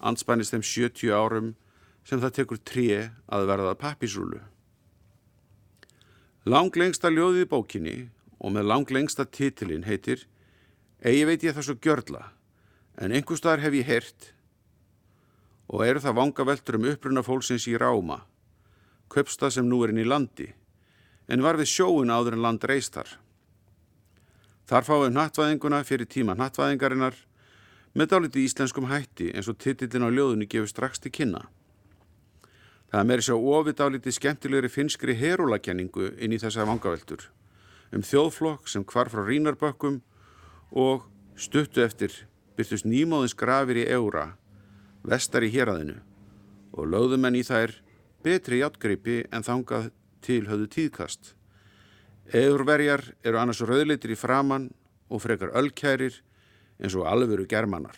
anspænist 0.00 0.54
þeim 0.54 0.64
70 0.64 1.12
árum 1.12 1.52
sem 2.06 2.22
það 2.22 2.36
tekur 2.38 2.62
tré 2.64 3.10
að 3.28 3.46
verða 3.50 3.76
pappisrúlu. 3.78 4.40
Langlengsta 6.48 7.10
ljóðið 7.12 7.44
í 7.44 7.50
bókinni 7.50 7.96
og 8.40 8.54
með 8.54 8.70
langlengsta 8.72 9.26
titilinn 9.28 9.84
heitir 9.84 10.24
Egi 11.00 11.24
veit 11.24 11.44
ég 11.44 11.54
það 11.56 11.64
svo 11.64 11.74
gjörla, 11.80 12.22
en 12.98 13.12
einhver 13.12 13.38
staðar 13.38 13.64
hef 13.66 13.76
ég 13.78 13.88
heyrt 13.88 14.30
og 15.70 15.84
eru 15.86 16.02
það 16.02 16.16
vanga 16.18 16.46
veldur 16.48 16.78
um 16.80 16.86
uppruna 16.90 17.22
fólksins 17.22 17.68
í 17.70 17.76
Ráma, 17.78 18.24
köpstað 19.10 19.54
sem 19.54 19.68
nú 19.68 19.84
er 19.84 19.92
inn 19.92 20.02
í 20.02 20.06
landi, 20.08 20.48
en 21.30 21.44
var 21.46 21.60
við 21.60 21.70
sjóun 21.70 22.10
áður 22.10 22.34
en 22.34 22.42
land 22.42 22.66
reistar. 22.66 23.06
Þar 24.66 24.86
fáum 24.86 25.14
nattvæðinguna 25.14 25.84
fyrir 25.86 26.10
tíma 26.10 26.34
nattvæðingarinnar 26.38 27.14
með 27.94 28.10
dáliti 28.10 28.44
íslenskum 28.46 28.90
hætti 28.90 29.30
eins 29.34 29.50
og 29.50 29.58
titillin 29.62 30.06
á 30.06 30.10
ljóðunni 30.10 30.50
gefur 30.50 30.70
strax 30.70 30.98
til 30.98 31.14
kynna. 31.14 31.46
Það 32.90 33.06
meiri 33.06 33.22
svo 33.22 33.38
ofið 33.54 33.78
dáliti 33.78 34.14
skemmtilegri 34.14 34.70
finskri 34.70 35.14
herúlakenningu 35.18 36.16
inn 36.18 36.34
í 36.34 36.38
þessa 36.42 36.66
vangaveltur 36.66 37.28
um 37.90 38.02
þjóðflokk 38.06 38.68
sem 38.70 38.84
hvar 38.86 39.10
frá 39.10 39.24
rínarbökkum 39.26 40.00
og 40.70 41.06
stuttu 41.38 41.82
eftir 41.82 42.14
byrtust 42.56 42.86
nýmóðins 42.88 43.36
grafir 43.36 43.82
í 43.82 43.86
eura, 43.90 44.34
vestar 45.06 45.46
í 45.46 45.50
héræðinu 45.52 45.98
og 46.72 46.90
lögðumenn 46.90 47.38
í 47.38 47.44
þær 47.46 47.74
betri 48.24 48.60
játgreipi 48.60 49.22
en 49.32 49.46
þangað 49.46 49.90
til 50.24 50.44
höfðu 50.48 50.68
tíðkast. 50.74 51.34
Eðurverjar 52.30 53.02
eru 53.24 53.40
annars 53.40 53.62
rauðleitir 53.64 54.14
í 54.14 54.18
framann 54.18 54.68
og 55.10 55.24
frekar 55.24 55.54
öllkærir 55.56 56.20
eins 56.80 56.94
og 56.94 57.08
alvöru 57.08 57.46
germanar. 57.48 57.96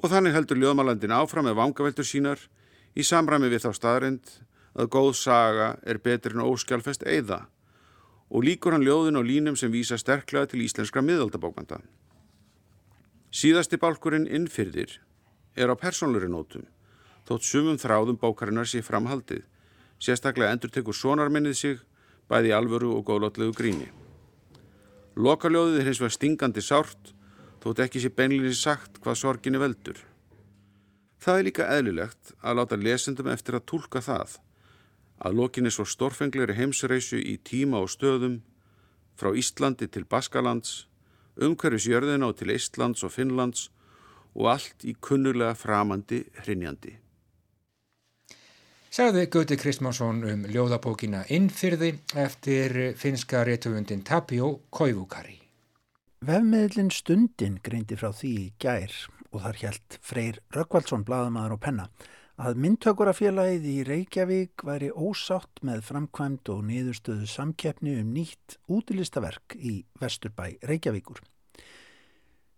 Og 0.00 0.10
þannig 0.10 0.34
heldur 0.34 0.58
Ljóðmalandin 0.58 1.14
áfram 1.14 1.48
með 1.48 1.58
vangaveltur 1.60 2.06
sínar 2.06 2.42
í 2.96 3.04
samræmi 3.06 3.50
við 3.52 3.66
þá 3.66 3.70
staðrind 3.76 4.34
að 4.74 4.90
góð 4.94 5.14
saga 5.18 5.72
er 5.82 5.98
betur 6.02 6.36
en 6.36 6.46
óskjálfest 6.46 7.04
eiða 7.06 7.44
og 8.30 8.44
líkur 8.46 8.76
hann 8.76 8.86
ljóðin 8.86 9.18
á 9.18 9.22
línum 9.26 9.56
sem 9.58 9.72
vísa 9.72 9.98
sterklega 9.98 10.46
til 10.50 10.62
íslenskra 10.62 11.02
miðaldabókmanda. 11.02 11.80
Síðasti 13.30 13.78
bálkurinn 13.78 14.26
innfyrðir 14.26 14.96
er 15.54 15.70
á 15.70 15.78
persónluri 15.78 16.26
nótum, 16.26 16.64
þótt 17.28 17.46
sumum 17.46 17.76
þráðum 17.78 18.16
bókarinnar 18.18 18.66
sé 18.66 18.80
framhaldið, 18.82 19.44
sérstaklega 20.02 20.50
endur 20.50 20.72
tekur 20.74 20.96
sonarminnið 20.98 21.54
sig 21.54 21.78
bæði 22.26 22.50
alvöru 22.56 22.90
og 22.96 23.06
góðlótlegu 23.06 23.54
gríni. 23.54 23.86
Lokaljóðið 25.14 25.78
er 25.78 25.86
hins 25.86 26.02
vegar 26.02 26.16
stingandi 26.16 26.66
sárt, 26.66 27.14
þótt 27.62 27.84
ekki 27.86 28.02
sé 28.02 28.10
beinlinni 28.10 28.50
sagt 28.50 28.98
hvað 28.98 29.22
sorginni 29.22 29.62
veldur. 29.62 30.02
Það 31.22 31.38
er 31.38 31.46
líka 31.46 31.70
eðlilegt 31.70 32.34
að 32.42 32.58
láta 32.58 32.82
lesendum 32.82 33.30
eftir 33.30 33.60
að 33.60 33.66
tólka 33.70 34.02
það, 34.02 34.40
að 35.22 35.38
lokinni 35.38 35.70
svo 35.70 35.86
stórfengleiri 35.86 36.58
heimsreisu 36.58 37.22
í 37.22 37.38
tíma 37.46 37.78
og 37.78 37.94
stöðum, 37.94 38.40
frá 39.14 39.30
Íslandi 39.38 39.86
til 39.86 40.02
Baskalands, 40.02 40.89
umhverfis 41.40 41.90
jörðina 41.90 42.30
og 42.30 42.40
til 42.40 42.54
Íslands 42.54 43.04
og 43.06 43.14
Finnlands 43.14 43.68
og 44.34 44.52
allt 44.54 44.86
í 44.86 44.96
kunnulega 45.00 45.56
framandi 45.58 46.24
hrinjandi 46.44 46.96
sagði 48.90 49.28
Gauti 49.30 49.54
Kristmánsson 49.54 50.24
um 50.26 50.40
ljóðabókina 50.50 51.22
Innfyrði 51.30 51.92
eftir 52.18 52.72
finska 52.98 53.44
réttuvundin 53.46 54.02
Tapio 54.02 54.48
Koivukari. 54.74 55.36
Vefmiðlinn 56.26 56.90
Stundin 56.90 57.60
greindi 57.62 57.96
frá 57.96 58.10
því 58.10 58.32
í 58.40 58.48
gær 58.60 58.96
og 59.30 59.44
þar 59.44 59.60
hjælt 59.60 59.98
Freyr 60.02 60.40
Rökkvaldsson, 60.56 61.04
bladamæður 61.06 61.54
og 61.54 61.62
penna, 61.62 61.86
að 62.40 62.60
myndtökurafélagið 62.64 63.66
í 63.68 63.74
Reykjavík 63.84 64.62
væri 64.64 64.88
ósátt 64.96 65.60
með 65.66 65.82
framkvæmt 65.84 66.48
og 66.52 66.62
niðurstöðu 66.70 67.26
samkeppni 67.28 67.98
um 68.00 68.14
nýtt 68.14 68.56
útilistaverk 68.72 69.58
í 69.58 69.82
Vesturbæ 70.00 70.56
Reykjavíkur. 70.64 71.20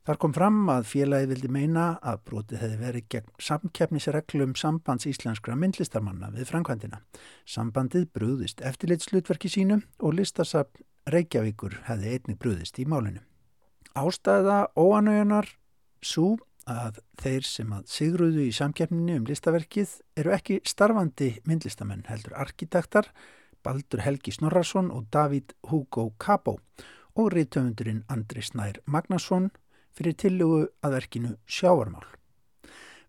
Þar 0.06 0.18
kom 0.22 0.34
fram 0.34 0.60
að 0.70 0.86
félagi 0.90 1.28
vildi 1.30 1.50
meina 1.50 1.86
að 1.98 2.22
brotið 2.28 2.62
hefði 2.62 2.78
verið 2.80 3.08
gegn 3.14 3.34
samkeppnisreglum 3.48 4.54
sambands 4.58 5.06
íslenskra 5.10 5.54
myndlistarmanna 5.58 6.30
við 6.34 6.48
framkvæmdina. 6.50 7.02
Sambandið 7.46 8.08
brúðist 8.14 8.62
eftirlitslutverki 8.66 9.50
sínu 9.50 9.80
og 10.02 10.16
listasafn 10.18 10.86
Reykjavíkur 11.10 11.80
hefði 11.88 12.16
einnig 12.16 12.38
brúðist 12.38 12.78
í 12.78 12.86
málinu. 12.86 13.22
Ástæða 13.98 14.68
óanauðunar 14.78 15.50
svo 16.02 16.36
að 16.70 17.00
þeir 17.20 17.46
sem 17.46 17.72
að 17.74 17.86
sigruðu 17.90 18.46
í 18.46 18.54
samkeppninu 18.54 19.18
um 19.20 19.28
listaverkið 19.28 19.94
eru 20.20 20.34
ekki 20.36 20.60
starfandi 20.68 21.34
myndlistamenn 21.48 22.06
heldur 22.08 22.36
arkitektar 22.38 23.08
Baldur 23.62 24.02
Helgi 24.02 24.34
Snorrason 24.34 24.90
og 24.90 25.06
David 25.12 25.54
Hugo 25.70 26.12
Cabo 26.18 26.58
og 27.14 27.32
rítöfundurinn 27.34 28.04
Andri 28.08 28.42
Snær 28.42 28.80
Magnason 28.86 29.50
fyrir 29.92 30.16
tillugu 30.16 30.66
að 30.82 30.96
verkinu 30.96 31.36
sjávarmál. 31.46 32.06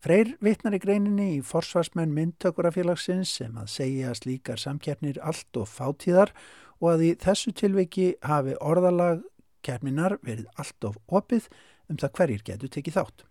Freyr 0.03 0.33
vittnar 0.43 0.75
í 0.75 0.81
greininni 0.83 1.29
í 1.37 1.43
forsvarsmenn 1.47 2.11
myndtökurafélagsins 2.11 3.37
sem 3.39 3.53
að 3.55 3.69
segja 3.71 4.09
að 4.11 4.19
slíkar 4.19 4.59
samkeppnir 4.59 5.21
allt 5.23 5.59
og 5.61 5.69
fátíðar 5.71 6.33
og 6.81 6.89
að 6.95 7.05
í 7.07 7.11
þessu 7.23 7.53
tilveiki 7.55 8.09
hafi 8.27 8.57
orðalag 8.59 9.23
keppninar 9.63 10.17
verið 10.21 10.49
allt 10.59 10.89
of 10.89 10.99
opið 11.07 11.47
um 11.87 11.95
það 12.01 12.17
hverjir 12.17 12.43
getur 12.49 12.73
tekið 12.75 12.99
þátt. 12.99 13.23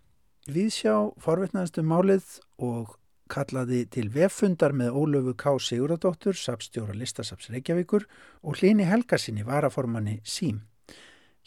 Við 0.43 0.73
sjá 0.75 0.93
forvittnaðastu 1.23 1.85
málið 1.87 2.25
og 2.59 2.97
kallaði 3.31 3.85
til 3.87 4.09
veffundar 4.11 4.73
með 4.75 4.97
Ólöfu 4.99 5.33
K. 5.39 5.53
Siguradóttur, 5.55 6.35
sapstjóra 6.35 6.91
listasaps 6.99 7.47
Reykjavíkur 7.53 8.03
og 8.43 8.59
hlini 8.59 8.83
Helgarsinni 8.83 9.45
varaformanni 9.47 10.17
Sím. 10.27 10.65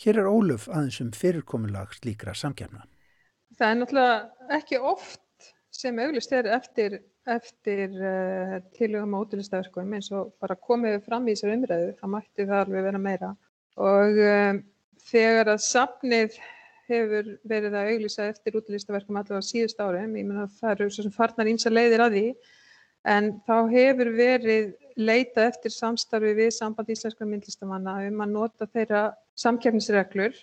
Hér 0.00 0.22
er 0.22 0.30
Óluf 0.30 0.64
aðeins 0.72 1.02
um 1.04 1.12
fyrirkomulag 1.12 1.92
slíkra 1.92 2.32
samkjæmna. 2.32 2.86
Það 3.60 3.68
er 3.68 3.78
náttúrulega 3.82 4.56
ekki 4.56 4.80
oft 4.80 5.52
sem 5.76 6.00
auglist 6.00 6.32
er 6.32 6.48
eftir, 6.56 6.98
eftir 7.28 7.92
uh, 8.00 8.58
tilugum 8.80 9.12
á 9.12 9.18
útlistaverkum 9.20 9.92
eins 9.92 10.08
og 10.08 10.32
bara 10.40 10.56
komið 10.56 11.02
fram 11.04 11.28
í 11.28 11.36
þessar 11.36 11.52
umræðu, 11.58 11.94
það 12.00 12.14
mætti 12.16 12.48
það 12.48 12.64
alveg 12.64 12.88
vera 12.88 13.06
meira. 13.10 13.32
Og 13.76 14.24
um, 14.24 14.66
þegar 15.12 15.52
að 15.52 15.64
safnið 15.68 16.40
hefur 16.90 17.32
verið 17.48 17.74
að 17.74 17.90
auglisa 17.92 18.28
eftir 18.30 18.56
útlistaverkum 18.60 19.18
allavega 19.18 19.44
síðust 19.44 19.80
árum, 19.82 20.16
ég 20.18 20.28
menna 20.28 20.46
það 20.60 20.72
eru 20.74 20.88
svo 20.94 21.06
sem 21.06 21.14
farnar 21.14 21.50
ímsa 21.50 21.72
leiðir 21.72 22.04
að 22.06 22.16
því, 22.16 22.24
en 23.16 23.30
þá 23.46 23.56
hefur 23.72 24.12
verið 24.16 24.72
leita 24.96 25.46
eftir 25.50 25.74
samstarfi 25.74 26.32
við 26.38 26.50
samband 26.56 26.90
íslenskra 26.94 27.28
myndlistamanna 27.28 27.98
um 28.08 28.24
að 28.24 28.34
nota 28.34 28.68
þeirra 28.72 29.04
samkjæfnisreglur, 29.38 30.34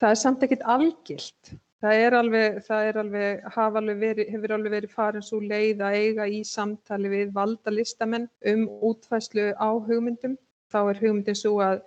það 0.00 0.14
er 0.14 0.22
samt 0.22 0.46
ekkit 0.46 0.64
algilt. 0.76 1.54
Það 1.82 1.98
er 1.98 2.14
alveg, 2.14 2.56
það 2.62 2.88
er 2.88 2.96
alveg, 3.00 3.46
alveg 3.58 3.96
verið, 3.98 4.28
hefur 4.30 4.52
alveg 4.54 4.74
verið 4.76 4.92
farin 4.94 5.24
svo 5.26 5.40
leið 5.42 5.80
að 5.82 5.96
eiga 5.98 6.26
í 6.30 6.44
samtali 6.46 7.10
við 7.10 7.32
valda 7.34 7.72
listamenn 7.74 8.28
um 8.52 8.68
útfæslu 8.86 9.48
á 9.58 9.70
hugmyndum. 9.88 10.36
Þá 10.70 10.78
er 10.92 11.00
hugmyndin 11.00 11.38
svo 11.40 11.56
að, 11.64 11.80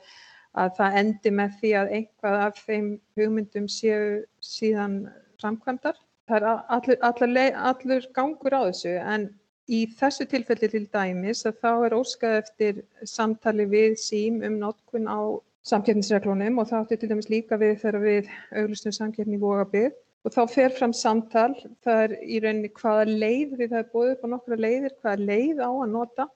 að 0.62 0.76
það 0.80 0.98
endi 1.02 1.32
með 1.40 1.56
því 1.62 1.72
að 1.80 1.94
einhvað 2.00 2.42
af 2.48 2.60
þeim 2.66 2.90
hugmyndum 3.20 3.70
séu 3.72 4.22
síðan 4.44 5.00
framkvæmdar. 5.42 5.98
Það 6.30 6.38
er 6.38 6.46
allur, 6.50 7.02
allur, 7.06 7.58
allur 7.72 8.08
gangur 8.16 8.56
á 8.56 8.62
þessu 8.70 8.96
en 8.98 9.28
í 9.72 9.82
þessu 10.00 10.28
tilfelli 10.30 10.70
til 10.70 10.86
dæmis 10.94 11.44
að 11.46 11.60
þá 11.64 11.72
er 11.88 11.98
óskað 11.98 12.40
eftir 12.40 12.82
samtali 13.10 13.66
við 13.70 13.98
sím 14.02 14.42
um 14.46 14.58
notkun 14.62 15.10
á 15.10 15.20
samkeppnisreglunum 15.66 16.62
og 16.62 16.70
það 16.70 16.84
átti 16.84 16.98
til 17.02 17.12
dæmis 17.12 17.30
líka 17.34 17.58
við 17.62 17.80
þegar 17.82 18.02
við 18.04 18.34
auglustum 18.62 18.94
samkeppni 18.96 19.42
Vogabið 19.42 19.94
og 20.26 20.34
þá 20.34 20.42
fer 20.50 20.74
fram 20.74 20.94
samtal, 20.94 21.52
það 21.86 22.02
er 22.04 22.16
í 22.22 22.40
rauninni 22.42 22.72
hvaða 22.74 23.06
leið, 23.10 23.56
því 23.58 23.68
það 23.72 23.80
er 23.82 23.92
búið 23.94 24.12
upp 24.16 24.26
á 24.26 24.28
nokkra 24.34 24.58
leiðir, 24.58 24.96
hvaða 25.02 25.28
leið 25.30 25.62
á 25.62 25.70
að 25.70 25.92
nota 25.94 26.28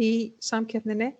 í 0.00 0.12
samkeppninni, 0.44 1.10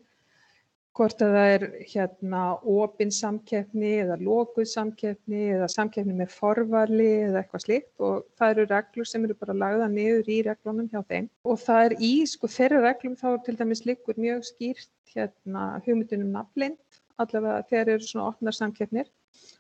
hvort 0.95 1.23
að 1.25 1.33
það 1.35 1.53
er 1.53 1.65
hérna 1.91 2.43
opinn 2.75 3.11
samkeppni 3.15 3.93
eða 4.05 4.19
lókuð 4.23 4.69
samkeppni 4.71 5.41
eða 5.57 5.69
samkeppni 5.73 6.15
með 6.21 6.35
forvarli 6.37 7.09
eða 7.29 7.43
eitthvað 7.43 7.65
slíkt. 7.65 7.93
Og 7.99 8.23
það 8.39 8.55
eru 8.55 8.67
reglur 8.71 9.11
sem 9.11 9.27
eru 9.27 9.39
bara 9.41 9.59
lagða 9.65 9.89
niður 9.91 10.31
í 10.31 10.39
reglunum 10.47 10.91
hjá 10.93 11.01
þeim. 11.11 11.31
Og 11.51 11.59
það 11.65 11.89
er 11.89 11.97
í 12.11 12.13
sko 12.31 12.51
þeirra 12.57 12.85
reglum 12.87 13.19
þá 13.19 13.29
til 13.47 13.57
dæmis 13.59 13.85
líkur 13.89 14.21
mjög 14.21 14.47
skýrt 14.53 14.93
hérna 15.15 15.67
hugmyndunum 15.85 16.33
nafnlind 16.35 17.03
allavega 17.23 17.67
þegar 17.71 17.93
eru 17.95 18.07
svona 18.07 18.31
opnar 18.33 18.57
samkeppnir 18.57 19.11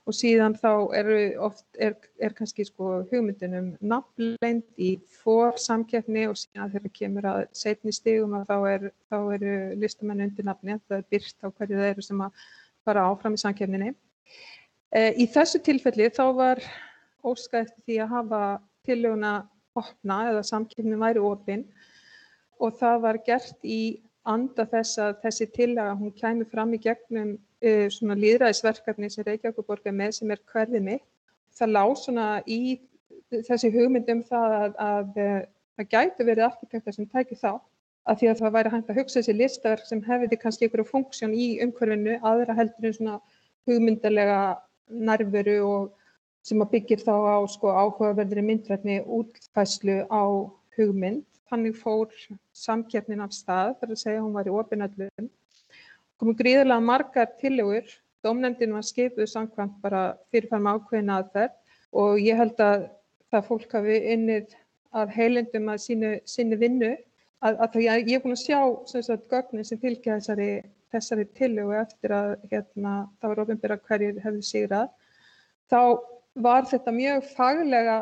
og 0.04 0.16
síðan 0.16 0.56
þá 0.60 0.70
eru 0.98 1.18
oft, 1.46 1.64
er, 1.80 1.94
er 2.20 2.34
kannski 2.36 2.66
sko 2.68 3.00
hugmyndin 3.10 3.56
um 3.58 3.70
nafnleind 3.80 4.64
í 4.76 4.90
fór 5.22 5.56
samkeppni 5.60 6.26
og 6.28 6.36
síðan 6.38 6.72
þegar 6.74 6.94
kemur 6.98 7.28
að 7.30 7.40
setni 7.56 7.94
stigum 7.94 8.36
að 8.36 8.50
þá, 8.50 8.56
er, 8.74 8.86
þá 9.08 9.18
eru 9.38 9.54
listamenn 9.80 10.26
undir 10.26 10.48
nafni, 10.48 10.76
það 10.88 10.98
er 10.98 11.08
byrst 11.14 11.38
á 11.40 11.48
hverju 11.48 11.80
það 11.80 11.90
eru 11.92 12.04
sem 12.04 12.24
að 12.26 12.44
fara 12.84 13.06
áfram 13.08 13.38
í 13.38 13.40
samkeppninni. 13.40 13.94
E, 14.92 15.00
í 15.16 15.26
þessu 15.32 15.62
tilfelli 15.64 16.10
þá 16.12 16.24
var 16.36 16.62
óskæð 17.24 17.62
eftir 17.62 17.88
því 17.88 18.00
að 18.04 18.14
hafa 18.18 18.42
tillöguna 18.84 19.34
opna 19.74 20.20
eða 20.30 20.44
samkeppnin 20.46 21.00
væri 21.00 21.22
opinn 21.24 21.64
og 22.62 22.76
það 22.78 23.00
var 23.06 23.18
gert 23.26 23.64
í 23.64 23.80
anda 24.24 24.64
þess 24.70 25.00
að 25.02 25.18
þessi 25.24 25.48
tillaga 25.52 25.96
hún 25.98 26.14
kæmi 26.16 26.46
fram 26.50 26.72
í 26.76 26.80
gegnum 26.82 27.34
uh, 27.36 27.86
svona 27.92 28.16
líðræðisverkefni 28.18 29.10
sem 29.12 29.26
Reykjavíkuborg 29.26 29.90
er 29.90 29.96
með 29.96 30.18
sem 30.18 30.32
er 30.32 30.42
hverfið 30.52 30.86
mitt. 30.88 31.06
Það 31.54 31.74
lág 31.76 31.92
svona 32.00 32.28
í 32.50 32.78
þessi 33.30 33.70
hugmyndum 33.74 34.22
það 34.26 34.56
að, 34.58 34.80
að, 34.86 35.20
að 35.24 35.44
það 35.78 35.90
gæti 35.94 36.26
verið 36.28 36.48
arkitektar 36.48 36.96
sem 36.96 37.08
tæki 37.10 37.38
þá 37.38 37.52
að 38.04 38.20
því 38.20 38.30
að 38.30 38.40
það 38.40 38.54
væri 38.56 38.72
hægt 38.74 38.90
að 38.90 38.98
hugsa 39.00 39.20
þessi 39.20 39.34
listaverk 39.38 39.88
sem 39.88 40.02
hefði 40.04 40.38
kannski 40.40 40.66
einhverju 40.66 40.90
funksjón 40.90 41.36
í 41.36 41.46
umhverfinu 41.64 42.16
aðra 42.30 42.56
heldur 42.58 42.88
en 42.90 42.96
svona 42.98 43.14
hugmyndalega 43.68 44.40
nærveru 45.08 45.56
og 45.64 45.86
sem 46.44 46.60
að 46.60 46.74
byggir 46.74 47.00
þá 47.00 47.14
á 47.16 47.36
sko, 47.48 47.72
áhugaverðri 47.72 48.44
myndrætni 48.44 48.98
útfæslu 49.08 50.02
á 50.12 50.24
hugmynd. 50.76 51.24
Þannig 51.54 51.76
fór 51.78 52.10
samkeppnin 52.58 53.22
af 53.22 53.30
stað, 53.30 53.76
þar 53.78 53.92
að 53.94 54.00
segja 54.00 54.22
hún 54.24 54.34
var 54.34 54.48
í 54.50 54.54
opinöllum. 54.58 55.28
Komið 56.18 56.40
gríðilega 56.40 56.82
margar 56.82 57.28
tillegur, 57.38 57.92
domnendin 58.26 58.74
var 58.74 58.86
skipuð 58.88 59.28
samkvæmt 59.30 59.76
bara 59.84 60.02
fyrirfærum 60.34 60.66
ákveðin 60.72 61.12
aðferð 61.14 61.78
og 61.94 62.18
ég 62.18 62.40
held 62.40 62.58
að 62.64 62.88
það 63.30 63.46
fólk 63.52 63.76
hafi 63.78 64.00
innið 64.16 64.56
að 64.98 65.12
heilendum 65.14 65.70
að 65.70 65.82
sínu, 65.84 66.10
sínu 66.26 66.58
vinnu 66.58 66.90
að, 66.90 67.54
að 67.54 67.68
það, 67.76 67.86
ég 67.86 68.16
er 68.16 68.24
búin 68.24 68.34
að 68.34 68.42
sjá 68.42 68.60
sagt, 68.90 69.30
gögnin 69.30 69.68
sem 69.68 69.80
fylgja 69.82 70.18
þessari, 70.18 70.50
þessari 70.94 71.28
tillögu 71.38 71.78
eftir 71.78 72.14
að 72.16 72.34
hérna, 72.50 72.96
það 73.20 73.32
var 73.32 73.44
ofinbyrra 73.44 73.78
hverjir 73.86 74.20
hefðu 74.26 74.44
sigrað 74.50 74.90
þá 75.70 75.80
var 76.34 76.66
þetta 76.70 76.94
mjög 76.94 77.28
faglega 77.34 77.98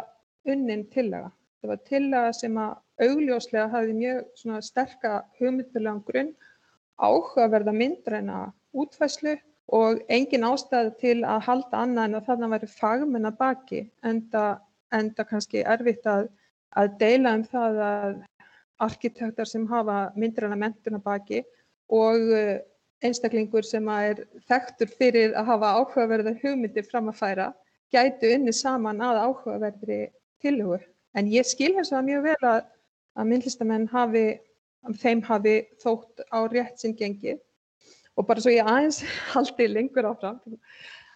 unnin 0.48 0.86
tillega. 0.92 1.30
Það 1.62 1.72
var 1.72 1.82
tillega 1.88 2.32
sem 2.34 2.56
að 2.58 2.72
augljóslega 3.06 3.68
hafi 3.72 3.94
mjög 3.96 4.64
sterka 4.64 5.22
hugmyndulegan 5.38 6.02
grunn, 6.06 6.34
áhugaverða 7.02 7.74
myndræna 7.76 8.42
útfæslu 8.72 9.36
og 9.72 10.02
engin 10.08 10.44
ástæði 10.46 10.92
til 11.00 11.16
að 11.24 11.46
halda 11.48 11.84
annað 11.84 12.08
en 12.08 12.18
að 12.18 12.28
þarna 12.28 12.50
væri 12.54 12.68
fagmenn 12.72 13.30
að 13.30 13.38
baki 13.38 13.80
enda, 14.08 14.44
enda 14.92 15.24
kannski 15.28 15.64
erfitt 15.74 16.06
að, 16.06 16.28
að 16.76 16.92
deila 17.00 17.34
um 17.38 17.46
það 17.48 17.80
að 17.86 18.20
arkitektar 18.82 19.48
sem 19.48 19.66
hafa 19.70 20.12
myndræna 20.18 20.58
mentuna 20.58 21.00
baki 21.02 21.42
og 21.92 22.30
eh, 22.36 22.60
einstaklingur 23.02 23.66
sem 23.66 23.88
er 23.92 24.24
þekktur 24.48 24.90
fyrir 24.98 25.36
að 25.38 25.50
hafa 25.52 25.74
áhugaverða 25.78 26.34
hugmyndir 26.42 26.86
fram 26.88 27.10
að 27.10 27.20
færa 27.20 27.48
gætu 27.92 28.32
unni 28.36 28.54
saman 28.56 29.02
að 29.04 29.20
áhugaverðri 29.26 30.00
tilhugu. 30.42 30.80
En 31.14 31.28
ég 31.28 31.46
skil 31.46 31.74
þess 31.76 31.92
að 31.92 32.06
mjög 32.08 32.22
vel 32.30 32.48
að, 32.48 32.62
að 33.18 33.30
myndlistamenn 33.32 33.88
hafi, 33.92 34.26
þeim 35.02 35.22
hafi 35.26 35.56
þótt 35.82 36.24
á 36.32 36.38
rétt 36.50 36.80
sinn 36.80 36.96
gengið 36.98 37.40
og 38.16 38.26
bara 38.28 38.42
svo 38.44 38.52
ég 38.52 38.68
aðeins 38.68 39.02
haldi 39.32 39.68
lengur 39.70 40.08
áfram 40.10 40.40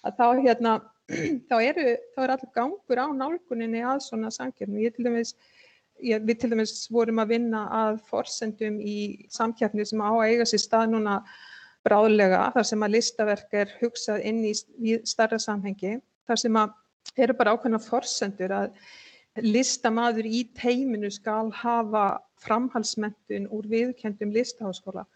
að 0.07 0.18
þá, 0.18 0.26
hérna, 0.44 0.74
þá 1.49 1.57
eru 1.61 1.86
þá 2.14 2.22
er 2.22 2.34
allur 2.36 2.55
gangur 2.55 3.03
á 3.03 3.07
nálguninni 3.14 3.82
að 3.82 4.03
svona 4.07 4.30
samkjöfnum. 4.34 4.82
Ég 4.84 4.94
til 4.94 5.07
dæmis 5.07 5.34
ég, 6.03 6.22
við 6.22 6.40
til 6.40 6.53
dæmis 6.53 6.86
vorum 6.92 7.20
að 7.22 7.34
vinna 7.34 7.66
að 7.72 8.01
forsendum 8.11 8.80
í 8.80 9.26
samkjöfni 9.32 9.86
sem 9.88 10.03
á 10.03 10.11
að 10.11 10.24
eiga 10.30 10.49
sér 10.49 10.62
stað 10.62 10.92
núna 10.94 11.20
bráðlega 11.86 12.49
þar 12.55 12.68
sem 12.70 12.82
að 12.82 12.94
listaverk 12.97 13.55
er 13.55 13.74
hugsað 13.80 14.24
inn 14.26 14.42
í 14.44 14.97
starra 15.07 15.38
samhengi 15.42 15.97
þar 16.26 16.42
sem 16.42 16.59
að 16.59 16.74
eru 17.22 17.36
bara 17.38 17.55
ákveðna 17.55 17.80
forsendur 17.82 18.55
að 18.55 18.72
listamaður 19.43 20.28
í 20.28 20.45
teiminu 20.57 21.11
skal 21.12 21.51
hafa 21.55 22.07
framhalsmentun 22.43 23.49
úr 23.53 23.66
viðkendum 23.70 24.32
listaháskóla. 24.34 25.07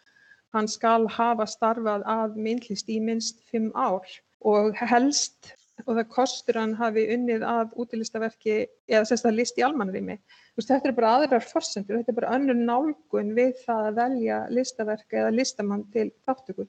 Hann 0.55 0.69
skal 0.69 1.07
hafa 1.09 1.47
starfað 1.47 2.05
að 2.11 2.37
myndlist 2.37 2.91
í 2.91 2.99
minnst 3.01 3.39
fimm 3.51 3.71
ár 3.79 4.07
og 4.41 4.77
helst 4.81 5.55
og 5.87 5.97
það 5.97 6.09
kostur 6.13 6.59
hann 6.61 6.75
hafi 6.77 7.07
unnið 7.15 7.45
að 7.47 7.77
útilistaverki 7.81 8.57
eða 8.91 9.07
sérstaklega 9.09 9.39
list 9.39 9.61
í 9.61 9.65
almanrými. 9.65 10.19
Þetta 10.61 10.91
er 10.91 10.97
bara 10.97 11.13
aðrar 11.19 11.47
forsendur, 11.47 12.01
þetta 12.01 12.13
er 12.13 12.19
bara 12.19 12.35
önnur 12.37 12.59
nálgun 12.59 13.33
við 13.37 13.55
það 13.65 13.87
að 13.89 14.01
velja 14.01 14.41
listaverki 14.53 15.23
eða 15.23 15.33
listamann 15.39 15.87
til 15.95 16.11
þáttökur. 16.27 16.69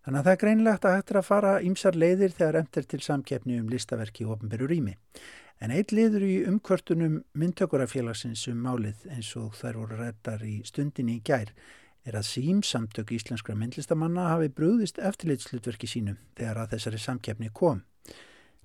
Þannig 0.00 0.20
að 0.20 0.24
það 0.24 0.32
er 0.32 0.40
greinlegt 0.40 0.86
að 0.88 0.96
hættir 0.96 1.20
að 1.20 1.28
fara 1.28 1.52
ímsar 1.60 1.96
leiðir 2.00 2.32
þegar 2.32 2.58
emtir 2.62 2.86
til 2.88 3.02
samkeppni 3.04 3.58
um 3.60 3.68
listaverki 3.68 4.24
og 4.24 4.38
ofnbyrju 4.38 4.70
rými. 4.70 4.94
En 5.60 5.72
eitt 5.76 5.92
liður 5.92 6.22
í 6.24 6.36
umkvörtunum 6.48 7.18
myndtökurafélagsins 7.36 8.46
um 8.48 8.62
málið 8.64 9.02
eins 9.12 9.34
og 9.36 9.52
þær 9.58 9.76
voru 9.82 9.98
rættar 9.98 10.40
í 10.48 10.62
stundinni 10.64 11.18
í 11.18 11.24
gær 11.24 11.52
er 12.08 12.16
að 12.16 12.30
sím 12.30 12.62
samtök 12.64 13.12
íslenskra 13.12 13.52
myndlistamanna 13.60 14.30
hafi 14.30 14.48
brúðist 14.56 14.96
eftirlitslutverki 15.04 15.90
sínu 15.90 16.14
þegar 16.38 16.62
að 16.62 16.72
þessari 16.74 17.00
samkeppni 17.04 17.50
kom. 17.52 17.82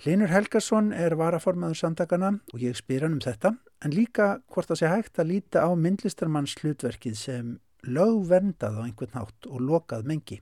Linur 0.05 0.31
Helgarsson 0.31 0.93
er 0.95 1.17
varaformaður 1.19 1.81
samtakana 1.81 2.31
og 2.53 2.63
ég 2.63 2.79
spyr 2.79 3.03
hann 3.03 3.17
um 3.17 3.23
þetta 3.23 3.53
en 3.83 3.95
líka 3.95 4.29
hvort 4.51 4.71
það 4.71 4.81
sé 4.81 4.93
hægt 4.93 5.19
að 5.19 5.29
líta 5.33 5.67
á 5.67 5.69
myndlistarmanns 5.75 6.55
hlutverkið 6.61 7.19
sem 7.19 7.51
lögverndað 7.83 8.79
á 8.79 8.85
einhvern 8.87 9.19
hátt 9.19 9.51
og 9.51 9.67
lokað 9.67 10.07
mengi. 10.07 10.39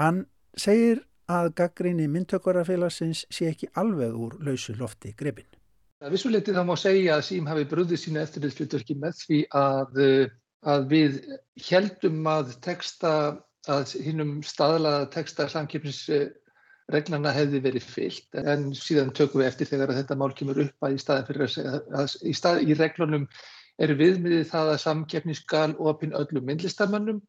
Hann 0.00 0.24
segir 0.56 1.04
að 1.28 1.52
gaggrinni 1.60 2.08
myndtökvarafélagsins 2.08 3.26
sé 3.28 3.52
ekki 3.52 3.68
alveg 3.76 4.16
úr 4.16 4.40
lausu 4.40 4.76
lofti 4.80 5.12
grepin. 5.12 5.57
Vissuleiti 6.06 6.54
þá 6.54 6.62
má 6.62 6.76
segja 6.78 7.16
að 7.18 7.24
Sím 7.26 7.48
hafi 7.50 7.64
bröðið 7.66 7.98
sína 7.98 8.22
eftirlitslutverki 8.22 8.94
með 9.02 9.16
því 9.24 9.38
að, 9.58 9.98
eh, 10.04 10.34
að 10.62 10.84
við 10.92 11.16
heldum 11.68 12.28
að 12.30 12.52
texta, 12.62 13.12
að 13.66 13.94
hinnum 14.06 14.36
staðlaða 14.46 15.10
texta 15.10 15.48
samkipnisreglana 15.50 17.34
hefði 17.34 17.62
verið 17.66 17.88
fyllt 17.96 18.38
en 18.38 18.70
síðan 18.78 19.10
tökum 19.12 19.42
við 19.42 19.50
eftir 19.50 19.70
þegar 19.72 19.96
þetta 19.98 20.16
mál 20.16 20.30
kemur 20.38 20.62
upp 20.64 20.86
að 20.86 20.94
í 20.94 21.02
staðin 21.02 21.28
fyrir 21.28 21.46
að 21.48 21.52
segja 21.56 21.82
að 21.98 22.14
í, 22.22 22.36
stað, 22.38 22.62
í 22.62 22.78
reglunum 22.78 23.26
er 23.78 23.94
viðmiðið 23.98 24.48
það 24.54 24.72
að 24.72 24.82
samkipnis 24.86 25.42
skal 25.42 25.74
opin 25.78 26.14
öllum 26.16 26.46
myndlistamannum 26.46 27.20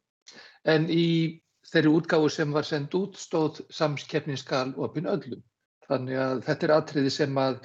en 0.70 0.88
í 0.90 1.42
þeirri 1.70 1.92
útgáfu 1.98 2.30
sem 2.32 2.54
var 2.54 2.66
sendt 2.66 2.94
út 2.98 3.18
stóð 3.20 3.60
samskeppninskal 3.74 4.72
opin 4.80 5.10
öllum. 5.10 5.42
Þannig 5.90 6.18
að 6.22 6.42
þetta 6.46 6.66
er 6.66 6.74
atriði 6.76 7.12
sem 7.14 7.38
að, 7.40 7.60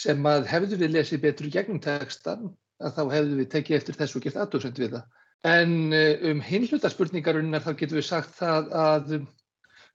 sem 0.00 0.28
að 0.28 0.46
hefðu 0.50 0.78
við 0.80 0.94
lesið 0.96 1.24
betur 1.24 1.48
í 1.48 1.54
gegnum 1.54 1.80
tekstan 1.84 2.52
að 2.80 2.94
þá 2.96 3.02
hefðu 3.14 3.40
við 3.40 3.50
tekið 3.54 3.76
eftir 3.78 3.98
þessu 3.98 4.18
og 4.18 4.24
gert 4.26 4.38
aðdóðsend 4.40 4.80
við 4.80 4.94
það. 4.96 5.18
En 5.50 5.74
eh, 5.96 6.22
um 6.30 6.40
hinlutarspurningarunar 6.44 7.64
þá 7.64 7.72
getum 7.72 8.00
við 8.00 8.06
sagt 8.08 8.34
það 8.36 8.72
að 8.76 9.12
um, 9.18 9.26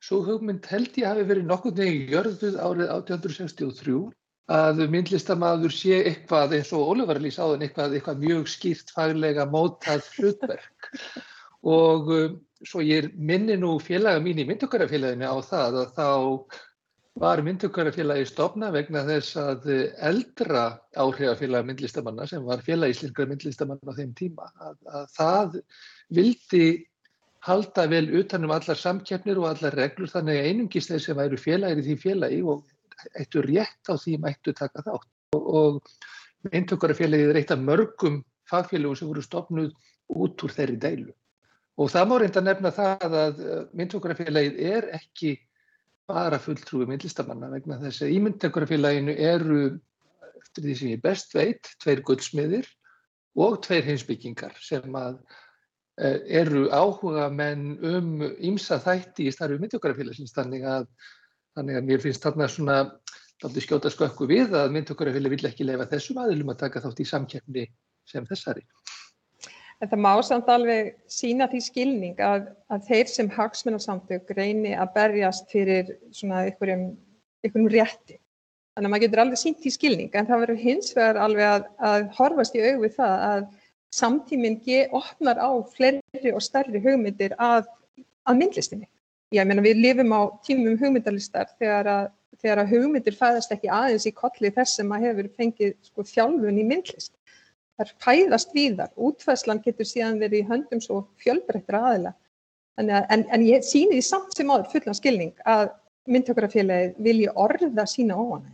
svo 0.02 0.22
hugmynd 0.26 0.66
held 0.70 0.98
ég 1.00 1.10
hafi 1.10 1.26
verið 1.30 1.50
nokkur 1.50 1.76
negi 1.78 2.06
gjörðuð 2.12 2.58
árið 2.62 2.94
1863 2.98 4.00
að 4.56 4.82
myndlistamadur 4.94 5.74
sé 5.74 6.02
eitthvað 6.04 6.58
eins 6.60 6.72
og 6.78 6.92
Ólafur 6.92 7.20
lýs 7.22 7.40
áðan 7.42 7.66
eitthvað, 7.66 7.96
eitthvað 7.98 8.26
mjög 8.26 8.50
skýrt 8.54 8.92
faglega 8.94 9.48
mótað 9.50 10.06
hlutverk 10.18 10.92
og 11.66 12.12
um, 12.14 12.38
svo 12.66 12.82
ég 12.86 13.12
minni 13.18 13.58
nú 13.62 13.76
félaga 13.82 14.22
mín 14.22 14.42
í 14.42 14.46
myndtökarafélaginu 14.50 15.30
á 15.30 15.38
það 15.46 15.82
að 15.82 15.92
þá 15.98 16.10
var 17.16 17.40
myndtökarafélagi 17.42 18.26
stopna 18.28 18.72
vegna 18.76 19.06
þess 19.08 19.38
að 19.40 19.70
eldra 20.04 20.66
áhrifafélaga 21.00 21.70
myndlistamanna 21.70 22.28
sem 22.28 22.44
var 22.44 22.64
félagislingra 22.66 23.28
myndlistamanna 23.30 23.96
á 23.96 23.98
þeim 24.00 24.12
tíma 24.20 24.50
að, 24.60 24.76
að 24.92 25.06
það 25.16 25.56
vildi 26.18 26.66
halda 27.48 27.86
vel 27.88 28.10
utanum 28.20 28.52
allar 28.52 28.80
samkjöfnir 28.82 29.40
og 29.40 29.48
allar 29.54 29.78
reglur 29.80 30.12
þannig 30.12 30.42
að 30.42 30.50
einungist 30.50 30.92
þeir 30.92 31.06
sem 31.06 31.20
væru 31.22 31.40
félagir 31.40 31.82
í 31.82 31.88
því 31.88 31.98
félagi 32.04 32.42
og 32.44 32.66
eittu 33.22 33.46
rétt 33.48 33.92
á 33.92 33.96
því 33.96 34.18
mættu 34.26 34.56
taka 34.58 34.84
þátt 34.84 35.40
og, 35.40 35.50
og 35.60 36.52
myndtökarafélagið 36.52 37.32
er 37.32 37.40
eitt 37.40 37.56
af 37.56 37.64
mörgum 37.64 38.24
fagfélagum 38.52 39.00
sem 39.00 39.08
voru 39.08 39.24
stopnuð 39.24 39.72
út 40.12 40.44
úr 40.44 40.54
þeirri 40.54 40.78
deilu. 40.82 41.14
Og 41.80 41.90
það 41.92 42.10
má 42.12 42.16
reynda 42.20 42.44
nefna 42.44 42.72
það 42.76 43.20
að 43.24 43.44
myndtökurafélagið 43.72 44.60
er 44.68 44.92
ekki 45.00 45.38
bara 46.10 46.40
fulltrúi 46.42 46.86
myndlistamanna 46.90 47.50
vegna 47.54 47.80
þess 47.82 48.06
að 48.06 48.14
í 48.14 48.20
myndtökurafélaginu 48.26 49.16
eru, 49.32 49.62
eftir 50.42 50.68
því 50.68 50.76
sem 50.80 50.92
ég 50.94 51.04
best 51.04 51.34
veit, 51.36 51.72
tveir 51.82 52.04
guldsmiðir 52.06 52.70
og 53.42 53.58
tveir 53.66 53.88
heimsbyggingar 53.90 54.56
sem 54.64 54.98
að 55.00 55.18
eh, 56.00 56.22
eru 56.42 56.68
áhuga 56.70 57.28
menn 57.34 57.76
um 57.82 58.22
ímsa 58.24 58.80
þætti 58.84 59.28
í 59.28 59.34
starfi 59.34 59.60
myndtökurafélagsins 59.64 60.36
þannig 60.36 60.68
að, 60.70 60.88
þannig 61.58 61.80
að 61.80 61.90
mér 61.90 62.06
finnst 62.06 62.28
þarna 62.28 62.50
svona 62.52 62.80
aldrei 63.44 63.66
skjóta 63.66 63.92
skökku 63.92 64.30
við 64.30 64.56
að 64.58 64.72
myndtökurafélagi 64.78 65.36
vil 65.36 65.50
ekki 65.50 65.68
lefa 65.68 65.90
þessum 65.92 66.22
aðilum 66.24 66.54
að 66.54 66.62
taka 66.64 66.82
þátt 66.86 67.02
í 67.02 67.10
samkjæfni 67.10 67.66
sem 68.08 68.28
þessari. 68.30 68.64
En 69.84 69.90
það 69.92 70.02
má 70.06 70.12
samt 70.24 70.50
alveg 70.50 70.94
sína 71.12 71.50
því 71.52 71.60
skilning 71.66 72.22
að, 72.24 72.46
að 72.72 72.86
þeir 72.88 73.10
sem 73.12 73.32
hagsmunarsamtök 73.36 74.32
reyni 74.38 74.72
að 74.72 74.94
berjast 74.96 75.52
fyrir 75.52 75.92
svona 76.16 76.46
einhverjum, 76.46 76.86
einhverjum 77.44 77.74
rétti. 77.74 78.18
Þannig 78.76 78.88
að 78.88 78.94
maður 78.94 79.04
getur 79.06 79.24
alveg 79.24 79.40
sínt 79.40 79.62
því 79.64 79.74
skilning 79.76 80.16
en 80.16 80.28
það 80.30 80.42
verður 80.46 80.64
hins 80.64 80.96
vegar 80.96 81.20
alveg 81.26 81.52
að, 81.52 81.68
að 81.90 82.08
horfast 82.18 82.56
í 82.56 82.64
augvið 82.64 82.98
það 82.98 83.26
að 83.28 83.46
samtíminn 83.96 84.60
opnar 85.00 85.40
á 85.40 85.52
fleiri 85.76 86.34
og 86.36 86.44
stærri 86.44 86.82
hugmyndir 86.84 87.36
að, 87.40 87.70
að 88.28 88.40
myndlistinni. 88.42 88.90
Ég 89.36 89.48
meina 89.48 89.64
við 89.64 89.80
lifum 89.82 90.12
á 90.16 90.22
tímum 90.46 90.76
hugmyndalistar 90.80 91.52
þegar 91.60 91.88
að, 91.92 92.10
þegar 92.44 92.68
hugmyndir 92.70 93.16
fæðast 93.16 93.52
ekki 93.56 93.72
aðeins 93.72 94.08
í 94.08 94.14
kolli 94.16 94.52
þess 94.56 94.80
sem 94.80 94.92
að 94.92 95.08
hefur 95.10 95.32
fengið 95.40 95.74
sko, 95.88 96.06
þjálfun 96.12 96.60
í 96.62 96.68
myndlist. 96.68 97.14
Það 97.76 97.96
fæðast 98.06 98.54
víðar, 98.56 98.92
útfæslan 98.96 99.60
getur 99.64 99.88
síðan 99.88 100.22
verið 100.22 100.46
í 100.46 100.48
höndum 100.50 100.82
svo 100.84 101.02
fjölbreyttra 101.20 101.82
aðila. 101.90 102.14
Að, 102.80 102.92
en, 103.12 103.26
en 103.32 103.44
ég 103.44 103.66
síni 103.68 103.98
því 103.98 104.06
samt 104.08 104.36
sem 104.36 104.52
áður 104.52 104.70
fullan 104.72 104.98
skilning 104.98 105.34
að 105.48 105.70
myndtökurafélagið 106.12 107.02
vilji 107.04 107.28
orða 107.36 107.86
sína 107.90 108.16
óanæg. 108.20 108.54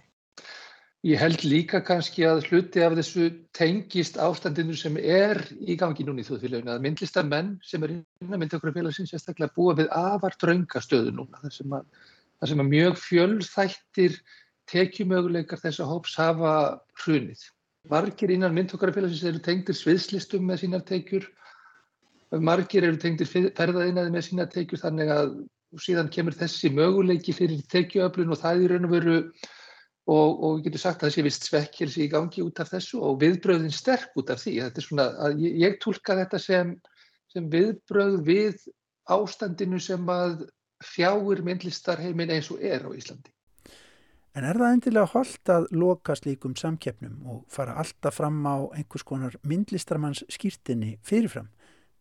Ég 1.01 1.17
held 1.17 1.41
líka 1.49 1.80
kannski 1.82 2.28
að 2.30 2.43
hluti 2.51 2.84
af 2.86 2.93
þessu 2.93 3.32
tengist 3.57 4.19
ástandinu 4.22 4.76
sem 4.78 4.99
er 5.01 5.39
í 5.57 5.74
gangi 5.80 6.05
núni 6.05 6.22
í 6.22 6.28
þjóðfélaginu 6.28 6.76
að 6.76 6.84
myndlistamenn 6.84 7.55
sem 7.65 7.82
er 7.88 7.95
innan 7.95 8.43
myndtökurafélagsins 8.43 9.09
sérstaklega 9.15 9.55
búa 9.55 9.74
við 9.80 9.89
afar 9.97 10.38
draungastöðu 10.43 11.15
núna 11.17 11.41
þar 11.41 11.55
sem 11.55 11.74
að, 11.74 11.88
sem 12.51 12.61
að 12.61 12.69
mjög 12.76 13.01
fjölþættir 13.01 14.19
tekjumöguleikar 14.69 15.61
þessa 15.63 15.89
hóps 15.89 16.13
hafa 16.22 16.53
hrunið. 17.01 17.41
Margir 17.89 18.29
innan 18.29 18.53
myndtökurafélagsins 18.53 19.23
eru 19.25 19.39
tengdir 19.41 19.75
sviðslistum 19.75 20.43
með 20.45 20.61
sínar 20.63 20.84
tekjur, 20.86 21.25
margir 22.32 22.86
eru 22.88 22.99
tengdir 23.01 23.29
ferðaðinaði 23.32 24.13
með 24.13 24.27
sínar 24.27 24.51
tekjur 24.51 24.84
þannig 24.84 25.09
að 25.15 25.34
síðan 25.82 26.11
kemur 26.13 26.36
þessi 26.38 26.69
möguleiki 26.75 27.34
fyrir 27.34 27.63
tekjuöflun 27.71 28.36
og 28.36 28.39
það 28.41 28.63
í 28.63 28.69
raun 28.71 28.88
og 28.88 28.93
veru 28.93 29.17
og, 29.17 30.29
og 30.29 30.55
við 30.57 30.63
getum 30.67 30.84
sagt 30.84 31.03
að 31.05 31.13
sé 31.15 31.25
vist 31.25 31.47
svekkelsi 31.47 32.05
í 32.05 32.11
gangi 32.11 32.43
út 32.43 32.61
af 32.61 32.71
þessu 32.73 33.01
og 33.07 33.19
viðbröðin 33.23 33.73
sterk 33.73 34.15
út 34.19 34.32
af 34.34 34.41
því. 34.43 34.57
Er 34.67 34.86
svona 34.86 35.07
ég, 35.39 35.57
ég 35.63 35.77
tólka 35.84 36.17
þetta 36.19 36.41
sem, 36.41 36.73
sem 37.32 37.49
viðbröð 37.51 38.17
við 38.27 38.65
ástandinu 39.11 39.79
sem 39.82 40.09
að 40.11 40.45
þjáir 40.93 41.43
myndlistarheimin 41.45 42.34
eins 42.34 42.51
og 42.53 42.61
er 42.65 42.86
á 42.86 42.89
Íslandi. 42.91 43.32
En 44.36 44.45
er 44.47 44.55
það 44.55 44.77
endilega 44.77 45.11
holdt 45.11 45.51
að 45.51 45.65
loka 45.75 46.15
slíkum 46.15 46.53
samkeppnum 46.55 47.25
og 47.27 47.41
fara 47.51 47.75
alltaf 47.82 48.15
fram 48.21 48.39
á 48.47 48.71
einhvers 48.77 49.03
konar 49.03 49.36
myndlistarmanns 49.43 50.23
skýrtinni 50.32 50.95
fyrirfram 51.03 51.51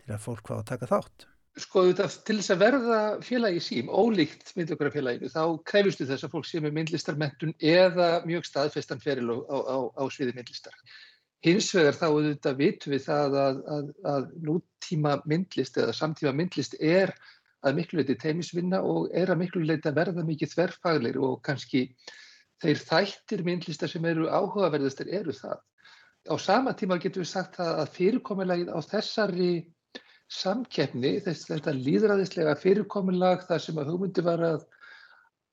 til 0.05 0.15
að 0.15 0.23
fólk 0.29 0.47
fá 0.47 0.61
að 0.61 0.69
taka 0.71 0.91
þátt? 0.93 1.31
sko 1.59 1.83
til 1.93 2.39
þess 2.39 2.53
að 2.55 2.61
verða 2.63 2.99
félagi 3.27 3.61
sím, 3.63 3.91
ólíkt 3.91 4.53
myndlökarafélaginu, 4.57 5.31
þá 5.33 5.43
krefjustu 5.67 6.07
þess 6.09 6.27
að 6.27 6.35
fólk 6.37 6.49
sé 6.49 6.61
með 6.63 6.77
myndlistarmentun 6.79 7.55
eða 7.59 8.11
mjög 8.29 8.47
staðfestan 8.49 9.03
feril 9.03 9.35
á, 9.35 9.59
á, 9.59 9.79
á 9.99 10.03
sviði 10.13 10.37
myndlistar. 10.37 10.77
Hins 11.45 11.71
vegar 11.75 11.97
þá 11.97 12.07
auðvitað 12.11 12.59
vitum 12.61 12.95
við 12.95 13.05
það 13.07 13.37
að, 13.43 13.61
að, 13.75 13.93
að 14.13 14.31
nútíma 14.47 15.15
myndlist 15.31 15.79
eða 15.81 15.97
samtíma 15.97 16.35
myndlist 16.37 16.77
er 16.79 17.15
að 17.67 17.77
miklu 17.77 18.01
leiti 18.01 18.17
teimisvinna 18.21 18.81
og 18.87 19.11
er 19.17 19.33
að 19.33 19.43
miklu 19.43 19.65
leiti 19.65 19.91
að 19.91 19.99
verða 20.01 20.25
mikið 20.27 20.55
þverfagleir 20.55 21.19
og 21.21 21.41
kannski 21.47 21.83
þeir 22.61 22.81
þættir 22.85 23.45
myndlistar 23.45 23.91
sem 23.93 24.07
eru 24.09 24.29
áhugaverðastir 24.29 25.11
eru 25.21 25.35
það. 25.37 25.61
Á 26.29 26.35
sama 26.37 26.75
tíma 26.77 26.99
getum 27.01 27.25
við 27.25 27.31
sagt 27.31 27.61
að 27.65 27.87
fyrirkomilagið 27.97 28.73
á 28.73 28.79
þessari 28.85 29.53
samkeppni, 30.31 31.17
þess, 31.25 31.49
þetta 31.49 31.75
líðræðislega 31.75 32.57
fyrirkominlag 32.61 33.47
þar 33.49 33.65
sem 33.65 33.81
að 33.81 33.93
hugmyndi 33.93 34.25
var 34.25 34.45
að, 34.47 34.67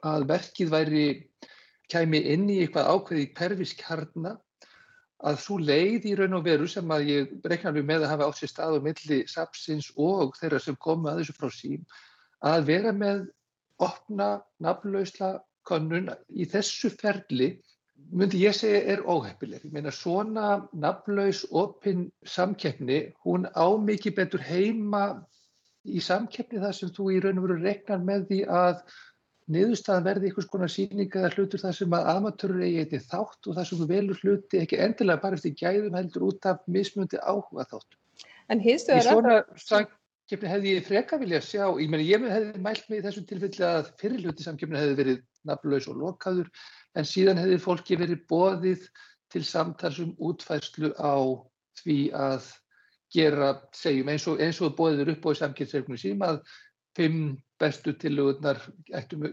að 0.05 0.27
verkið 0.29 0.73
væri 0.73 1.05
kæmi 1.91 2.19
inn 2.33 2.49
í 2.51 2.59
eitthvað 2.61 2.91
ákveði 2.93 3.29
perfiskjarna 3.37 4.35
að 5.25 5.39
svo 5.41 5.57
leið 5.57 6.05
í 6.11 6.13
raun 6.17 6.37
og 6.37 6.43
veru 6.45 6.67
sem 6.69 6.91
að 6.93 7.07
ég 7.09 7.31
reknar 7.49 7.73
við 7.73 7.87
með 7.89 8.05
að 8.05 8.11
hafa 8.13 8.27
átt 8.27 8.41
sér 8.41 8.51
stað 8.51 8.77
á 8.77 8.85
milli 8.85 9.17
sapsins 9.31 9.89
og 9.97 10.35
þeirra 10.37 10.59
sem 10.61 10.77
komu 10.77 11.09
að 11.09 11.23
þessu 11.23 11.37
frá 11.37 11.49
sím 11.53 11.87
að 12.45 12.67
vera 12.67 12.93
með 12.93 13.23
opna, 13.81 14.29
nafnlausla 14.61 15.31
konun 15.67 16.11
í 16.29 16.45
þessu 16.49 16.91
ferli 17.01 17.55
myndi 18.13 18.43
ég 18.43 18.55
segja 18.55 18.83
er 18.93 19.01
óheppileg. 19.09 19.65
Ég 19.65 19.73
meina 19.73 19.91
svona 19.91 20.67
nafnlaus 20.73 21.43
opinn 21.49 22.07
samkeppni, 22.25 22.99
hún 23.25 23.49
á 23.51 23.67
mikið 23.81 24.15
betur 24.21 24.43
heima 24.45 25.03
í 25.87 26.01
samkeppni 26.03 26.61
þar 26.61 26.75
sem 26.77 26.93
þú 26.93 27.09
í 27.15 27.19
raun 27.23 27.41
og 27.41 27.47
veru 27.47 27.59
regnar 27.63 28.03
með 28.05 28.27
því 28.29 28.41
að 28.53 28.83
niðurstaðan 29.53 30.05
verði 30.05 30.29
einhvers 30.29 30.49
konar 30.51 30.71
síninga 30.71 31.21
eða 31.21 31.29
hlutur 31.35 31.61
þar 31.61 31.75
sem 31.77 31.93
að 31.95 32.09
amatörur 32.13 32.63
eigi 32.65 32.81
eitthvað 32.81 33.05
þátt 33.11 33.47
og 33.47 33.55
þar 33.57 33.69
sem 33.69 33.85
velur 33.91 34.19
hluti 34.23 34.59
ekki 34.63 34.79
endilega 34.83 35.23
bara 35.23 35.39
eftir 35.39 35.55
gæðum 35.61 35.95
heldur 35.95 36.25
út 36.27 36.49
af 36.51 36.65
mismundi 36.67 37.21
áhuga 37.21 37.67
þátt. 37.71 37.97
En 38.51 38.63
hins 38.63 38.87
vegar... 38.89 39.05
Í 39.05 39.07
svona 39.07 39.37
samkeppni 39.63 40.51
hefði 40.51 40.75
ég 40.75 40.87
freka 40.87 41.21
vilja 41.21 41.41
sjá, 41.43 41.63
ég 41.79 41.93
meina 41.93 42.03
ég 42.03 42.27
hefði 42.27 42.63
mælt 42.65 42.91
mig 42.91 42.99
í 42.99 43.05
þessum 43.07 43.27
tilfelli 43.31 43.67
að 43.69 43.91
fyrirluti 44.01 44.47
samkeppni 44.47 44.81
hefði 44.81 44.99
verið 44.99 45.23
nafnlaus 45.47 45.87
og 45.87 45.99
lokaður 46.03 46.51
en 46.99 47.07
síðan 47.07 47.39
hefði 47.39 47.63
fólki 47.63 47.99
verið 48.03 48.23
bóðið 48.27 48.87
til 49.31 49.43
samtals 49.47 49.99
um 50.03 50.15
útfærslu 50.19 50.91
á 50.99 51.15
því 51.79 51.99
að 52.15 52.51
gera, 53.15 53.53
segjum 53.71 54.09
eins 54.11 54.27
og, 54.27 54.41
eins 54.43 54.59
og 54.59 54.75
bóðir 54.75 55.13
upp 55.15 55.23
á 55.23 55.31
að 56.27 56.41
fimm 56.97 57.37
bestu 57.61 57.93
tillögurnar 57.97 58.59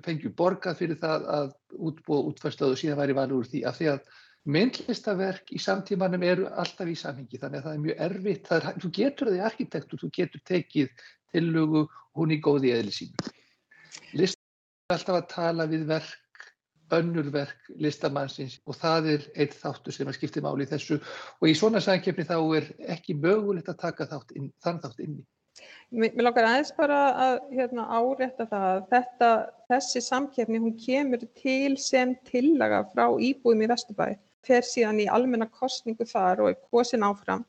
fengjum 0.04 0.34
borgað 0.36 0.78
fyrir 0.80 1.00
það 1.00 1.26
að 1.38 1.50
útbúa 1.90 2.28
útfærslu 2.30 2.70
og 2.70 2.78
síðan 2.80 3.00
væri 3.02 3.16
valur 3.18 3.42
úr 3.42 3.50
því 3.50 3.64
af 3.68 3.78
því 3.78 3.90
að 3.92 4.14
myndlistaverk 4.44 5.52
í 5.56 5.60
samtímanum 5.60 6.24
eru 6.24 6.48
alltaf 6.52 6.88
í 6.88 6.96
samhengi 7.00 7.40
þannig 7.40 7.60
að 7.60 7.68
það 7.68 7.76
er 7.76 7.84
mjög 7.84 8.02
erfitt, 8.06 8.50
er, 8.52 8.66
þú 8.80 8.90
getur 8.98 9.30
það 9.30 9.38
í 9.38 9.44
arkitektur, 9.48 10.02
þú 10.02 10.10
getur 10.18 10.44
tekið 10.50 11.06
tillögu 11.32 11.86
hún 12.18 12.34
í 12.34 12.40
góði 12.44 12.74
eðli 12.74 12.92
sínu. 12.94 13.32
List 14.20 14.38
er 14.38 14.96
alltaf 14.98 15.20
að 15.20 15.30
tala 15.32 15.68
við 15.70 15.86
verk 15.88 16.20
önnur 16.92 17.30
verk 17.32 17.70
listamannsins 17.80 18.58
og 18.68 18.76
það 18.76 19.08
er 19.14 19.28
eitt 19.40 19.54
þáttur 19.56 19.96
sem 19.96 20.08
að 20.10 20.18
skipti 20.18 20.42
máli 20.44 20.66
í 20.66 20.70
þessu 20.70 20.98
og 21.00 21.46
í 21.48 21.54
svona 21.56 21.80
samkeppni 21.82 22.26
þá 22.28 22.36
er 22.58 22.68
ekki 22.92 23.16
mögulegt 23.16 23.70
að 23.72 23.80
taka 23.86 24.20
inn, 24.36 24.52
þann 24.62 24.82
þátt 24.84 25.00
inn 25.06 25.16
í. 25.22 25.24
Mér 25.94 26.14
langar 26.26 26.46
aðeins 26.48 26.70
bara 26.74 26.96
að 27.24 27.34
hérna, 27.54 27.82
árétta 27.96 28.46
það 28.50 28.64
að 28.68 28.80
þetta, 28.94 29.28
þessi 29.70 30.00
samkeppni 30.06 30.60
hún 30.64 30.72
kemur 30.80 31.22
til 31.40 31.76
sem 31.82 32.14
tillaga 32.30 32.80
frá 32.94 33.04
íbúðum 33.28 33.62
í 33.62 33.68
Vesturbæ, 33.70 34.06
fer 34.48 34.66
síðan 34.66 35.02
í 35.04 35.06
almenna 35.18 35.46
kostningu 35.60 36.06
þar 36.10 36.42
og 36.42 36.50
er 36.50 36.58
kosin 36.72 37.06
áfram. 37.06 37.44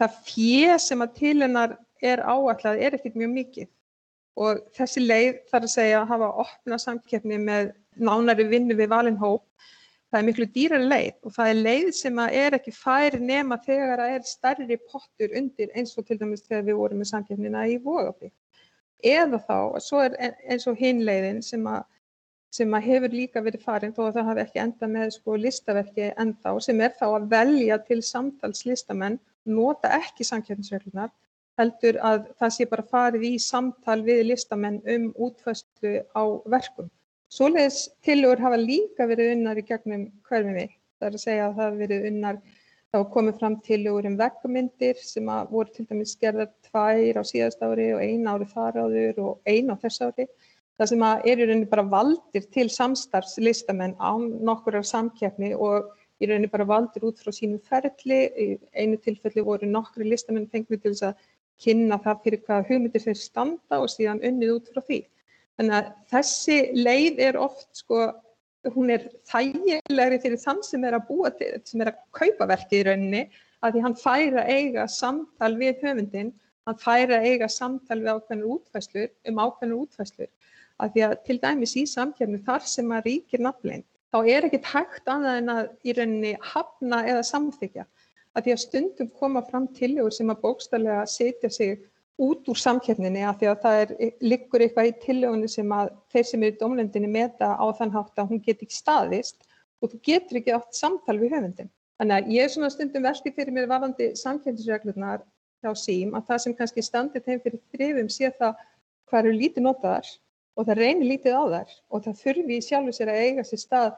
Það 0.00 0.16
fjö 0.30 0.78
sem 0.86 1.04
að 1.04 1.14
til 1.20 1.34
hennar 1.44 1.76
er 2.12 2.24
áallad 2.24 2.80
er 2.80 2.96
ekkert 2.96 3.18
mjög 3.20 3.34
mikið 3.34 3.68
og 4.38 4.64
þessi 4.78 5.02
leið 5.04 5.42
þarf 5.50 5.66
að 5.66 5.74
segja 5.74 6.00
að 6.00 6.10
hafa 6.14 6.32
opna 6.46 6.78
samkeppni 6.80 7.40
með 7.42 7.72
nánari 7.98 8.46
vinnu 8.48 8.76
við 8.78 8.92
valin 8.94 9.18
hóp. 9.20 9.44
Það 10.08 10.18
er 10.18 10.24
miklu 10.24 10.46
dýrar 10.52 10.84
leið 10.88 11.26
og 11.28 11.32
það 11.34 11.50
er 11.50 11.58
leið 11.66 11.88
sem 11.98 12.20
er 12.24 12.54
ekki 12.56 12.72
fær 12.72 13.18
nema 13.20 13.58
þegar 13.66 14.00
það 14.00 14.14
er 14.14 14.22
stærri 14.24 14.78
pottur 14.88 15.34
undir 15.36 15.74
eins 15.76 15.92
og 16.00 16.06
til 16.08 16.16
dæmis 16.20 16.46
þegar 16.46 16.64
við 16.70 16.78
vorum 16.78 17.02
með 17.02 17.10
samkeppnina 17.10 17.66
í 17.68 17.76
Vógabík. 17.84 18.32
Eða 19.04 19.38
þá, 19.44 19.58
svo 19.84 20.00
er 20.06 20.16
eins 20.48 20.64
og 20.66 20.80
hinn 20.80 21.04
leiðin 21.04 21.42
sem 21.44 21.66
að, 21.68 21.84
sem 22.56 22.72
að 22.74 22.88
hefur 22.88 23.14
líka 23.18 23.44
verið 23.44 23.66
farin 23.68 23.92
þó 23.92 24.06
að 24.06 24.16
það 24.16 24.28
hafi 24.30 24.44
ekki 24.46 24.62
enda 24.64 24.90
með 24.96 25.14
sko 25.18 25.36
listaverki 25.44 26.10
enda 26.24 26.56
og 26.56 26.64
sem 26.64 26.80
er 26.80 26.96
þá 26.96 27.06
að 27.10 27.28
velja 27.36 27.78
til 27.84 28.00
samtals 28.02 28.64
listamenn, 28.64 29.20
nota 29.44 29.92
ekki 30.00 30.24
samkeppnisreglunar, 30.24 31.12
heldur 31.60 32.00
að 32.00 32.30
það 32.40 32.54
sé 32.56 32.66
bara 32.70 32.90
farið 32.96 33.28
í 33.28 33.36
samtal 33.42 34.00
við 34.06 34.24
listamenn 34.32 34.80
um 34.88 35.10
útfæslu 35.28 35.98
á 36.16 36.22
verkum. 36.48 36.88
Svoleiðis 37.28 37.78
tillögur 38.06 38.40
hafa 38.40 38.56
líka 38.56 39.04
verið 39.08 39.34
unnar 39.34 39.58
í 39.60 39.62
gegnum 39.68 40.04
hverfið 40.28 40.54
mitt. 40.54 40.76
Það 40.98 41.08
er 41.08 41.16
að 41.16 41.22
segja 41.22 41.42
að 41.46 41.56
það 41.58 41.66
hafa 41.66 41.80
verið 41.80 42.06
unnar, 42.08 42.38
þá 42.88 42.98
komið 43.16 43.34
fram 43.42 43.56
tillögur 43.66 44.06
um 44.08 44.14
veggamyndir 44.16 45.02
sem 45.04 45.28
voru 45.50 45.74
til 45.74 45.84
dæmis 45.90 46.14
gerðar 46.22 46.48
tvær 46.70 47.20
á 47.20 47.22
síðast 47.28 47.66
ári 47.66 47.90
og 47.92 48.00
eina 48.00 48.32
ári 48.32 48.48
þar 48.54 48.78
áður 48.84 49.20
og 49.26 49.52
eina 49.52 49.76
á 49.76 49.80
þess 49.82 50.06
ári. 50.06 50.26
Það 50.80 50.90
sem 50.92 51.04
er 51.10 51.28
í 51.28 51.50
rauninni 51.50 51.68
bara 51.74 51.84
valdir 51.92 52.48
til 52.56 52.66
samstarfslistamenn 52.72 53.98
á 54.00 54.12
nokkur 54.48 54.80
af 54.80 54.88
samkeppni 54.88 55.52
og 55.52 55.92
í 56.24 56.30
rauninni 56.30 56.48
bara 56.54 56.68
valdir 56.72 57.04
út 57.10 57.20
frá 57.20 57.28
sínum 57.28 57.60
ferli. 57.60 58.22
Í 58.40 58.48
einu 58.72 58.96
tilfelli 59.04 59.44
voru 59.44 59.68
nokkru 59.68 60.08
listamenn 60.08 60.48
fengið 60.48 60.80
til 60.80 60.96
þess 60.96 61.10
að 61.10 61.28
kynna 61.60 62.00
það 62.00 62.24
fyrir 62.24 62.44
hvaða 62.48 62.68
hugmyndir 62.72 63.04
þeir 63.04 63.20
standa 63.20 63.84
og 63.84 63.92
síðan 63.92 64.24
unnið 64.24 64.56
út 64.56 64.72
frá 64.72 64.80
því. 64.80 65.02
Þannig 65.58 65.74
að 65.74 65.86
þessi 66.12 66.56
leið 66.78 67.20
er 67.26 67.36
oft 67.42 67.80
sko, 67.80 68.02
hún 68.74 68.92
er 68.94 69.08
þægilegri 69.26 70.20
fyrir 70.22 70.40
þann 70.42 70.60
sem 70.62 70.84
er 70.86 70.94
að 70.98 71.08
búa 71.08 71.32
til, 71.34 71.50
sem 71.66 71.82
er 71.82 71.90
að 71.90 72.02
kaupa 72.14 72.46
verkið 72.52 72.78
í 72.78 72.84
rauninni, 72.88 73.22
að 73.66 73.74
því 73.74 73.82
hann 73.86 73.96
færa 73.98 74.44
eiga 74.46 74.84
samtal 74.94 75.56
við 75.58 75.82
höfundin, 75.82 76.30
hann 76.68 76.78
færa 76.78 77.18
eiga 77.26 77.48
samtal 77.50 77.98
við 78.04 78.12
ákveðnur 78.14 78.54
útfæslur, 78.54 79.10
um 79.26 79.42
ákveðnur 79.42 79.82
útfæslur. 79.82 80.30
Að 80.78 80.94
því 80.94 81.04
að 81.08 81.14
til 81.26 81.38
dæmis 81.42 81.74
í 81.80 81.84
samkjörnu 81.90 82.42
þar 82.46 82.66
sem 82.70 82.94
að 82.94 83.08
ríkir 83.10 83.42
nafnlein, 83.42 83.82
þá 84.14 84.18
er 84.30 84.46
ekkit 84.46 84.68
hægt 84.76 85.10
annað 85.10 85.40
en 85.40 85.54
að 85.56 85.72
í 85.82 85.96
rauninni 85.98 86.36
hafna 86.52 87.02
eða 87.10 87.26
samþykja. 87.32 87.88
að 88.38 88.44
því 88.46 88.52
að 88.54 88.62
stundum 88.62 89.08
koma 89.18 89.42
fram 89.42 89.66
tillegur 89.74 90.14
sem 90.14 90.30
að 90.30 90.42
bókstallega 90.44 91.06
setja 91.10 91.50
sig 91.50 91.80
út 92.18 92.48
úr 92.50 92.58
samkeppninni 92.58 93.22
að 93.22 93.40
því 93.40 93.48
að 93.50 93.64
það 93.64 93.80
er, 93.82 93.90
liggur 94.26 94.64
eitthvað 94.64 94.88
í 94.90 94.94
tillegunni 95.04 95.48
sem 95.50 95.72
að 95.74 95.90
þeir 96.12 96.26
sem 96.30 96.44
eru 96.44 96.56
í 96.56 96.60
domlendinni 96.60 97.10
meta 97.14 97.52
á 97.54 97.66
þann 97.78 97.94
hátt 97.94 98.18
að 98.18 98.32
hún 98.32 98.42
get 98.42 98.62
ekki 98.64 98.74
staðist 98.74 99.44
og 99.78 99.92
þú 99.92 100.00
getur 100.08 100.40
ekki 100.40 100.54
átt 100.56 100.74
samtal 100.74 101.18
við 101.20 101.36
höfundin. 101.36 101.70
Þannig 101.98 102.16
að 102.16 102.32
ég 102.34 102.46
er 102.46 102.52
svona 102.54 102.70
stundum 102.74 103.06
veldi 103.06 103.34
fyrir 103.34 103.54
mér 103.54 103.68
varandi 103.70 104.10
samkeppnisreglunar 104.18 105.22
hjá 105.62 105.70
sím 105.78 106.14
að 106.14 106.26
það 106.30 106.42
sem 106.44 106.56
kannski 106.58 106.84
standir 106.86 107.24
þeim 107.24 107.44
fyrir 107.44 107.62
þrifum 107.74 108.10
sé 108.14 108.32
það 108.38 108.66
hvað 109.10 109.20
eru 109.22 109.38
lítið 109.38 109.66
notaðar 109.66 110.10
og 110.58 110.66
það 110.66 110.82
reynir 110.82 111.10
lítið 111.12 111.38
á 111.38 111.42
þar 111.54 111.72
og 111.94 112.04
það 112.04 112.20
þurfi 112.24 112.60
sjálfur 112.66 112.98
sér 112.98 113.12
að 113.14 113.22
eiga 113.24 113.46
sér 113.46 113.62
stað 113.62 113.88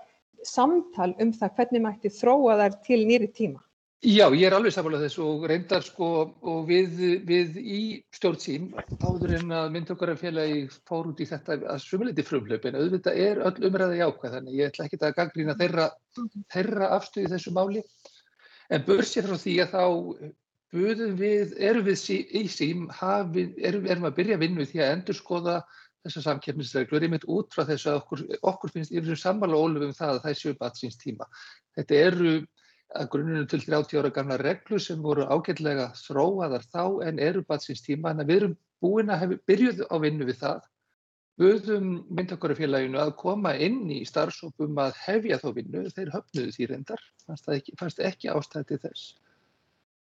samtal 0.45 1.11
um 1.21 1.33
það 1.37 1.57
hvernig 1.57 1.85
mætti 1.85 2.12
þróa 2.21 2.57
þær 2.61 2.79
til 2.85 3.01
nýri 3.09 3.29
tíma. 3.37 3.61
Já, 4.01 4.31
ég 4.33 4.47
er 4.49 4.55
alveg 4.57 4.73
samanlega 4.73 5.05
þess 5.05 5.19
og 5.21 5.43
reyndar 5.51 5.83
sko 5.85 6.07
og 6.49 6.61
við, 6.65 6.95
við 7.29 7.57
í 7.61 7.81
stjórnsým 8.17 8.71
áður 8.97 9.35
en 9.37 9.51
að 9.53 9.75
myndtökarafélagi 9.75 10.63
fór 10.89 11.11
út 11.11 11.19
í 11.21 11.27
þetta 11.29 11.59
að 11.75 11.83
sumuleiti 11.85 12.25
frumhlaupin 12.25 12.79
auðvitað 12.79 13.19
er 13.21 13.43
öll 13.45 13.67
umræða 13.69 13.99
jákvæð 13.99 14.37
þannig 14.39 14.55
ég 14.57 14.71
ætla 14.71 14.87
ekki 14.87 14.99
að 15.05 15.13
gangrýna 15.19 15.57
þeirra, 15.59 15.85
þeirra 16.55 16.89
afstöði 16.97 17.29
þessu 17.35 17.53
máli 17.53 17.83
en 18.73 18.87
börsið 18.87 19.29
frá 19.29 19.37
því 19.43 19.57
að 19.67 19.75
þá 19.75 19.85
buðum 20.73 21.13
við, 21.21 21.53
erum 21.69 21.85
við 21.91 22.05
í 22.41 22.43
sím, 22.49 22.87
hafi, 23.03 23.45
erum, 23.61 23.85
erum 23.85 24.09
að 24.09 24.17
byrja 24.17 24.39
að 24.39 24.45
vinna 24.47 24.69
því 24.71 24.81
að 24.81 24.95
endur 24.95 25.19
skoða 25.19 25.59
þessar 26.07 26.25
samkeppnisreglur, 26.25 27.05
ég 27.05 27.13
mynd 27.13 27.29
út 27.29 27.53
frá 27.53 27.67
þess 27.69 27.91
að 27.91 28.01
okkur, 28.01 28.25
okkur 28.49 28.73
finnst 28.73 28.97
yfir 28.97 29.21
sammála 29.21 29.61
ólum 29.61 29.91
um 29.91 29.93
það 29.93 30.23
að 30.23 30.23
það 30.31 30.65
að 30.65 30.79
síns 30.81 30.97
tíma. 30.97 31.29
Þetta 31.77 32.01
eru 32.07 32.33
að 32.99 33.09
grunnunum 33.12 33.47
til 33.51 33.62
30 33.62 34.01
ára 34.01 34.11
gamla 34.14 34.36
reglur 34.41 34.82
sem 34.82 35.03
voru 35.03 35.26
ágætlega 35.30 35.91
þróaðar 36.01 36.64
þá 36.72 36.84
en 37.07 37.22
eru 37.22 37.45
bara 37.47 37.62
síns 37.62 37.84
tíma, 37.84 38.11
en 38.11 38.26
við 38.26 38.36
erum 38.41 38.57
búin 38.82 39.12
að 39.14 39.36
byrjuð 39.47 39.84
á 39.86 39.97
vinnu 40.03 40.26
við 40.26 40.41
það. 40.43 40.66
Buðum 41.41 41.93
myndakvarafélaginu 42.12 43.01
að 43.01 43.14
koma 43.20 43.55
inn 43.57 43.86
í 43.95 44.03
starfsópum 44.05 44.76
að 44.82 44.99
hefja 45.07 45.38
þá 45.41 45.49
vinnu, 45.57 45.86
þeir 45.95 46.12
höfnuðu 46.16 46.57
því 46.57 46.68
reyndar, 46.68 47.05
fannst, 47.24 47.49
ekki, 47.55 47.76
fannst 47.80 48.03
ekki 48.05 48.32
ástæði 48.34 48.80
þess. 48.82 49.14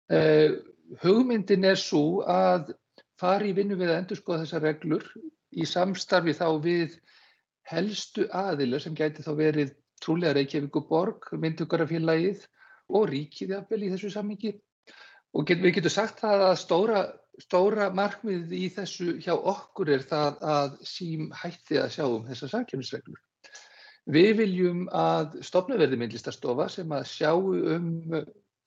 Uh, 0.09 0.57
hugmyndin 1.05 1.69
er 1.69 1.79
svo 1.79 2.25
að 2.25 2.73
fari 3.21 3.53
í 3.53 3.57
vinnu 3.59 3.77
við 3.79 3.93
að 3.93 4.01
endur 4.01 4.23
skoða 4.23 4.47
þessar 4.47 4.65
reglur 4.65 5.05
í 5.53 5.67
samstarfi 5.69 6.33
þá 6.39 6.49
við 6.65 6.97
helstu 7.69 8.25
aðilar 8.33 8.81
sem 8.81 8.97
gæti 8.97 9.23
þá 9.23 9.35
verið 9.37 9.75
trúlega 10.01 10.39
Reykjavík 10.39 10.79
og 10.81 10.87
Borg, 10.89 11.29
myndtökarafélagið 11.37 12.47
og 12.89 13.09
ríkið 13.11 13.55
jafnvel 13.55 13.85
í 13.85 13.93
þessu 13.93 14.11
sammingi 14.13 14.55
og 15.37 15.47
get, 15.49 15.61
við 15.61 15.79
getum 15.79 15.93
sagt 15.93 16.23
það 16.25 16.45
að 16.49 16.59
stóra, 16.63 17.01
stóra 17.43 17.89
markmið 17.95 18.53
í 18.57 18.69
þessu 18.75 19.17
hjá 19.23 19.35
okkur 19.37 19.93
er 19.97 20.05
það 20.09 20.39
að 20.55 20.77
sím 20.89 21.29
hætti 21.37 21.81
að 21.83 21.91
sjá 21.97 22.05
um 22.09 22.29
þessar 22.29 22.55
samkjöfnisreglur. 22.55 23.21
Við 24.09 24.31
viljum 24.39 24.87
að 24.97 25.37
stopnaverði 25.45 25.99
myndlistastofa 26.01 26.71
sem 26.73 26.93
að 26.97 27.11
sjá 27.11 27.35
um 27.37 27.91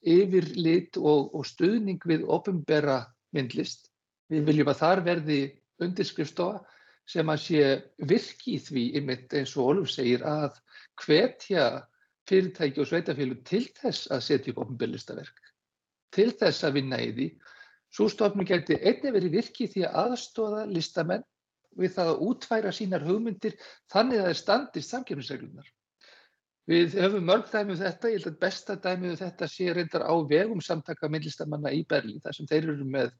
yfirlit 0.01 0.97
og, 1.01 1.31
og 1.33 1.47
stuðning 1.49 2.01
við 2.05 2.27
ofinbera 2.29 3.01
myndlist. 3.33 3.89
Við 4.29 4.45
viljum 4.49 4.69
að 4.71 4.81
þar 4.83 5.01
verði 5.07 5.39
undirskrifstofa 5.81 6.61
sem 7.09 7.29
að 7.33 7.41
sé 7.43 7.63
virki 8.07 8.55
í 8.55 8.61
því 8.61 8.83
ymitt 9.01 9.33
eins 9.35 9.55
og 9.57 9.71
Ólf 9.73 9.89
segir 9.95 10.21
að 10.27 10.59
hvetja 11.01 11.65
fyrirtæki 12.29 12.81
og 12.81 12.89
sveitafélug 12.89 13.41
til 13.47 13.63
þess 13.79 14.11
að 14.13 14.23
setja 14.27 14.53
upp 14.53 14.63
ofinbjörlistaverk, 14.65 15.41
til 16.15 16.29
þess 16.37 16.67
að 16.67 16.77
vinna 16.79 17.01
í 17.01 17.11
því. 17.17 17.27
Svo 17.91 18.07
stofnum 18.11 18.47
gæti 18.47 18.77
einnig 18.79 19.15
verið 19.17 19.35
virki 19.35 19.67
því 19.67 19.85
að 19.87 19.99
aðstóða 20.05 20.63
listamenn 20.71 21.25
við 21.79 21.93
það 21.95 22.11
að 22.13 22.23
útværa 22.27 22.71
sínar 22.75 23.05
hugmyndir 23.07 23.57
þannig 23.91 24.19
að 24.19 24.25
það 24.25 24.33
er 24.33 24.39
standist 24.39 24.93
samkjöfnisreglunar. 24.93 25.69
Við 26.71 26.95
höfum 27.01 27.25
mörg 27.25 27.47
dæmið 27.51 27.73
um 27.73 27.79
þetta, 27.81 28.09
ég 28.11 28.19
held 28.19 28.29
að 28.29 28.41
besta 28.43 28.75
dæmið 28.79 29.13
um 29.15 29.19
þetta 29.19 29.47
sé 29.49 29.69
reyndar 29.73 30.03
á 30.07 30.13
vegum 30.29 30.61
samtaka 30.63 31.09
myndlistamanna 31.09 31.71
í 31.73 31.81
Berlín 31.89 32.21
þar 32.23 32.37
sem 32.37 32.47
þeir 32.47 32.67
eru 32.69 32.87
með 32.87 33.15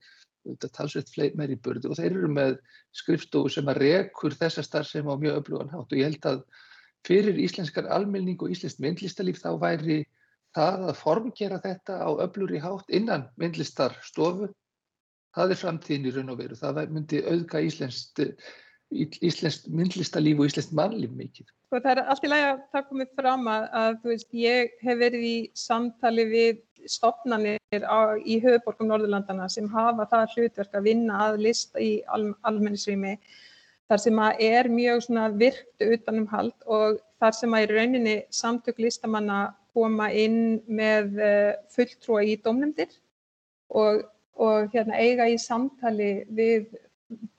talsveit 0.73 1.11
meiri 1.37 1.57
burði 1.57 1.89
og 1.89 1.97
þeir 1.99 2.11
eru 2.11 2.29
með 2.31 2.55
skrifstofu 2.97 3.51
sem 3.55 3.67
að 3.71 3.81
rekur 3.83 4.35
þessa 4.37 4.63
starf 4.65 4.89
sem 4.89 5.09
á 5.09 5.15
mjög 5.17 5.41
öflugan 5.41 5.73
hátt 5.73 5.91
og 5.91 5.99
ég 5.99 6.09
held 6.09 6.29
að 6.31 6.43
fyrir 7.07 7.37
íslenskar 7.41 7.89
almenning 7.89 8.41
og 8.41 8.53
íslenskt 8.53 8.81
myndlistalíf 8.83 9.41
þá 9.41 9.51
væri 9.61 10.01
það 10.55 10.89
að 10.91 10.97
formgera 10.99 11.61
þetta 11.63 11.99
á 12.03 12.09
öfluri 12.25 12.59
hátt 12.61 12.91
innan 12.91 13.29
myndlistarstofu, 13.41 14.49
það 15.35 15.53
er 15.53 15.61
framtíðin 15.61 16.09
í 16.09 16.15
raun 16.15 16.33
og 16.33 16.41
veru, 16.41 16.57
það 16.59 16.83
myndi 16.91 17.23
auðga 17.23 17.63
íslenskt 17.67 18.25
íslenskt 18.91 19.69
myndlistalíf 19.71 20.39
og 20.39 20.49
íslenskt 20.49 20.73
mannlíf 20.75 21.11
mikið. 21.15 21.47
Sko, 21.47 21.79
það 21.79 21.91
er 21.93 22.01
allt 22.11 22.25
í 22.25 22.31
lagi 22.31 22.47
að 22.49 22.57
það 22.73 22.89
komið 22.89 23.13
fram 23.19 23.47
að, 23.47 23.67
að 23.81 23.93
veist, 24.09 24.33
ég 24.35 24.73
hef 24.83 24.99
verið 24.99 25.27
í 25.27 25.37
samtali 25.55 26.25
við 26.27 26.59
stopnarnir 26.89 27.85
á, 27.87 28.17
í 28.19 28.39
höfuborgum 28.43 28.89
Norðurlandana 28.91 29.47
sem 29.51 29.69
hafa 29.71 30.07
það 30.11 30.35
hlutverk 30.35 30.75
að 30.75 30.89
vinna 30.89 31.21
að 31.27 31.39
lista 31.45 31.79
í 31.79 31.91
al, 32.11 32.33
almennisrými 32.47 33.15
þar 33.91 33.99
sem 34.05 34.19
að 34.23 34.43
er 34.47 34.69
mjög 34.71 35.07
virkt 35.35 35.83
utanum 35.83 36.27
hald 36.31 36.55
og 36.65 37.01
þar 37.19 37.35
sem 37.35 37.55
að 37.57 37.65
í 37.65 37.71
rauninni 37.73 38.15
samtök 38.31 38.79
listamanna 38.79 39.39
koma 39.75 40.07
inn 40.15 40.61
með 40.67 41.19
uh, 41.19 41.51
fulltrúa 41.75 42.23
í 42.23 42.37
domnumdir 42.43 42.91
og, 43.67 44.05
og 44.39 44.71
hérna, 44.71 44.95
eiga 44.95 45.27
í 45.27 45.35
samtali 45.39 46.23
við 46.31 46.71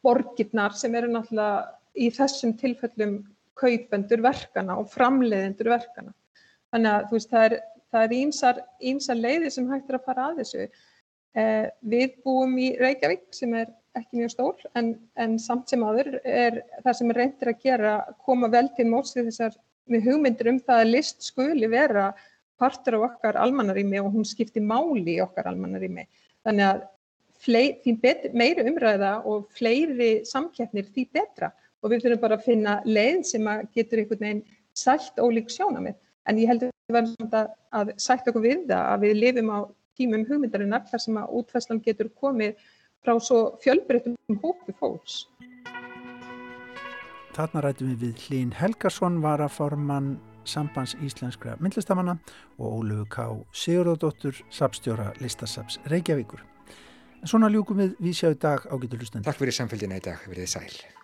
borgirnar 0.05 0.77
sem 0.77 0.95
eru 0.95 1.09
náttúrulega 1.13 1.73
í 1.97 2.09
þessum 2.13 2.53
tilfellum 2.61 3.19
kaupendur 3.57 4.23
verkana 4.25 4.79
og 4.81 4.89
framleiðendur 4.93 5.73
verkana. 5.73 6.13
Þannig 6.73 6.93
að 6.93 7.13
veist, 7.13 7.33
það 7.33 7.47
er, 7.49 7.59
er 8.03 8.15
ímsar, 8.17 8.63
ímsar 8.93 9.21
leiði 9.21 9.53
sem 9.53 9.69
hægt 9.73 9.93
er 9.93 10.01
að 10.01 10.09
fara 10.09 10.31
að 10.31 10.41
þessu. 10.43 10.67
Eh, 11.33 11.69
við 11.81 12.17
búum 12.25 12.57
í 12.61 12.73
Reykjavík 12.81 13.29
sem 13.37 13.53
er 13.57 13.73
ekki 13.99 14.21
mjög 14.21 14.33
stór 14.33 14.67
en, 14.79 14.95
en 15.21 15.37
samt 15.41 15.71
sem 15.71 15.83
aður 15.85 16.15
er 16.25 16.63
það 16.85 16.99
sem 16.99 17.15
reyndir 17.17 17.53
að 17.53 17.65
gera 17.67 17.93
koma 18.25 18.49
vel 18.53 18.69
til 18.77 18.89
móts 18.89 19.17
við 19.17 19.29
þessar 19.31 19.59
með 19.93 20.07
hugmyndir 20.09 20.51
um 20.53 20.61
það 20.63 20.83
að 20.83 20.93
list 20.93 21.27
skuli 21.27 21.69
vera 21.71 22.13
partur 22.63 22.99
af 22.99 23.09
okkar 23.11 23.39
almannarími 23.43 24.01
og 24.01 24.13
hún 24.15 24.27
skiptir 24.29 24.65
máli 24.65 25.17
í 25.17 25.23
okkar 25.25 25.51
almannarími. 25.51 26.07
Þannig 26.47 26.69
að 26.69 26.83
flei, 27.43 27.65
því 27.83 27.95
bet, 28.05 28.27
meiri 28.39 28.65
umræða 28.71 29.17
og 29.29 29.49
fleiri 29.57 30.13
samkeppnir 30.29 30.89
því 30.95 31.09
betra 31.19 31.51
og 31.83 31.91
við 31.91 32.05
þurfum 32.05 32.23
bara 32.23 32.39
að 32.39 32.47
finna 32.47 32.77
leið 32.87 33.25
sem 33.33 33.49
að 33.51 33.65
getur 33.75 34.03
einhvern 34.03 34.27
veginn 34.27 34.45
sætt 34.79 35.19
ólík 35.19 35.51
sjónamið. 35.51 35.99
En 36.31 36.39
ég 36.39 36.51
held 36.53 36.69
að 36.69 36.71
við 36.71 36.97
verðum 36.97 37.33
að, 37.35 37.49
að 37.75 37.95
sætt 38.05 38.29
okkur 38.31 38.45
við 38.47 38.61
það 38.71 38.85
að 38.93 39.07
við 39.09 39.19
lifum 39.19 39.51
á 39.51 39.59
tímum 39.99 40.29
hugmyndarinnar 40.29 40.87
þar 40.89 41.03
sem 41.03 41.19
að 41.19 41.35
útfæslan 41.41 41.83
getur 41.83 42.13
komið 42.23 42.55
frá 43.03 43.19
svo 43.21 43.57
fjölbreytum 43.63 44.17
hópi 44.43 44.75
fólks. 44.79 45.27
Þarna 47.33 47.63
rætum 47.65 47.93
við 47.93 48.07
við 48.07 48.23
Hlín 48.27 48.53
Helgarsson 48.53 49.21
var 49.25 49.41
að 49.41 49.55
forman 49.57 50.15
sambands 50.45 50.95
íslenskra 51.01 51.57
myndlistamanna 51.63 52.19
og 52.59 52.83
Ólegu 52.83 53.07
K. 53.11 53.29
Sigurðardóttur, 53.57 54.43
sapstjóra 54.51 55.13
listasaps 55.23 55.81
Reykjavíkur. 55.89 56.43
En 57.23 57.31
svona 57.31 57.51
ljúkum 57.53 57.79
við 57.81 57.95
við 58.03 58.19
sjáu 58.19 58.35
dag 58.35 58.67
á 58.67 58.75
getur 58.83 59.01
hlustandi. 59.01 59.25
Takk 59.29 59.41
fyrir 59.41 59.57
samfélgina 59.57 60.03
í 60.03 60.05
dag, 60.05 60.27
verið 60.29 60.51
sæl. 60.51 61.02